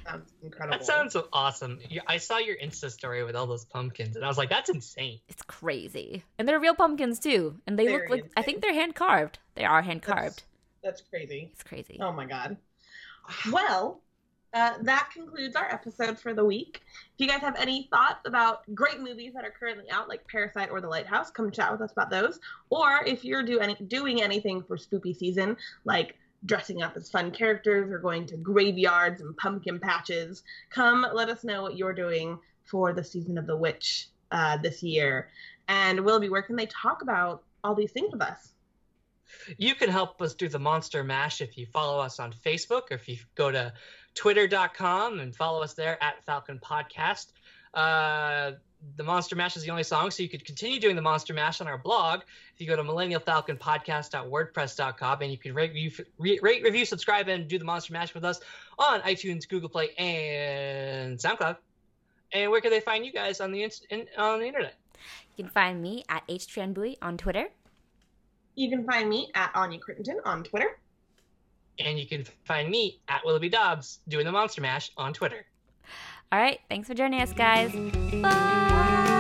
Sounds 0.07 0.33
incredible. 0.43 0.79
That 0.79 0.87
sounds 0.87 1.17
awesome. 1.33 1.79
I 2.07 2.17
saw 2.17 2.39
your 2.39 2.57
Insta 2.57 2.91
story 2.91 3.23
with 3.25 3.37
all 3.37 3.47
those 3.47 3.67
pumpkins, 3.67 4.17
and 4.17 4.25
I 4.25 4.29
was 4.29 4.39
like, 4.39 4.49
"That's 4.49 4.71
insane." 4.71 5.21
It's 5.29 5.43
crazy. 5.43 6.25
And 6.39 6.49
they're 6.49 6.59
real 6.59 6.75
pumpkins 6.75 7.19
too. 7.19 7.57
And 7.67 7.79
they 7.79 7.85
look 7.91 8.09
Very 8.09 8.23
like 8.23 8.31
I 8.35 8.43
think 8.43 8.63
they're 8.63 8.73
hand 8.73 8.95
carved. 8.95 9.39
They 9.57 9.65
are 9.65 9.83
hand 9.83 10.03
carved. 10.03 10.43
That's, 10.83 11.01
that's 11.01 11.11
crazy. 11.11 11.51
It's 11.53 11.63
crazy. 11.63 11.99
Oh 12.01 12.13
my 12.13 12.25
god. 12.25 12.57
Well, 13.53 14.01
uh, 14.55 14.73
that 14.83 15.11
concludes 15.13 15.57
our 15.57 15.67
episode 15.67 16.19
for 16.19 16.33
the 16.33 16.45
week. 16.45 16.83
If 17.15 17.19
you 17.19 17.29
guys 17.29 17.41
have 17.41 17.57
any 17.57 17.89
thoughts 17.91 18.21
about 18.27 18.63
great 18.75 19.01
movies 19.01 19.35
that 19.35 19.45
are 19.45 19.51
currently 19.51 19.91
out, 19.91 20.09
like 20.09 20.27
Parasite 20.27 20.71
or 20.71 20.81
The 20.81 20.89
Lighthouse, 20.89 21.31
come 21.31 21.51
chat 21.51 21.71
with 21.71 21.83
us 21.83 21.93
about 21.93 22.11
those. 22.11 22.41
Or 22.71 23.05
if 23.07 23.25
you're 23.25 23.43
do 23.43 23.59
any, 23.59 23.75
doing 23.75 24.23
anything 24.23 24.63
for 24.63 24.77
spoopy 24.77 25.17
season, 25.17 25.57
like 25.85 26.17
dressing 26.47 26.83
up 26.83 26.97
as 26.97 27.11
fun 27.11 27.31
characters 27.31 27.91
or 27.91 27.99
going 27.99 28.27
to 28.27 28.37
graveyards 28.37 29.21
and 29.21 29.37
pumpkin 29.37 29.79
patches, 29.79 30.43
come 30.71 31.07
let 31.13 31.29
us 31.29 31.45
know 31.45 31.63
what 31.63 31.77
you're 31.77 31.93
doing 31.93 32.39
for 32.65 32.93
the 32.93 33.05
season 33.05 33.37
of 33.37 33.47
the 33.47 33.57
witch 33.57 34.09
uh, 34.31 34.57
this 34.57 34.83
year. 34.83 35.29
And 35.69 36.01
Willoughby, 36.01 36.31
where 36.31 36.43
can 36.43 36.57
they 36.57 36.67
talk 36.67 37.03
about 37.03 37.43
all 37.63 37.75
these 37.75 37.93
things 37.93 38.13
with 38.13 38.23
us? 38.23 38.53
You 39.59 39.75
can 39.75 39.91
help 39.91 40.23
us 40.23 40.35
do 40.35 40.49
the 40.49 40.59
Monster 40.59 41.05
Mash 41.05 41.43
if 41.43 41.59
you 41.59 41.67
follow 41.67 42.01
us 42.01 42.19
on 42.19 42.33
Facebook 42.33 42.91
or 42.91 42.95
if 42.95 43.09
you 43.09 43.19
go 43.35 43.51
to 43.51 43.73
twitter.com 44.19 45.21
and 45.21 45.35
follow 45.35 45.63
us 45.63 45.73
there 45.75 46.03
at 46.03 46.25
Falcon 46.25 46.59
Podcast. 46.59 47.27
Uh, 47.73 48.51
the 48.97 49.05
Monster 49.05 49.37
Mash 49.37 49.57
is 49.57 49.63
the 49.63 49.71
only 49.71 49.85
song, 49.85 50.11
so 50.11 50.25
you 50.25 50.29
could 50.29 50.45
continue 50.45 50.81
doing 50.81 50.97
the 50.97 51.03
Monster 51.03 51.35
Mash 51.35 51.61
on 51.61 51.69
our 51.69 51.79
blog 51.79 52.23
if 52.53 52.61
you 52.61 52.67
go 52.67 52.75
to 52.75 52.83
millennialfalconpodcast.wordpress.com 52.83 55.23
and 55.23 55.31
you 55.31 55.39
can 55.39 55.55
rate, 55.55 55.73
review, 55.73 55.93
re- 56.19 56.41
rate, 56.43 56.65
review, 56.65 56.85
subscribe, 56.85 57.29
and 57.29 57.47
do 57.47 57.61
the 57.61 57.65
Monster 57.65 57.93
Mash 57.93 58.13
with 58.13 58.25
us 58.25 58.41
on 58.77 59.01
iTunes, 59.03 59.49
Google 59.49 59.69
Play, 59.69 59.91
and 59.99 61.17
SoundCloud. 61.17 61.57
And 62.33 62.51
where 62.51 62.61
can 62.61 62.73
they 62.73 62.81
find 62.81 63.07
you 63.07 63.13
guys 63.13 63.41
on 63.41 63.53
the 63.53 63.63
in, 63.63 63.71
on 64.17 64.41
the 64.41 64.47
internet? 64.47 64.75
You 65.37 65.45
can 65.45 65.53
find 65.53 65.81
me 65.81 66.03
at 66.09 66.27
HTranBui 66.27 66.97
on 67.03 67.17
Twitter. 67.17 67.47
You 68.57 68.69
can 68.69 68.85
find 68.85 69.09
me 69.09 69.31
at 69.37 69.53
Anya 69.55 69.79
Crittenton 69.79 70.17
on 70.25 70.43
Twitter. 70.43 70.77
And 71.79 71.99
you 71.99 72.07
can 72.07 72.25
find 72.45 72.69
me 72.71 73.01
at 73.09 73.25
Willoughby 73.25 73.49
Dobbs 73.49 74.01
doing 74.09 74.25
the 74.25 74.33
Monster 74.33 74.61
Mash 74.61 74.91
on 74.97 75.13
Twitter. 75.13 75.47
All 76.33 76.39
right. 76.39 76.61
Thanks 76.69 76.89
for 76.89 76.95
joining 76.95 77.21
us, 77.21 77.33
guys. 77.33 77.73
Bye. 78.21 79.18